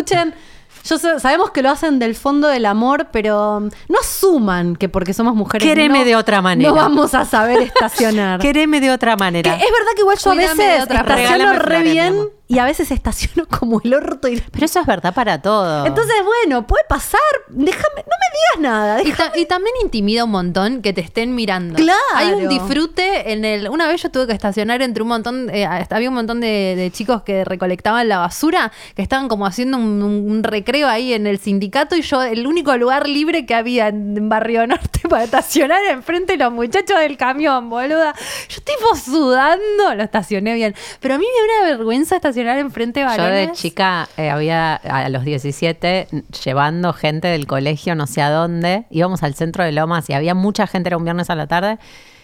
[0.83, 4.89] Yo sé- sabemos que lo hacen del fondo del amor, pero um, no asuman que
[4.89, 5.67] porque somos mujeres.
[5.67, 6.69] Quéreme no- de otra manera.
[6.69, 8.39] No vamos a saber estacionar.
[8.41, 9.53] Quereme de otra Que manera.
[9.55, 12.31] es verdad que igual yo a Cuídame de veces otra estaciono re bien amor.
[12.53, 14.27] Y a veces estaciono como el orto.
[14.27, 14.39] Y...
[14.51, 15.85] Pero eso es verdad para todo.
[15.85, 17.19] Entonces, bueno, puede pasar.
[17.49, 19.01] Déjame, no me digas nada.
[19.01, 21.75] y, deja- ta- y también intimida un montón que te estén mirando.
[21.75, 21.99] Claro.
[22.15, 23.69] Hay un disfrute en el.
[23.69, 25.49] Una vez yo tuve que estacionar entre un montón.
[25.51, 29.77] eh, había un montón de, de chicos que recolectaban la basura, que estaban como haciendo
[29.77, 31.95] un recreo ahí en el sindicato.
[31.95, 36.43] Y yo, el único lugar libre que había en Barrio Norte para estacionar enfrente de
[36.43, 38.13] los muchachos del camión, boluda.
[38.49, 40.75] Yo, tipo, sudando, lo estacioné bien.
[40.99, 43.49] Pero a mí me da una vergüenza estacionar enfrente de Yo varones.
[43.49, 46.07] de chica eh, había a los 17
[46.43, 50.33] llevando gente del colegio no sé a dónde, íbamos al centro de Lomas y había
[50.35, 51.79] mucha gente, era un viernes a la tarde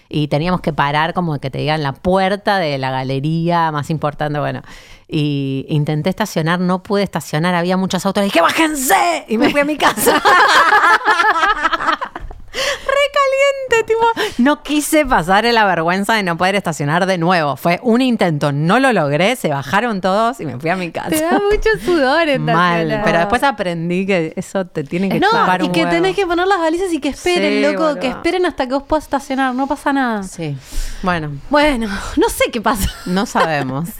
[0.09, 4.39] y teníamos que parar como que te digan la puerta de la galería más importante,
[4.39, 4.63] bueno,
[5.07, 9.65] y intenté estacionar, no pude estacionar, había muchos autos, dije bájense y me fui a
[9.65, 10.21] mi casa.
[13.09, 17.55] Recaliente, tipo, no quise pasar la vergüenza de no poder estacionar de nuevo.
[17.55, 21.09] Fue un intento, no lo logré, se bajaron todos y me fui a mi casa.
[21.09, 25.61] Te da mucho sudor Mal, pero después aprendí que eso te tiene que No, chupar
[25.61, 25.91] y un que huevo.
[25.91, 28.83] tenés que poner las balizas y que esperen, Sí, loco, que esperen hasta que vos
[28.83, 30.23] puedas estacionar, no pasa nada.
[30.23, 30.55] Sí,
[31.01, 31.87] bueno, Bueno,
[32.17, 32.89] no sé qué pasa.
[33.05, 33.89] no sabemos.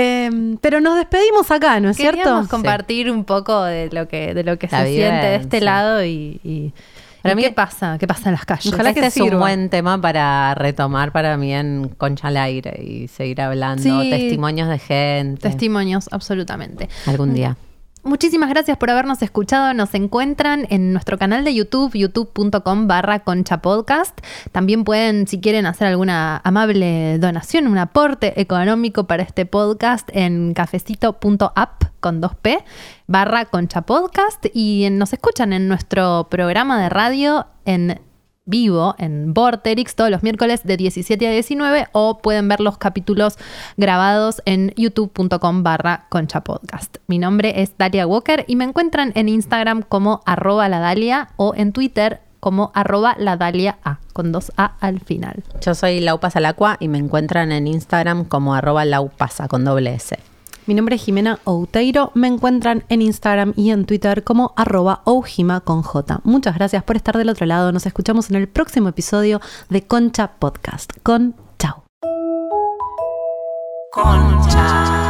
[0.00, 0.30] Eh,
[0.60, 2.48] pero nos despedimos acá, ¿no es Queríamos cierto?
[2.50, 6.04] compartir un poco de lo que, de lo que La se siente de este lado
[6.04, 6.74] y, y-
[7.22, 7.96] Para ¿Y mí- qué pasa?
[7.98, 8.72] ¿Qué pasa en las calles?
[8.72, 12.80] Ojalá este que es un buen tema para retomar para mí en Concha al Aire
[12.82, 13.82] y seguir hablando.
[13.82, 14.10] Sí.
[14.10, 15.42] Testimonios de gente.
[15.48, 16.88] Testimonios, absolutamente.
[17.06, 17.56] Algún día.
[18.08, 19.74] Muchísimas gracias por habernos escuchado.
[19.74, 24.18] Nos encuentran en nuestro canal de YouTube, youtube.com barra concha podcast.
[24.50, 30.54] También pueden, si quieren, hacer alguna amable donación, un aporte económico para este podcast en
[30.54, 32.64] cafecito.app con 2p
[33.06, 34.46] barra concha podcast.
[34.54, 38.00] Y nos escuchan en nuestro programa de radio en
[38.48, 43.38] vivo en Vorterix todos los miércoles de 17 a 19 o pueden ver los capítulos
[43.76, 46.96] grabados en youtube.com barra concha podcast.
[47.06, 51.54] Mi nombre es Dalia Walker y me encuentran en Instagram como arroba la Dalia o
[51.54, 55.44] en Twitter como arroba la Dalia A con dos A al final.
[55.60, 60.18] Yo soy Laupasa Lacua y me encuentran en Instagram como arroba laupasa con doble S.
[60.68, 62.12] Mi nombre es Jimena Outeiro.
[62.12, 65.82] Me encuentran en Instagram y en Twitter como arroba oujima con.
[66.24, 67.72] Muchas gracias por estar del otro lado.
[67.72, 69.40] Nos escuchamos en el próximo episodio
[69.70, 70.92] de Concha Podcast.
[71.02, 71.84] Con chao.
[73.90, 75.07] Concha.